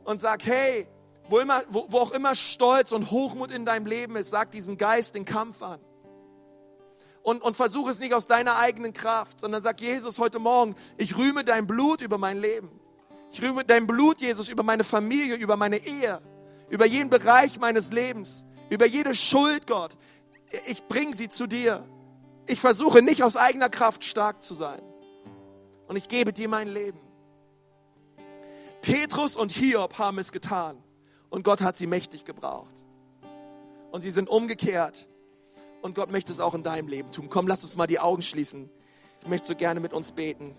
und 0.05 0.19
sag, 0.19 0.45
hey, 0.45 0.87
wo, 1.29 1.39
immer, 1.39 1.63
wo, 1.69 1.87
wo 1.89 1.99
auch 1.99 2.13
immer 2.13 2.35
Stolz 2.35 2.93
und 2.93 3.11
Hochmut 3.11 3.51
in 3.51 3.65
deinem 3.65 3.87
Leben 3.87 4.17
ist, 4.17 4.31
sag 4.31 4.51
diesem 4.51 4.77
Geist 4.77 5.15
den 5.15 5.25
Kampf 5.25 5.63
an. 5.63 5.81
Und, 7.23 7.43
und 7.43 7.57
versuche 7.57 7.91
es 7.91 7.99
nicht 7.99 8.15
aus 8.15 8.27
deiner 8.27 8.57
eigenen 8.57 8.93
Kraft, 8.93 9.41
sondern 9.41 9.63
sag 9.63 9.81
Jesus 9.81 10.19
heute 10.19 10.39
Morgen, 10.39 10.75
ich 10.97 11.17
rühme 11.17 11.45
dein 11.45 11.67
Blut 11.67 12.01
über 12.01 12.19
mein 12.19 12.39
Leben. 12.39 12.81
Ich 13.31 13.43
rühme 13.43 13.65
dein 13.65 13.87
Blut, 13.87 14.21
Jesus, 14.21 14.49
über 14.49 14.63
meine 14.63 14.85
Familie, 14.85 15.37
über 15.37 15.57
meine 15.57 15.77
Ehe, 15.77 16.21
über 16.71 16.87
jeden 16.87 17.11
Bereich 17.11 17.59
meines 17.59 17.93
Lebens, 17.93 18.45
über 18.71 18.87
jede 18.87 19.15
Schuld, 19.15 19.67
Gott. 19.67 19.97
Ich 20.67 20.85
bringe 20.85 21.15
sie 21.15 21.29
zu 21.29 21.47
dir. 21.47 21.85
Ich 22.47 22.61
versuche 22.61 23.03
nicht 23.03 23.23
aus 23.23 23.37
eigener 23.37 23.69
Kraft 23.69 24.05
stark 24.05 24.43
zu 24.43 24.55
sein. 24.55 24.81
Und 25.87 25.97
ich 25.97 26.09
gebe 26.09 26.33
dir 26.33 26.49
mein 26.49 26.69
Leben. 26.69 27.01
Petrus 28.81 29.37
und 29.37 29.53
Hiob 29.53 29.99
haben 29.99 30.19
es 30.19 30.33
getan 30.33 30.83
und 31.29 31.45
Gott 31.45 31.61
hat 31.61 31.77
sie 31.77 31.87
mächtig 31.87 32.25
gebraucht. 32.25 32.85
Und 33.91 34.03
sie 34.03 34.11
sind 34.11 34.29
umgekehrt 34.29 35.09
und 35.83 35.95
Gott 35.95 36.11
möchte 36.11 36.33
es 36.33 36.41
auch 36.41 36.55
in 36.55 36.63
deinem 36.63 36.89
Leben 36.89 37.13
tun. 37.13 37.29
Komm, 37.29 37.47
lass 37.47 37.63
uns 37.63 37.77
mal 37.77 37.87
die 37.87 37.99
Augen 37.99 38.23
schließen. 38.23 38.71
Ich 39.23 39.29
möchte 39.29 39.49
so 39.49 39.55
gerne 39.55 39.81
mit 39.81 39.93
uns 39.93 40.13
beten. 40.13 40.55